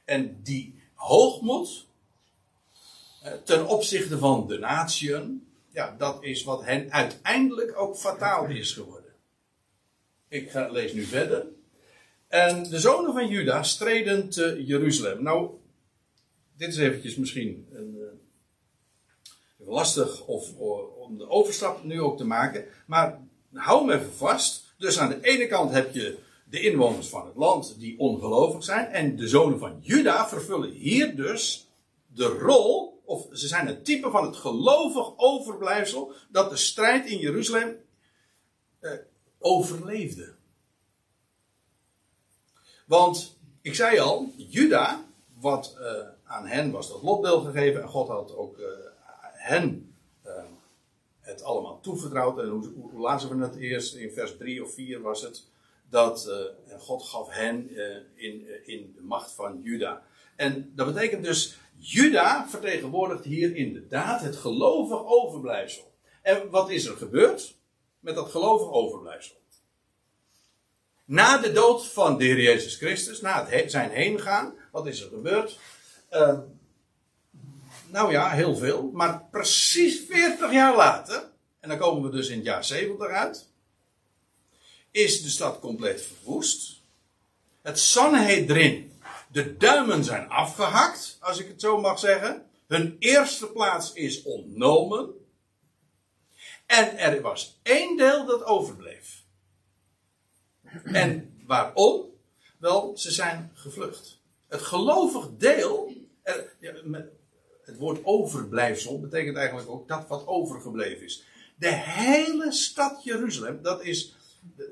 En 0.05 0.39
die 0.43 0.81
hoogmoed 0.93 1.87
eh, 3.23 3.31
ten 3.43 3.67
opzichte 3.67 4.17
van 4.17 4.47
de 4.47 4.57
natieën, 4.57 5.47
ja, 5.69 5.95
dat 5.97 6.23
is 6.23 6.43
wat 6.43 6.63
hen 6.63 6.91
uiteindelijk 6.91 7.79
ook 7.79 7.97
fataal 7.97 8.45
is 8.45 8.73
geworden. 8.73 9.13
Ik 10.27 10.51
ga, 10.51 10.69
lees 10.69 10.93
nu 10.93 11.03
verder. 11.03 11.45
En 12.31 12.63
de 12.69 12.79
zonen 12.79 13.13
van 13.13 13.27
Juda 13.27 13.63
streden 13.63 14.29
te 14.29 14.63
Jeruzalem. 14.65 15.23
Nou, 15.23 15.49
dit 16.57 16.67
is 16.69 16.77
eventjes 16.77 17.15
misschien 17.15 17.67
een, 17.73 17.97
eh, 17.99 19.67
lastig 19.67 20.25
of, 20.25 20.57
o- 20.57 20.95
om 20.99 21.17
de 21.17 21.29
overstap 21.29 21.83
nu 21.83 22.01
ook 22.01 22.17
te 22.17 22.25
maken. 22.25 22.65
Maar 22.85 23.19
hou 23.53 23.85
me 23.85 23.93
even 23.93 24.13
vast. 24.13 24.73
Dus 24.77 24.99
aan 24.99 25.09
de 25.09 25.21
ene 25.21 25.47
kant 25.47 25.71
heb 25.71 25.93
je 25.93 26.17
de 26.45 26.59
inwoners 26.61 27.07
van 27.07 27.25
het 27.25 27.35
land 27.35 27.79
die 27.79 27.99
ongelovig 27.99 28.63
zijn. 28.63 28.87
En 28.87 29.15
de 29.15 29.27
zonen 29.27 29.59
van 29.59 29.77
Juda 29.81 30.27
vervullen 30.29 30.71
hier 30.71 31.15
dus 31.15 31.67
de 32.07 32.25
rol, 32.25 33.01
of 33.05 33.27
ze 33.31 33.47
zijn 33.47 33.67
het 33.67 33.85
type 33.85 34.09
van 34.09 34.25
het 34.25 34.35
gelovig 34.35 35.13
overblijfsel 35.17 36.13
dat 36.29 36.49
de 36.49 36.57
strijd 36.57 37.05
in 37.05 37.17
Jeruzalem 37.17 37.75
eh, 38.79 38.91
overleefde. 39.39 40.33
Want 42.91 43.37
ik 43.61 43.75
zei 43.75 43.99
al, 43.99 44.33
Juda, 44.37 45.05
wat 45.39 45.75
eh, 45.79 46.07
aan 46.23 46.47
hen 46.47 46.71
was 46.71 46.89
dat 46.89 47.01
lotdeel 47.01 47.41
gegeven 47.41 47.81
en 47.81 47.87
God 47.87 48.07
had 48.07 48.35
ook 48.35 48.57
eh, 48.57 48.67
hen 49.31 49.95
eh, 50.21 50.43
het 51.19 51.43
allemaal 51.43 51.79
toevertrouwd. 51.79 52.39
En 52.39 52.47
hoe, 52.47 52.67
hoe 52.73 53.01
lazen 53.01 53.37
we 53.37 53.43
het 53.43 53.55
eerst? 53.55 53.95
In 53.95 54.11
vers 54.11 54.37
3 54.37 54.63
of 54.63 54.73
4 54.73 55.01
was 55.01 55.21
het. 55.21 55.47
Dat 55.89 56.31
God 56.77 57.03
gaf 57.03 57.29
hen 57.29 57.69
in, 58.15 58.65
in 58.65 58.93
de 58.95 59.01
macht 59.01 59.31
van 59.31 59.61
Juda. 59.61 60.03
En 60.35 60.71
dat 60.75 60.93
betekent 60.93 61.23
dus, 61.23 61.57
Juda 61.77 62.47
vertegenwoordigt 62.49 63.23
hier 63.23 63.55
inderdaad 63.55 64.21
het 64.21 64.35
gelovig 64.35 65.05
overblijfsel. 65.05 65.91
En 66.21 66.49
wat 66.49 66.69
is 66.69 66.85
er 66.85 66.97
gebeurd 66.97 67.55
met 67.99 68.15
dat 68.15 68.29
gelovig 68.29 68.71
overblijfsel? 68.71 69.40
Na 71.11 71.37
de 71.37 71.51
dood 71.51 71.85
van 71.85 72.17
de 72.17 72.41
Jezus 72.41 72.75
Christus, 72.75 73.21
na 73.21 73.39
het 73.39 73.49
he- 73.49 73.69
zijn 73.69 73.89
heen 73.89 74.19
gaan, 74.19 74.53
wat 74.71 74.87
is 74.87 75.01
er 75.01 75.09
gebeurd? 75.09 75.59
Eh, 76.09 76.39
nou 77.87 78.11
ja, 78.11 78.29
heel 78.29 78.55
veel. 78.55 78.89
Maar 78.93 79.23
precies 79.31 80.01
40 80.09 80.51
jaar 80.51 80.75
later, 80.75 81.29
en 81.59 81.69
dan 81.69 81.77
komen 81.77 82.11
we 82.11 82.17
dus 82.17 82.27
in 82.27 82.35
het 82.35 82.45
jaar 82.45 82.65
70 82.65 83.07
uit, 83.07 83.47
is 84.91 85.21
de 85.21 85.29
stad 85.29 85.59
compleet 85.59 86.01
verwoest. 86.01 86.81
Het 87.61 87.79
Sanhedrin, 87.79 88.99
de 89.31 89.57
duimen 89.57 90.03
zijn 90.03 90.29
afgehakt, 90.29 91.17
als 91.19 91.39
ik 91.39 91.47
het 91.47 91.61
zo 91.61 91.81
mag 91.81 91.99
zeggen. 91.99 92.45
Hun 92.67 92.95
eerste 92.99 93.47
plaats 93.47 93.93
is 93.93 94.23
ontnomen. 94.23 95.09
En 96.65 96.97
er 96.97 97.21
was 97.21 97.59
één 97.63 97.97
deel 97.97 98.25
dat 98.25 98.43
overbleef. 98.43 98.90
En 100.83 101.33
waarom? 101.47 102.05
Wel, 102.57 102.97
ze 102.97 103.11
zijn 103.11 103.51
gevlucht. 103.53 104.19
Het 104.47 104.61
gelovig 104.61 105.29
deel, 105.37 105.93
met- 106.83 107.09
het 107.65 107.77
woord 107.77 107.99
overblijfsel 108.03 108.99
betekent 108.99 109.37
eigenlijk 109.37 109.69
ook 109.69 109.87
dat 109.87 110.07
wat 110.07 110.27
overgebleven 110.27 111.05
is. 111.05 111.23
De 111.55 111.73
hele 111.73 112.51
stad 112.51 113.03
Jeruzalem, 113.03 113.59
dat 113.61 113.83
is, 113.83 114.15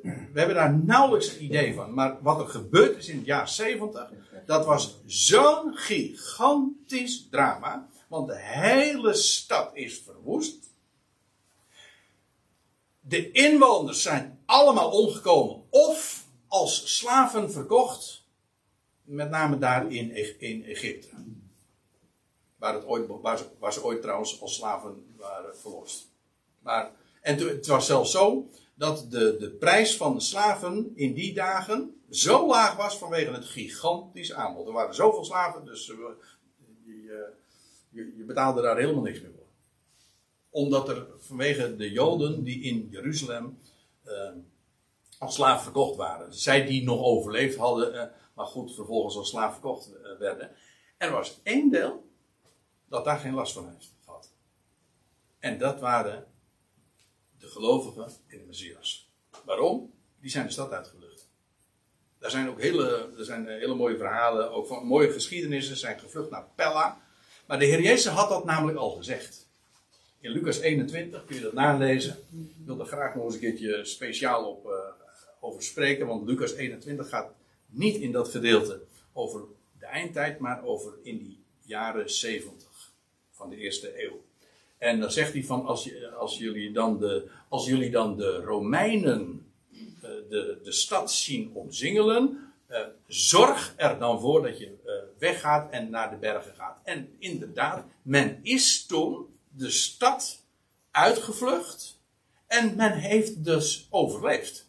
we 0.03 0.39
hebben 0.39 0.55
daar 0.55 0.73
nauwelijks 0.77 1.35
een 1.35 1.43
idee 1.43 1.73
van, 1.73 1.93
maar 1.93 2.17
wat 2.21 2.39
er 2.39 2.47
gebeurd 2.47 2.97
is 2.97 3.07
in 3.07 3.17
het 3.17 3.25
jaar 3.25 3.49
70, 3.49 4.11
dat 4.45 4.65
was 4.65 4.97
zo'n 5.05 5.75
gigantisch 5.75 7.27
drama, 7.29 7.87
want 8.07 8.27
de 8.27 8.37
hele 8.39 9.13
stad 9.13 9.69
is 9.73 10.01
verwoest. 10.05 10.68
De 13.09 13.31
inwoners 13.31 14.01
zijn 14.01 14.39
allemaal 14.45 14.91
omgekomen 14.91 15.63
of 15.69 16.25
als 16.47 16.97
slaven 16.97 17.51
verkocht, 17.51 18.25
met 19.03 19.29
name 19.29 19.57
daar 19.57 19.91
in, 19.91 20.11
Egypte. 20.63 21.07
Waar, 22.57 22.73
het 22.73 22.85
ooit, 22.85 23.09
ze, 23.73 23.83
ooit 23.83 24.01
trouwens 24.01 24.41
als 24.41 24.55
slaven 24.55 25.13
waren 25.17 25.57
verlost. 25.57 26.11
Maar, 26.59 26.91
en 27.21 27.37
het 27.47 27.67
was 27.67 27.85
zelfs 27.85 28.11
zo 28.11 28.49
dat 28.75 29.11
de, 29.11 29.37
de 29.39 29.49
prijs 29.49 29.97
van 29.97 30.13
de 30.13 30.21
slaven 30.21 30.91
in 30.95 31.13
die 31.13 31.33
dagen 31.33 32.01
zo 32.09 32.47
laag 32.47 32.75
was 32.75 32.97
vanwege 32.97 33.31
het 33.31 33.45
gigantisch 33.45 34.33
aanbod. 34.33 34.67
Er 34.67 34.73
waren 34.73 34.95
zoveel 34.95 35.25
slaven, 35.25 35.65
dus 35.65 35.89
eh, 35.89 35.95
eh, 35.95 37.15
je, 37.89 38.13
je 38.17 38.23
betaalde 38.23 38.61
daar 38.61 38.77
helemaal 38.77 39.03
niks 39.03 39.21
meer 39.21 39.31
voor. 39.31 39.38
Omdat 40.49 40.89
er 40.89 41.07
vanwege 41.17 41.75
de 41.75 41.91
Joden 41.91 42.43
die 42.43 42.61
in 42.61 42.87
Jeruzalem 42.89 43.59
eh, 44.03 44.31
als 45.17 45.35
slaaf 45.35 45.63
verkocht 45.63 45.95
waren. 45.95 46.33
Zij 46.33 46.65
die 46.65 46.83
nog 46.83 47.01
overleefd 47.01 47.57
hadden, 47.57 47.93
eh, 47.93 48.15
maar 48.33 48.45
goed, 48.45 48.75
vervolgens 48.75 49.15
als 49.15 49.29
slaaf 49.29 49.51
verkocht 49.51 49.93
eh, 49.93 50.17
werden. 50.19 50.51
Er 50.97 51.11
was 51.11 51.39
één 51.43 51.69
deel 51.69 52.09
dat 52.87 53.05
daar 53.05 53.19
geen 53.19 53.33
last 53.33 53.53
van 53.53 53.69
heeft 53.69 53.93
gehad. 54.05 54.33
En 55.39 55.57
dat 55.57 55.79
waren 55.79 56.27
de 57.37 57.47
gelovigen 57.47 58.11
in 58.27 58.37
de 58.37 58.45
Messias. 58.45 59.11
Waarom? 59.45 59.93
Die 60.19 60.31
zijn 60.31 60.45
de 60.45 60.51
stad 60.51 60.71
uitgevlucht. 60.71 61.29
Daar 62.19 62.31
zijn 62.31 62.49
ook 62.49 62.61
hele, 62.61 63.13
er 63.17 63.25
zijn 63.25 63.47
hele 63.47 63.75
mooie 63.75 63.97
verhalen, 63.97 64.51
ook 64.51 64.67
van 64.67 64.85
mooie 64.85 65.11
geschiedenissen, 65.11 65.77
zijn 65.77 65.99
gevlucht 65.99 66.29
naar 66.29 66.47
Pella. 66.55 67.01
Maar 67.47 67.59
de 67.59 67.65
Heer 67.65 67.81
Jezus 67.81 68.11
had 68.11 68.29
dat 68.29 68.45
namelijk 68.45 68.77
al 68.77 68.89
gezegd. 68.89 69.48
In 70.21 70.31
Lucas 70.31 70.59
21 70.59 71.25
kun 71.25 71.35
je 71.35 71.41
dat 71.41 71.53
nalezen. 71.53 72.17
Ik 72.31 72.65
wil 72.65 72.79
er 72.79 72.85
graag 72.85 73.15
nog 73.15 73.23
eens 73.23 73.33
een 73.33 73.39
keertje 73.39 73.85
speciaal 73.85 74.45
op, 74.45 74.65
uh, 74.65 74.71
over 75.39 75.63
spreken, 75.63 76.07
want 76.07 76.27
Lucas 76.27 76.53
21 76.53 77.09
gaat 77.09 77.31
niet 77.65 77.95
in 77.95 78.11
dat 78.11 78.29
gedeelte 78.29 78.81
over 79.13 79.41
de 79.79 79.85
eindtijd, 79.85 80.39
maar 80.39 80.63
over 80.63 80.93
in 81.03 81.17
die 81.17 81.43
jaren 81.61 82.09
70 82.09 82.91
van 83.31 83.49
de 83.49 83.57
eerste 83.57 84.03
eeuw. 84.05 84.21
En 84.77 84.99
dan 84.99 85.11
zegt 85.11 85.33
hij 85.33 85.43
van 85.43 85.65
als, 85.65 85.83
je, 85.83 86.11
als, 86.11 86.37
jullie, 86.37 86.71
dan 86.71 86.99
de, 86.99 87.29
als 87.47 87.65
jullie 87.65 87.89
dan 87.89 88.17
de 88.17 88.35
Romeinen 88.35 89.45
uh, 89.71 90.01
de, 90.01 90.59
de 90.63 90.71
stad 90.71 91.11
zien 91.11 91.51
omzingelen, 91.53 92.53
uh, 92.69 92.79
zorg 93.07 93.73
er 93.77 93.99
dan 93.99 94.19
voor 94.19 94.41
dat 94.41 94.59
je 94.59 94.73
weggaat 95.17 95.71
en 95.71 95.89
naar 95.89 96.09
de 96.09 96.15
bergen 96.15 96.55
gaat. 96.55 96.77
En 96.83 97.15
inderdaad, 97.19 97.85
men 98.01 98.39
is 98.43 98.85
toen 98.85 99.27
de 99.49 99.69
stad 99.69 100.43
uitgevlucht 100.91 101.99
en 102.47 102.75
men 102.75 102.93
heeft 102.93 103.43
dus 103.43 103.87
overleefd. 103.89 104.67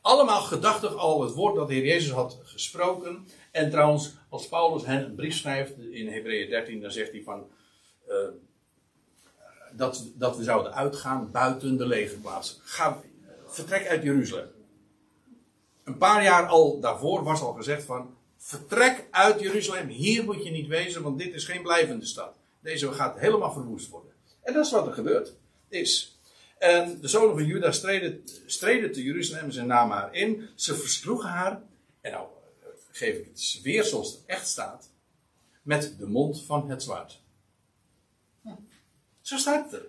Allemaal 0.00 0.40
gedachtig 0.40 0.96
al 0.96 1.22
het 1.22 1.32
woord 1.32 1.54
dat 1.54 1.68
de 1.68 1.74
Heer 1.74 1.84
Jezus 1.84 2.10
had 2.10 2.38
gesproken. 2.42 3.26
En 3.50 3.70
trouwens, 3.70 4.12
als 4.28 4.48
Paulus 4.48 4.84
hen 4.84 5.04
een 5.04 5.14
brief 5.14 5.36
schrijft 5.36 5.78
in 5.78 6.08
Hebreeën 6.08 6.50
13, 6.50 6.80
dan 6.80 6.90
zegt 6.90 7.10
hij 7.10 7.22
van. 7.22 7.46
Uh, 8.08 8.14
dat, 9.76 10.04
dat 10.14 10.36
we 10.36 10.42
zouden 10.42 10.74
uitgaan 10.74 11.30
buiten 11.30 11.76
de 11.76 11.86
legerplaats. 11.86 12.60
Ga, 12.62 13.00
vertrek 13.46 13.86
uit 13.86 14.02
Jeruzalem. 14.02 14.48
Een 15.84 15.98
paar 15.98 16.22
jaar 16.22 16.46
al 16.46 16.80
daarvoor 16.80 17.22
was 17.22 17.40
al 17.40 17.52
gezegd 17.52 17.84
van. 17.84 18.16
Vertrek 18.36 19.06
uit 19.10 19.40
Jeruzalem. 19.40 19.88
Hier 19.88 20.24
moet 20.24 20.44
je 20.44 20.50
niet 20.50 20.66
wezen, 20.66 21.02
want 21.02 21.18
dit 21.18 21.34
is 21.34 21.44
geen 21.44 21.62
blijvende 21.62 22.06
stad. 22.06 22.36
Deze 22.64 22.92
gaat 22.92 23.18
helemaal 23.18 23.52
verwoest 23.52 23.88
worden. 23.88 24.12
En 24.42 24.52
dat 24.52 24.64
is 24.64 24.72
wat 24.72 24.86
er 24.86 24.92
gebeurd 24.92 25.32
is. 25.68 26.18
En 26.58 27.00
de 27.00 27.08
zonen 27.08 27.34
van 27.34 27.46
Juda 27.46 27.72
streden, 27.72 28.22
streden 28.46 28.92
te 28.92 29.02
Jeruzalem 29.02 29.50
zijn 29.50 29.66
naam 29.66 29.90
haar 29.90 30.14
in. 30.14 30.48
Ze 30.54 30.74
versloegen 30.74 31.28
haar. 31.28 31.62
En 32.00 32.12
nou 32.12 32.26
geef 32.90 33.16
ik 33.16 33.24
het 33.24 33.60
weer 33.62 33.84
zoals 33.84 34.12
het 34.12 34.22
echt 34.26 34.48
staat. 34.48 34.90
Met 35.62 35.94
de 35.98 36.06
mond 36.06 36.42
van 36.42 36.70
het 36.70 36.82
zwaard. 36.82 37.20
Zo 39.20 39.36
staat 39.36 39.70
het 39.70 39.80
er. 39.80 39.88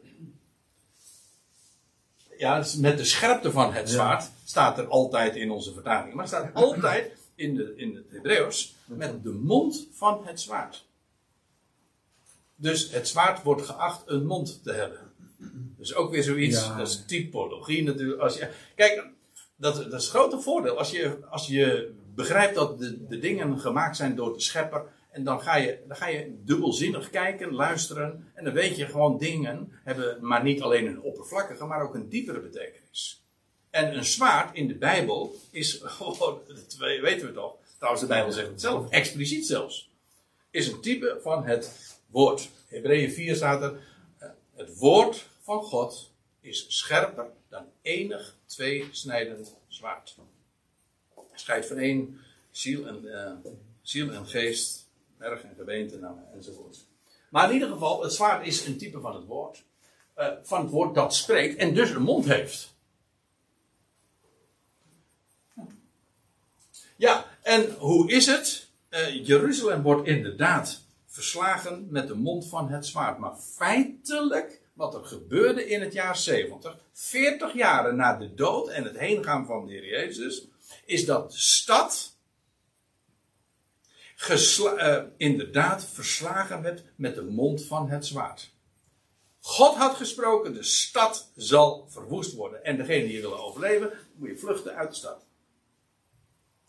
Ja, 2.38 2.60
dus 2.60 2.76
met 2.76 2.98
de 2.98 3.06
scherpte 3.06 3.52
van 3.52 3.74
het 3.74 3.90
zwaard 3.90 4.30
staat 4.46 4.78
er 4.78 4.88
altijd 4.88 5.36
in 5.36 5.52
onze 5.52 5.74
vertaling. 5.74 6.14
Maar 6.14 6.26
het 6.26 6.34
staat 6.34 6.54
altijd 6.54 7.12
in, 7.36 7.56
de, 7.56 7.74
in 7.76 7.96
het 7.96 8.06
Hebreeuws 8.10 8.76
met 8.86 9.24
de 9.24 9.32
mond 9.32 9.88
van 9.92 10.28
het 10.28 10.42
zwaard. 10.42 10.86
Dus 12.56 12.92
het 12.92 13.08
zwaard 13.08 13.44
wordt 13.44 13.62
geacht 13.62 14.04
een 14.06 14.26
mond 14.26 14.64
te 14.64 14.72
hebben. 14.72 15.00
Dus 15.78 15.96
ook 15.96 16.12
weer 16.12 16.24
zoiets, 16.24 16.66
ja. 16.66 16.78
dat 16.78 16.88
is 16.88 17.04
typologie 17.06 17.84
natuurlijk. 17.84 18.22
Als 18.22 18.38
je, 18.38 18.50
kijk, 18.76 19.08
dat, 19.56 19.76
dat 19.76 19.86
is 19.86 19.92
het 19.92 20.08
grote 20.08 20.40
voordeel. 20.40 20.78
Als 20.78 20.92
je, 20.92 21.18
als 21.30 21.48
je 21.48 21.94
begrijpt 22.16 22.56
dat 22.56 22.80
de, 22.80 23.08
de 23.08 23.18
dingen 23.18 23.60
gemaakt 23.60 23.96
zijn 23.96 24.16
door 24.16 24.34
de 24.34 24.40
schepper. 24.40 24.94
En 25.12 25.24
dan 25.24 25.42
ga, 25.42 25.56
je, 25.56 25.80
dan 25.88 25.98
ga 25.98 26.08
je 26.08 26.36
dubbelzinnig 26.44 27.10
kijken, 27.10 27.54
luisteren. 27.54 28.32
En 28.34 28.44
dan 28.44 28.54
weet 28.54 28.78
je 28.78 28.86
gewoon 28.86 29.18
dingen 29.18 29.72
hebben 29.84 30.18
maar 30.22 30.44
niet 30.44 30.62
alleen 30.62 30.88
een 30.88 31.02
oppervlakkige, 31.02 31.66
maar 31.66 31.82
ook 31.82 31.96
een 31.96 32.10
diepere 32.10 32.40
betekenis. 32.40 33.24
En 33.70 33.98
een 33.98 34.06
zwaard 34.06 34.56
in 34.56 34.68
de 34.68 34.76
Bijbel 34.76 35.36
is 35.52 35.82
gewoon, 35.84 36.42
dat 36.48 36.76
weten 37.02 37.28
we 37.28 37.34
toch. 37.34 37.56
Trouwens, 37.78 38.04
de 38.04 38.10
Bijbel 38.10 38.32
zegt 38.32 38.48
het 38.48 38.62
zelf, 38.62 38.90
expliciet 38.90 39.46
zelfs. 39.46 39.90
Is 40.52 40.68
een 40.68 40.82
type 40.82 41.20
van 41.22 41.46
het 41.46 41.95
woord. 42.16 42.50
Hebreeën 42.68 43.12
4 43.12 43.36
staat 43.36 43.62
er. 43.62 43.80
Het 44.56 44.78
woord 44.78 45.30
van 45.40 45.64
God 45.64 46.12
is 46.42 46.66
scherper 46.68 47.28
dan 47.50 47.66
enig 47.82 48.36
tweesnijdend 48.46 49.56
zwaard. 49.68 50.18
Scheidt 51.34 51.66
van 51.66 51.78
één 51.78 52.20
ziel 52.52 52.88
en, 52.88 53.02
uh, 53.04 53.52
ziel 53.82 54.12
en 54.12 54.28
geest, 54.28 54.88
merg 55.18 55.44
en 55.44 55.56
gebeente 55.58 55.98
nou, 55.98 56.16
enzovoort. 56.34 56.86
Maar 57.30 57.48
in 57.48 57.54
ieder 57.54 57.70
geval, 57.70 58.04
het 58.04 58.14
zwaard 58.14 58.48
is 58.48 58.66
een 58.66 58.78
type 58.78 59.00
van 59.00 59.16
het 59.16 59.26
woord. 59.26 59.64
Uh, 60.18 60.32
van 60.44 60.62
het 60.62 60.72
woord 60.72 60.96
dat 60.96 61.16
spreekt 61.16 61.58
en 61.58 61.74
dus 61.74 61.90
een 61.90 62.02
mond 62.02 62.26
heeft. 62.26 62.74
Ja, 66.96 67.38
en 67.42 67.74
hoe 67.74 68.12
is 68.12 68.26
het? 68.26 68.68
Jeruzalem 69.24 69.82
wordt 69.82 70.08
inderdaad 70.08 70.85
verslagen 71.16 71.88
met 71.90 72.08
de 72.08 72.16
mond 72.16 72.48
van 72.48 72.70
het 72.70 72.86
zwaard. 72.86 73.18
Maar 73.18 73.36
feitelijk, 73.36 74.62
wat 74.74 74.94
er 74.94 75.06
gebeurde 75.06 75.68
in 75.68 75.82
het 75.82 75.94
jaar 75.94 76.18
70, 76.18 76.78
40 76.94 77.54
jaren 77.54 77.96
na 77.96 78.18
de 78.18 78.34
dood 78.34 78.70
en 78.70 78.84
het 78.84 78.98
heengaan 78.98 79.46
van 79.46 79.66
de 79.66 79.72
Heer 79.72 79.86
Jezus, 79.86 80.48
is 80.86 81.06
dat 81.06 81.32
de 81.32 81.38
stad 81.38 82.14
uh, 84.30 85.04
inderdaad 85.18 85.86
verslagen 85.86 86.62
werd 86.62 86.84
met 86.96 87.16
de 87.16 87.24
mond 87.24 87.66
van 87.66 87.90
het 87.90 88.06
zwaard. 88.06 88.54
God 89.40 89.76
had 89.76 89.96
gesproken, 89.96 90.54
de 90.54 90.64
stad 90.64 91.32
zal 91.36 91.86
verwoest 91.90 92.34
worden. 92.34 92.64
En 92.64 92.78
degene 92.78 93.08
die 93.08 93.22
willen 93.22 93.44
overleven, 93.44 93.92
moet 94.16 94.30
je 94.30 94.38
vluchten 94.38 94.76
uit 94.76 94.90
de 94.90 94.96
stad. 94.96 95.26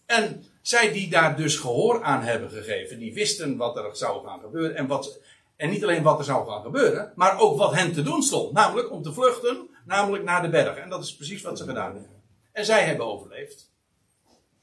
En 0.06 0.44
zij 0.62 0.92
die 0.92 1.10
daar 1.10 1.36
dus 1.36 1.56
gehoor 1.56 2.02
aan 2.02 2.22
hebben 2.22 2.50
gegeven, 2.50 2.98
die 2.98 3.14
wisten 3.14 3.56
wat 3.56 3.76
er 3.76 3.96
zou 3.96 4.26
gaan 4.26 4.40
gebeuren. 4.40 4.76
En, 4.76 4.86
wat, 4.86 5.18
en 5.56 5.70
niet 5.70 5.82
alleen 5.82 6.02
wat 6.02 6.18
er 6.18 6.24
zou 6.24 6.48
gaan 6.48 6.62
gebeuren, 6.62 7.12
maar 7.14 7.38
ook 7.38 7.58
wat 7.58 7.74
hen 7.74 7.92
te 7.92 8.02
doen 8.02 8.22
stond. 8.22 8.52
Namelijk 8.52 8.90
om 8.90 9.02
te 9.02 9.12
vluchten, 9.12 9.68
namelijk 9.84 10.24
naar 10.24 10.42
de 10.42 10.48
bergen. 10.48 10.82
En 10.82 10.88
dat 10.88 11.02
is 11.02 11.16
precies 11.16 11.42
wat 11.42 11.58
ze 11.58 11.64
gedaan 11.64 11.92
hebben. 11.92 12.22
En 12.52 12.64
zij 12.64 12.84
hebben 12.84 13.06
overleefd. 13.06 13.70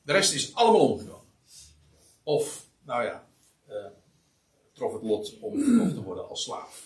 De 0.02 0.12
rest 0.12 0.34
is 0.34 0.56
allemaal 0.56 0.90
omgekomen. 0.90 1.22
Of, 2.24 2.66
nou 2.82 3.04
ja, 3.04 3.28
uh, 3.70 3.76
trof 4.74 4.94
het 4.94 5.04
lot 5.04 5.40
om 5.40 5.64
verkocht 5.64 5.94
te 5.94 6.04
worden 6.04 6.30
als 6.30 6.44
slaaf. 6.44 6.84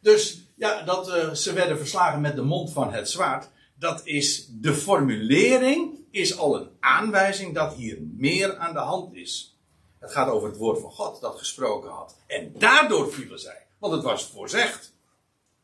dus 0.00 0.42
ja, 0.54 0.82
dat 0.82 1.08
uh, 1.08 1.30
ze 1.32 1.52
werden 1.52 1.78
verslagen 1.78 2.20
met 2.20 2.36
de 2.36 2.42
mond 2.42 2.72
van 2.72 2.92
het 2.92 3.10
zwaard 3.10 3.50
dat 3.80 4.06
is 4.06 4.46
de 4.50 4.74
formulering, 4.74 5.98
is 6.10 6.38
al 6.38 6.56
een 6.56 6.70
aanwijzing 6.80 7.54
dat 7.54 7.74
hier 7.74 7.98
meer 8.16 8.56
aan 8.56 8.72
de 8.72 8.78
hand 8.78 9.14
is. 9.14 9.58
Het 9.98 10.12
gaat 10.12 10.28
over 10.28 10.48
het 10.48 10.58
woord 10.58 10.80
van 10.80 10.90
God 10.90 11.20
dat 11.20 11.38
gesproken 11.38 11.90
had. 11.90 12.16
En 12.26 12.52
daardoor 12.58 13.12
vielen 13.12 13.38
zij. 13.38 13.66
Want 13.78 13.92
het 13.92 14.02
was 14.02 14.24
voorzegd. 14.24 14.92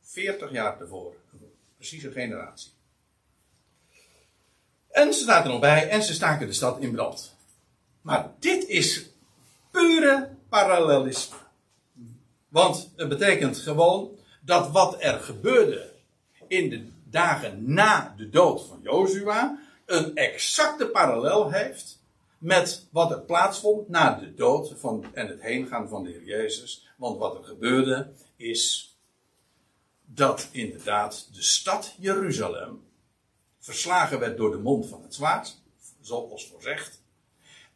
40 0.02 0.52
jaar 0.52 0.78
tevoren. 0.78 1.18
Precies 1.76 2.02
een 2.02 2.12
generatie. 2.12 2.70
En 4.90 5.14
ze 5.14 5.20
staat 5.20 5.44
er 5.44 5.50
nog 5.50 5.60
bij 5.60 5.88
en 5.88 6.02
ze 6.02 6.14
staken 6.14 6.46
de 6.46 6.52
stad 6.52 6.80
in 6.80 6.92
brand. 6.92 7.36
Maar 8.00 8.32
dit 8.38 8.66
is 8.68 9.06
pure 9.70 10.36
parallelisme. 10.48 11.36
Want 12.48 12.92
het 12.96 13.08
betekent 13.08 13.56
gewoon 13.56 14.18
dat 14.40 14.70
wat 14.70 14.96
er 15.02 15.20
gebeurde 15.20 15.92
in 16.48 16.70
de 16.70 16.94
dagen 17.10 17.72
na 17.72 18.14
de 18.16 18.28
dood 18.28 18.62
van 18.66 18.80
Jozua 18.82 19.58
een 19.86 20.14
exacte 20.14 20.86
parallel 20.86 21.50
heeft 21.50 22.02
met 22.38 22.86
wat 22.90 23.10
er 23.10 23.20
plaatsvond 23.20 23.88
na 23.88 24.18
de 24.18 24.34
dood 24.34 24.74
van, 24.76 25.04
en 25.14 25.26
het 25.26 25.40
heengaan 25.40 25.88
van 25.88 26.04
de 26.04 26.10
Heer 26.10 26.24
Jezus. 26.24 26.86
Want 26.96 27.18
wat 27.18 27.38
er 27.38 27.44
gebeurde 27.44 28.12
is 28.36 28.94
dat 30.04 30.48
inderdaad 30.50 31.28
de 31.32 31.42
stad 31.42 31.94
Jeruzalem 31.98 32.84
verslagen 33.58 34.18
werd 34.18 34.36
door 34.36 34.50
de 34.50 34.58
mond 34.58 34.86
van 34.86 35.02
het 35.02 35.14
zwaard, 35.14 35.56
zoals 36.00 36.48
voorzegd. 36.48 37.02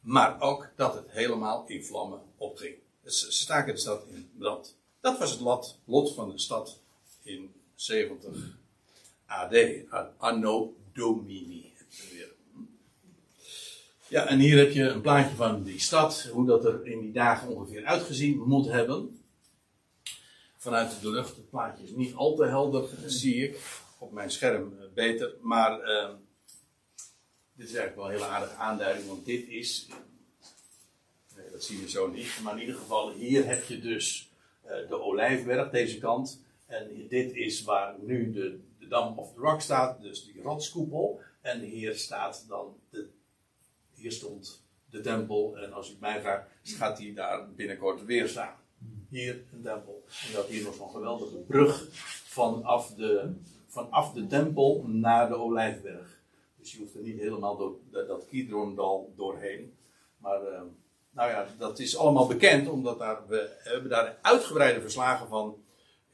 Maar 0.01 0.41
ook 0.41 0.72
dat 0.76 0.95
het 0.95 1.11
helemaal 1.11 1.64
in 1.66 1.85
vlammen 1.85 2.22
opging. 2.37 2.74
Ze 3.05 3.33
staken 3.33 3.74
de 3.74 3.81
stad 3.81 4.03
in 4.11 4.31
brand. 4.39 4.76
Dat 5.01 5.18
was 5.18 5.31
het 5.31 5.41
lot, 5.41 5.78
lot 5.85 6.14
van 6.14 6.31
de 6.31 6.39
stad 6.39 6.81
in 7.22 7.55
70 7.74 8.59
AD, 9.31 9.55
Anno 10.18 10.74
Domini. 10.93 11.72
Ja, 14.09 14.26
en 14.26 14.39
hier 14.39 14.59
heb 14.59 14.70
je 14.70 14.83
een 14.83 15.01
plaatje 15.01 15.37
van 15.37 15.62
die 15.62 15.81
stad, 15.81 16.28
hoe 16.33 16.47
dat 16.47 16.64
er 16.64 16.87
in 16.87 17.01
die 17.01 17.12
dagen 17.12 17.49
ongeveer 17.49 17.85
uitgezien 17.85 18.39
moet 18.39 18.66
hebben. 18.66 19.22
Vanuit 20.57 21.01
de 21.01 21.11
lucht, 21.11 21.37
het 21.37 21.51
plaatje 21.51 21.85
is 21.85 21.91
niet 21.91 22.14
al 22.14 22.35
te 22.35 22.45
helder, 22.45 22.89
zie 23.07 23.49
ik. 23.49 23.61
Op 23.99 24.12
mijn 24.12 24.31
scherm 24.31 24.74
beter, 24.95 25.35
maar 25.41 25.81
uh, 25.81 26.09
dit 27.53 27.68
is 27.68 27.74
eigenlijk 27.74 27.97
wel 27.97 28.05
een 28.05 28.12
hele 28.12 28.24
aardige 28.24 28.55
aanduiding, 28.55 29.07
want 29.07 29.24
dit 29.24 29.49
is. 29.49 29.89
Nee, 31.37 31.51
dat 31.51 31.64
zien 31.64 31.81
we 31.81 31.91
zo 31.91 32.11
niet. 32.11 32.41
Maar 32.43 32.55
in 32.55 32.61
ieder 32.61 32.76
geval, 32.76 33.12
hier 33.12 33.47
heb 33.47 33.64
je 33.64 33.81
dus 33.81 34.31
eh, 34.62 34.89
de 34.89 35.01
Olijfberg, 35.01 35.70
deze 35.70 35.99
kant. 35.99 36.43
En 36.66 37.07
dit 37.09 37.33
is 37.33 37.62
waar 37.62 37.95
nu 38.01 38.33
de 38.33 38.61
Dam 38.91 39.18
of 39.18 39.32
the 39.34 39.41
Rock 39.41 39.61
staat, 39.61 40.03
dus 40.03 40.24
die 40.24 40.43
rotskoepel. 40.43 41.20
En 41.41 41.61
hier 41.61 41.95
staat 41.95 42.45
dan 42.49 42.76
de. 42.91 43.09
Hier 43.95 44.12
stond 44.12 44.62
de 44.91 45.01
tempel. 45.01 45.59
En 45.59 45.72
als 45.72 45.91
u 45.91 45.97
mij 46.01 46.20
vraagt, 46.20 46.49
gaat 46.62 46.97
die 46.97 47.14
daar 47.14 47.49
binnenkort 47.55 48.05
weer 48.05 48.28
staan. 48.28 48.55
Hier 49.09 49.45
een 49.53 49.62
tempel. 49.62 50.05
En 50.26 50.32
dat 50.32 50.47
hier 50.47 50.64
nog 50.64 50.74
zo'n 50.74 50.91
geweldige 50.91 51.36
brug 51.36 51.88
vanaf 52.24 52.95
de, 52.95 53.32
vanaf 53.66 54.12
de 54.12 54.26
tempel 54.26 54.84
naar 54.86 55.28
de 55.28 55.34
Olijfberg. 55.34 56.20
Dus 56.59 56.72
je 56.72 56.78
hoeft 56.78 56.95
er 56.95 57.03
niet 57.03 57.18
helemaal 57.18 57.57
door 57.57 57.76
dat, 57.91 58.09
dat 58.09 58.26
Kidrondal 58.26 59.12
doorheen. 59.16 59.74
Maar 60.18 60.47
eh, 60.47 60.62
nou 61.11 61.30
ja, 61.30 61.47
dat 61.59 61.78
is 61.78 61.97
allemaal 61.97 62.26
bekend, 62.26 62.68
omdat 62.68 62.99
daar, 62.99 63.26
we 63.28 63.57
hebben 63.59 63.91
daar 63.91 64.18
uitgebreide 64.22 64.80
verslagen 64.80 65.28
van 65.28 65.57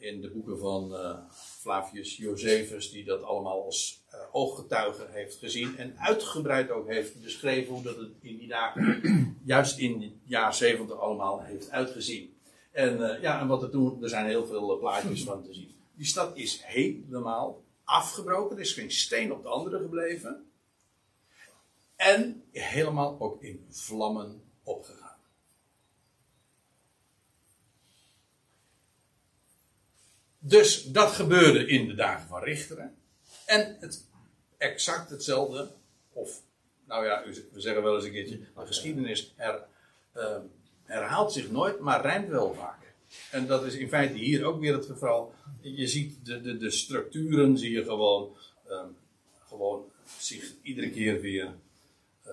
in 0.07 0.20
de 0.20 0.30
boeken 0.30 0.59
van 0.59 0.96
eh, 0.96 1.18
Flavius 1.61 2.16
Josephus, 2.16 2.90
die 2.90 3.04
dat 3.04 3.22
allemaal 3.22 3.64
als 3.64 4.04
eh, 4.09 4.20
ooggetuige 4.32 5.07
heeft 5.11 5.36
gezien 5.36 5.76
en 5.76 5.98
uitgebreid 5.98 6.70
ook 6.70 6.88
heeft 6.88 7.22
beschreven 7.22 7.74
hoe 7.74 7.82
dat 7.82 7.96
het 7.96 8.11
in 8.20 8.38
die 8.38 8.48
dagen, 8.48 9.02
juist 9.44 9.78
in 9.78 10.02
het 10.02 10.12
jaar 10.24 10.54
70 10.54 10.98
allemaal 10.98 11.42
heeft 11.42 11.70
uitgezien. 11.70 12.34
En 12.72 13.11
eh, 13.11 13.22
ja, 13.22 13.40
en 13.40 13.46
wat 13.46 13.62
er 13.62 13.70
toen, 13.70 14.02
er 14.02 14.09
zijn 14.09 14.26
heel 14.26 14.46
veel 14.46 14.78
plaatjes 14.78 15.24
van 15.24 15.42
te 15.42 15.54
zien. 15.54 15.74
Die 15.94 16.07
stad 16.07 16.36
is 16.36 16.61
helemaal 16.62 17.62
afgebroken, 17.84 18.57
er 18.57 18.62
is 18.62 18.72
geen 18.72 18.90
steen 18.90 19.32
op 19.32 19.42
de 19.42 19.48
andere 19.48 19.78
gebleven. 19.78 20.50
En 21.96 22.42
helemaal 22.50 23.16
ook 23.18 23.42
in 23.42 23.66
vlammen 23.68 24.42
opgegaan. 24.62 25.05
Dus 30.49 30.84
dat 30.84 31.11
gebeurde 31.11 31.66
in 31.66 31.88
de 31.88 31.94
dagen 31.94 32.28
van 32.28 32.42
Richteren. 32.42 32.94
En 33.44 33.76
het, 33.80 34.05
exact 34.59 35.11
hetzelfde, 35.11 35.70
of 36.12 36.42
nou 36.86 37.07
ja, 37.07 37.22
we 37.53 37.61
zeggen 37.61 37.82
wel 37.82 37.94
eens 37.94 38.05
een 38.05 38.12
keertje, 38.12 38.38
de 38.38 38.66
geschiedenis 38.66 39.32
her, 39.36 39.64
uh, 40.16 40.36
herhaalt 40.82 41.32
zich 41.32 41.51
nooit, 41.51 41.80
maar 41.80 42.01
rijmt 42.01 42.28
wel 42.28 42.55
vaak. 42.55 42.94
En 43.30 43.47
dat 43.47 43.64
is 43.64 43.74
in 43.74 43.88
feite 43.88 44.18
hier 44.18 44.44
ook 44.44 44.61
weer 44.61 44.74
het 44.74 44.86
geval. 44.86 45.34
Je 45.61 45.86
ziet 45.86 46.26
de, 46.26 46.40
de, 46.40 46.57
de 46.57 46.70
structuren, 46.70 47.59
zie 47.59 47.70
je 47.70 47.84
gewoon, 47.84 48.36
um, 48.70 48.97
gewoon 49.49 49.84
zich 50.18 50.53
iedere 50.62 50.90
keer 50.90 51.20
weer 51.20 51.55
uh, 52.26 52.32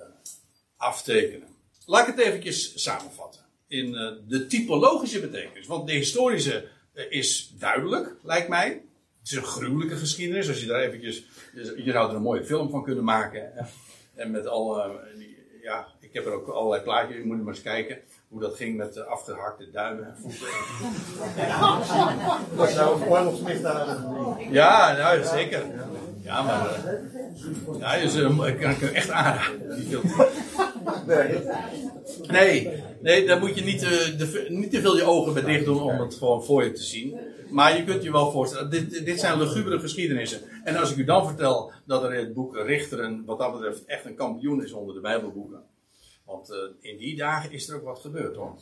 aftekenen. 0.78 1.48
Laat 1.86 2.08
ik 2.08 2.16
het 2.16 2.26
eventjes 2.26 2.84
samenvatten. 2.84 3.42
In 3.68 3.88
uh, 3.88 4.12
de 4.28 4.48
typologische 4.48 5.20
betekenis. 5.20 5.68
Want 5.68 5.88
de 5.88 5.94
historische 5.94 6.70
is 6.94 7.54
duidelijk, 7.60 8.16
lijkt 8.24 8.48
mij. 8.48 8.68
Het 9.20 9.32
is 9.32 9.38
een 9.38 9.44
gruwelijke 9.44 9.96
geschiedenis. 9.96 10.48
Als 10.48 10.60
je 10.60 10.66
daar 10.66 10.82
eventjes. 10.82 11.26
Je 11.54 11.92
zou 11.92 12.10
er 12.10 12.16
een 12.16 12.22
mooie 12.22 12.46
film 12.46 12.70
van 12.70 12.84
kunnen 12.84 13.04
maken. 13.04 13.52
Hè? 13.54 13.62
En 14.16 14.32
met 14.32 14.48
alle. 14.48 15.00
Ja, 15.62 15.88
ik 16.00 16.14
heb 16.14 16.26
er 16.26 16.32
ook 16.32 16.48
allerlei 16.48 16.84
plaatjes. 16.84 17.18
Je 17.18 17.26
moet 17.26 17.38
maar 17.38 17.54
eens 17.54 17.62
kijken 17.62 17.98
hoe 18.28 18.42
dat 18.42 18.56
ging 18.56 18.78
met 18.78 18.94
de 18.94 19.04
afgehakte 19.04 19.72
duimen 19.72 20.06
en 20.06 20.18
voeten. 20.18 20.48
Was 22.56 22.76
nou 22.76 23.02
een 23.02 23.08
oorlogsmisdaad? 23.08 24.00
Ja, 24.50 24.98
nou, 24.98 25.24
zeker. 25.24 25.62
Ja, 26.22 26.42
maar. 26.42 26.80
Uh, 27.74 27.80
ja, 27.80 28.00
dus, 28.00 28.16
uh, 28.16 28.48
ik 28.48 28.60
kan 28.60 28.72
ik 28.72 28.82
echt 28.82 29.10
aanraden. 29.10 29.76
Die 29.76 29.88
film. 29.88 30.04
Nee. 31.08 31.44
Nee, 32.28 32.84
nee, 33.02 33.26
daar 33.26 33.40
moet 33.40 33.56
je 33.56 33.64
niet, 33.64 33.80
de, 33.80 34.46
niet 34.50 34.72
te 34.72 34.82
veel 34.82 34.98
je 34.98 35.04
ogen 35.04 35.34
bij 35.34 35.44
dicht 35.44 35.66
doen 35.66 35.82
om 35.82 36.00
het 36.00 36.16
gewoon 36.16 36.44
voor 36.44 36.64
je 36.64 36.72
te 36.72 36.84
zien. 36.84 37.18
Maar 37.50 37.78
je 37.78 37.84
kunt 37.84 38.04
je 38.04 38.12
wel 38.12 38.32
voorstellen, 38.32 38.70
dit, 38.70 39.06
dit 39.06 39.20
zijn 39.20 39.38
lugubere 39.38 39.80
geschiedenissen. 39.80 40.42
En 40.64 40.76
als 40.76 40.92
ik 40.92 40.98
u 40.98 41.04
dan 41.04 41.28
vertel 41.28 41.72
dat 41.86 42.04
er 42.04 42.14
in 42.14 42.26
het 42.26 42.34
boek 42.34 42.56
Richteren, 42.56 43.26
wat 43.26 43.40
dat 43.40 43.52
betreft, 43.52 43.86
echt 43.86 44.06
een 44.06 44.16
kampioen 44.16 44.64
is 44.64 44.72
onder 44.72 44.96
de 44.96 45.02
Bijbelboeken. 45.02 45.64
Want 46.26 46.50
uh, 46.50 46.58
in 46.92 46.98
die 46.98 47.16
dagen 47.16 47.52
is 47.52 47.70
er 47.70 47.76
ook 47.76 47.84
wat 47.84 48.00
gebeurd 48.00 48.36
hoor. 48.36 48.56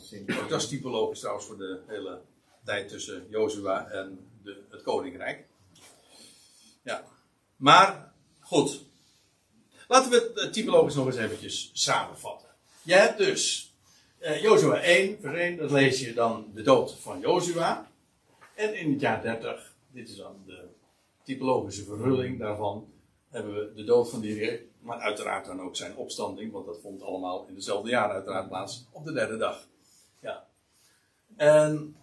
Dat 0.48 0.60
is 0.60 0.68
typologisch 0.68 1.18
trouwens 1.18 1.46
voor 1.46 1.58
de 1.58 1.80
hele 1.86 2.20
tijd 2.64 2.88
tussen 2.88 3.26
Jozua 3.28 3.88
en 3.88 4.18
de, 4.42 4.56
het 4.70 4.82
koninkrijk. 4.82 5.44
Ja. 6.82 7.04
Maar, 7.56 8.12
goed. 8.40 8.80
Laten 9.92 10.10
we 10.10 10.32
het 10.34 10.52
typologisch 10.52 10.94
nog 10.94 11.06
eens 11.06 11.16
eventjes 11.16 11.70
samenvatten. 11.72 12.48
Je 12.82 12.94
hebt 12.94 13.18
dus 13.18 13.72
uh, 14.20 14.42
Jozua 14.42 14.80
1, 14.80 15.18
vers 15.20 15.38
1, 15.38 15.56
dat 15.56 15.70
lees 15.70 16.00
je 16.00 16.14
dan 16.14 16.50
de 16.54 16.62
dood 16.62 16.94
van 17.00 17.20
Jozua. 17.20 17.90
En 18.54 18.74
in 18.74 18.92
het 18.92 19.00
jaar 19.00 19.22
30, 19.22 19.74
dit 19.90 20.08
is 20.08 20.16
dan 20.16 20.42
de 20.46 20.68
typologische 21.22 21.84
vervulling 21.84 22.38
daarvan, 22.38 22.92
hebben 23.28 23.54
we 23.54 23.72
de 23.74 23.84
dood 23.84 24.10
van 24.10 24.20
die 24.20 24.34
Heer, 24.34 24.60
maar 24.80 24.98
uiteraard 24.98 25.46
dan 25.46 25.60
ook 25.60 25.76
zijn 25.76 25.96
opstanding, 25.96 26.52
want 26.52 26.66
dat 26.66 26.78
vond 26.82 27.02
allemaal 27.02 27.46
in 27.48 27.54
dezelfde 27.54 27.90
jaar 27.90 28.10
uiteraard 28.10 28.48
plaats, 28.48 28.84
op 28.90 29.04
de 29.04 29.12
derde 29.12 29.36
dag. 29.36 29.66
Ja. 30.20 30.46
En 31.36 31.96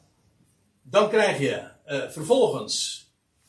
dan 0.81 1.09
krijg 1.09 1.39
je 1.39 1.67
uh, 1.87 2.09
vervolgens, 2.09 3.05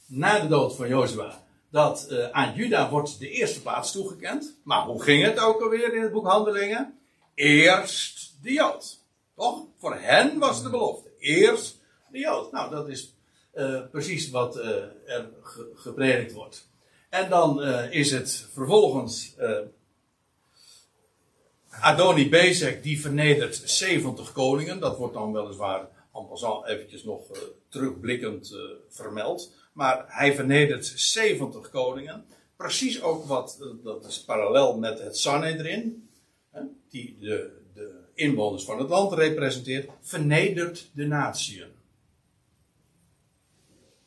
na 0.06 0.40
de 0.40 0.48
dood 0.48 0.76
van 0.76 0.88
Jozua, 0.88 1.48
dat 1.70 2.06
uh, 2.10 2.30
aan 2.30 2.54
Juda 2.54 2.90
wordt 2.90 3.18
de 3.18 3.30
eerste 3.30 3.62
plaats 3.62 3.92
toegekend. 3.92 4.56
Maar 4.64 4.84
hoe 4.84 5.02
ging 5.02 5.24
het 5.24 5.38
ook 5.38 5.62
alweer 5.62 5.94
in 5.94 6.02
het 6.02 6.12
boek 6.12 6.26
Handelingen? 6.26 6.98
Eerst 7.34 8.36
de 8.42 8.52
Jood. 8.52 9.04
Toch? 9.36 9.64
Voor 9.78 9.94
hen 9.94 10.38
was 10.38 10.62
de 10.62 10.70
belofte. 10.70 11.10
Eerst 11.18 11.80
de 12.10 12.18
Jood. 12.18 12.52
Nou, 12.52 12.70
dat 12.70 12.88
is 12.88 13.14
uh, 13.54 13.80
precies 13.90 14.30
wat 14.30 14.56
er 14.56 14.96
ge 15.42 15.70
gepredikt 15.74 16.32
wordt. 16.32 16.68
En 17.08 17.30
dan 17.30 17.62
is 17.90 18.10
het 18.10 18.48
vervolgens 18.52 19.36
Adoni 21.70 22.28
Bezek 22.28 22.82
die 22.82 23.00
vernedert 23.00 23.62
70 23.64 24.32
koningen. 24.32 24.80
Dat 24.80 24.96
wordt 24.96 25.14
dan 25.14 25.32
weliswaar 25.32 25.88
en 26.14 26.26
passant 26.28 26.66
eventjes 26.66 27.04
nog 27.04 27.22
terugblikkend 27.68 28.56
vermeld. 28.88 29.52
Maar 29.72 30.04
hij 30.08 30.34
vernedert 30.34 30.86
70 30.86 31.70
koningen. 31.70 32.24
Precies 32.56 33.02
ook 33.02 33.24
wat, 33.24 33.58
dat 33.82 34.06
is 34.06 34.24
parallel 34.24 34.78
met 34.78 34.98
het 34.98 35.16
Sanhedrin. 35.16 36.08
Die 36.88 37.16
de, 37.20 37.50
de 37.74 38.00
inwoners 38.14 38.64
van 38.64 38.78
het 38.78 38.88
land 38.88 39.12
representeert. 39.12 39.90
Vernedert 40.00 40.90
de 40.92 41.06
natieën. 41.06 41.68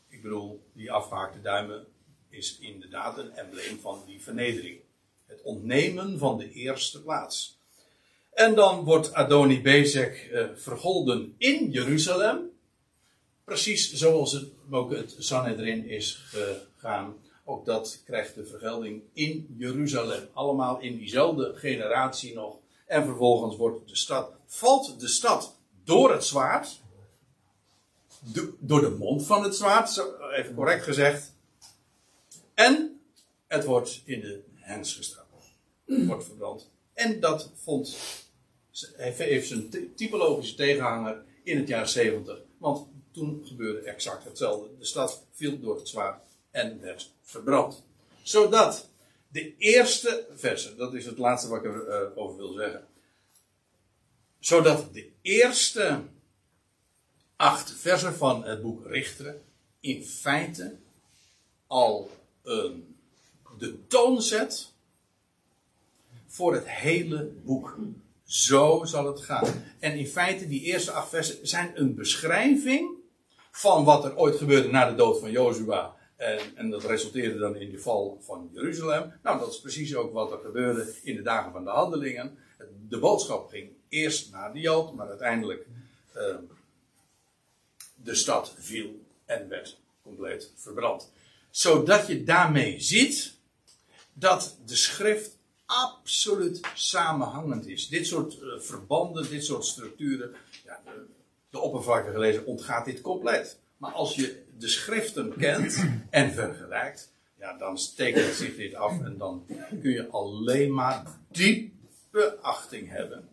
Ik 0.07 0.21
bedoel, 0.21 0.63
die 0.73 0.91
afgehaakte 0.91 1.41
duimen 1.41 1.85
is 2.29 2.57
inderdaad 2.59 3.17
een 3.17 3.31
embleem 3.31 3.79
van 3.79 4.03
die 4.05 4.21
vernedering. 4.21 4.79
Het 5.25 5.41
ontnemen 5.41 6.17
van 6.17 6.37
de 6.37 6.51
eerste 6.51 7.01
plaats. 7.01 7.57
En 8.33 8.55
dan 8.55 8.83
wordt 8.83 9.13
Adoni 9.13 9.61
Bezek 9.61 10.29
uh, 10.31 10.45
vergolden 10.55 11.35
in 11.37 11.71
Jeruzalem. 11.71 12.52
Precies 13.43 13.93
zoals 13.93 14.31
het, 14.31 14.45
ook 14.69 14.91
het 14.91 15.15
Sanhedrin 15.17 15.87
is 15.87 16.23
gegaan. 16.25 17.15
Ook 17.45 17.65
dat 17.65 18.01
krijgt 18.05 18.35
de 18.35 18.45
vergelding 18.45 19.01
in 19.13 19.55
Jeruzalem. 19.57 20.27
Allemaal 20.33 20.79
in 20.79 20.97
diezelfde 20.97 21.53
generatie 21.55 22.33
nog. 22.33 22.57
En 22.85 23.05
vervolgens 23.05 23.55
wordt 23.55 23.89
de 23.89 23.95
stad, 23.95 24.31
valt 24.45 24.99
de 24.99 25.07
stad 25.07 25.57
door 25.83 26.11
het 26.11 26.25
zwaard. 26.25 26.81
Door 28.59 28.81
de 28.81 28.89
mond 28.89 29.25
van 29.25 29.43
het 29.43 29.55
zwaard, 29.55 30.05
even 30.31 30.55
correct 30.55 30.83
gezegd. 30.83 31.33
En 32.53 33.01
het 33.47 33.65
wordt 33.65 34.01
in 34.05 34.19
de 34.19 34.43
hens 34.55 34.95
gestrapt. 34.95 35.55
Wordt 35.85 36.25
verbrand. 36.25 36.69
En 36.93 37.19
dat 37.19 37.51
vond, 37.55 37.97
heeft 38.97 39.47
zijn 39.47 39.93
typologische 39.95 40.55
tegenhanger 40.55 41.23
in 41.43 41.57
het 41.57 41.67
jaar 41.67 41.87
70. 41.87 42.41
Want 42.57 42.87
toen 43.13 43.41
gebeurde 43.45 43.79
exact 43.79 44.23
hetzelfde. 44.23 44.77
De 44.79 44.85
stad 44.85 45.23
viel 45.31 45.59
door 45.59 45.75
het 45.75 45.87
zwaard 45.87 46.23
en 46.51 46.81
werd 46.81 47.11
verbrand. 47.21 47.83
Zodat 48.21 48.89
de 49.31 49.57
eerste 49.57 50.27
versen, 50.33 50.77
dat 50.77 50.93
is 50.93 51.05
het 51.05 51.17
laatste 51.17 51.49
wat 51.49 51.65
ik 51.65 51.71
erover 51.71 52.37
wil 52.37 52.53
zeggen. 52.53 52.87
Zodat 54.39 54.93
de 54.93 55.09
eerste 55.21 56.01
acht 57.35 57.71
versen 57.71 58.15
van 58.15 58.45
het 58.45 58.61
boek 58.61 58.85
Richteren 58.85 59.41
in 59.79 60.03
feite 60.03 60.75
al 61.67 62.11
um, 62.43 62.95
de 63.57 63.87
toon 63.87 64.21
zet 64.21 64.71
voor 66.27 66.53
het 66.53 66.69
hele 66.69 67.23
boek. 67.23 67.77
Zo 68.23 68.81
zal 68.85 69.07
het 69.07 69.21
gaan. 69.21 69.63
En 69.79 69.97
in 69.97 70.07
feite, 70.07 70.47
die 70.47 70.61
eerste 70.61 70.91
acht 70.91 71.09
versen 71.09 71.47
zijn 71.47 71.71
een 71.75 71.95
beschrijving 71.95 73.01
van 73.55 73.83
wat 73.83 74.05
er 74.05 74.17
ooit 74.17 74.35
gebeurde 74.35 74.69
na 74.69 74.89
de 74.89 74.95
dood 74.95 75.19
van 75.19 75.31
Jozua 75.31 75.95
En, 76.15 76.39
en 76.55 76.69
dat 76.69 76.83
resulteerde 76.83 77.39
dan 77.39 77.55
in 77.55 77.71
de 77.71 77.79
val 77.79 78.19
van 78.21 78.49
Jeruzalem. 78.53 79.13
Nou, 79.23 79.39
dat 79.39 79.51
is 79.51 79.59
precies 79.59 79.95
ook 79.95 80.13
wat 80.13 80.31
er 80.31 80.39
gebeurde 80.39 80.93
in 81.03 81.15
de 81.15 81.21
dagen 81.21 81.51
van 81.51 81.63
de 81.63 81.69
handelingen. 81.69 82.37
De 82.87 82.99
boodschap 82.99 83.49
ging 83.49 83.69
eerst 83.89 84.31
naar 84.31 84.53
de 84.53 84.59
Jood, 84.59 84.93
maar 84.93 85.07
uiteindelijk 85.07 85.65
uh, 86.15 86.35
de 87.95 88.15
stad 88.15 88.53
viel 88.57 89.01
en 89.25 89.49
werd 89.49 89.77
compleet 90.03 90.51
verbrand. 90.55 91.11
Zodat 91.49 92.07
je 92.07 92.23
daarmee 92.23 92.79
ziet 92.79 93.37
dat 94.13 94.57
de 94.65 94.75
schrift 94.75 95.37
absoluut 95.65 96.61
samenhangend 96.73 97.67
is. 97.67 97.87
Dit 97.87 98.07
soort 98.07 98.37
uh, 98.41 98.59
verbanden, 98.59 99.29
dit 99.29 99.45
soort 99.45 99.65
structuren, 99.65 100.35
de, 101.53 101.59
oppervlakkige 101.59 102.19
lezer 102.19 102.45
ontgaat 102.45 102.85
dit 102.85 103.01
compleet. 103.01 103.59
Maar 103.77 103.91
als 103.91 104.15
je 104.15 104.43
de 104.57 104.67
schriften 104.67 105.37
kent 105.37 105.85
en 106.09 106.31
vergelijkt, 106.31 107.13
ja, 107.37 107.57
dan 107.57 107.77
tekent 107.95 108.33
zich 108.33 108.55
dit 108.55 108.75
af 108.75 109.01
en 109.01 109.17
dan 109.17 109.45
kun 109.81 109.91
je 109.91 110.07
alleen 110.07 110.73
maar 110.73 111.19
diepe 111.31 112.37
achting 112.41 112.89
hebben 112.89 113.29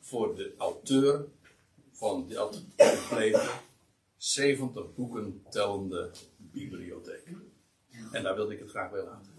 voor 0.00 0.36
de 0.36 0.54
auteur 0.58 1.24
van 1.92 2.28
dat 2.28 2.62
complete 2.76 3.50
70 4.16 4.94
boeken 4.94 5.44
tellende 5.50 6.10
bibliotheek. 6.36 7.26
En 8.12 8.22
daar 8.22 8.34
wilde 8.34 8.52
ik 8.52 8.58
het 8.58 8.70
graag 8.70 8.90
bij 8.90 9.02
laten. 9.02 9.37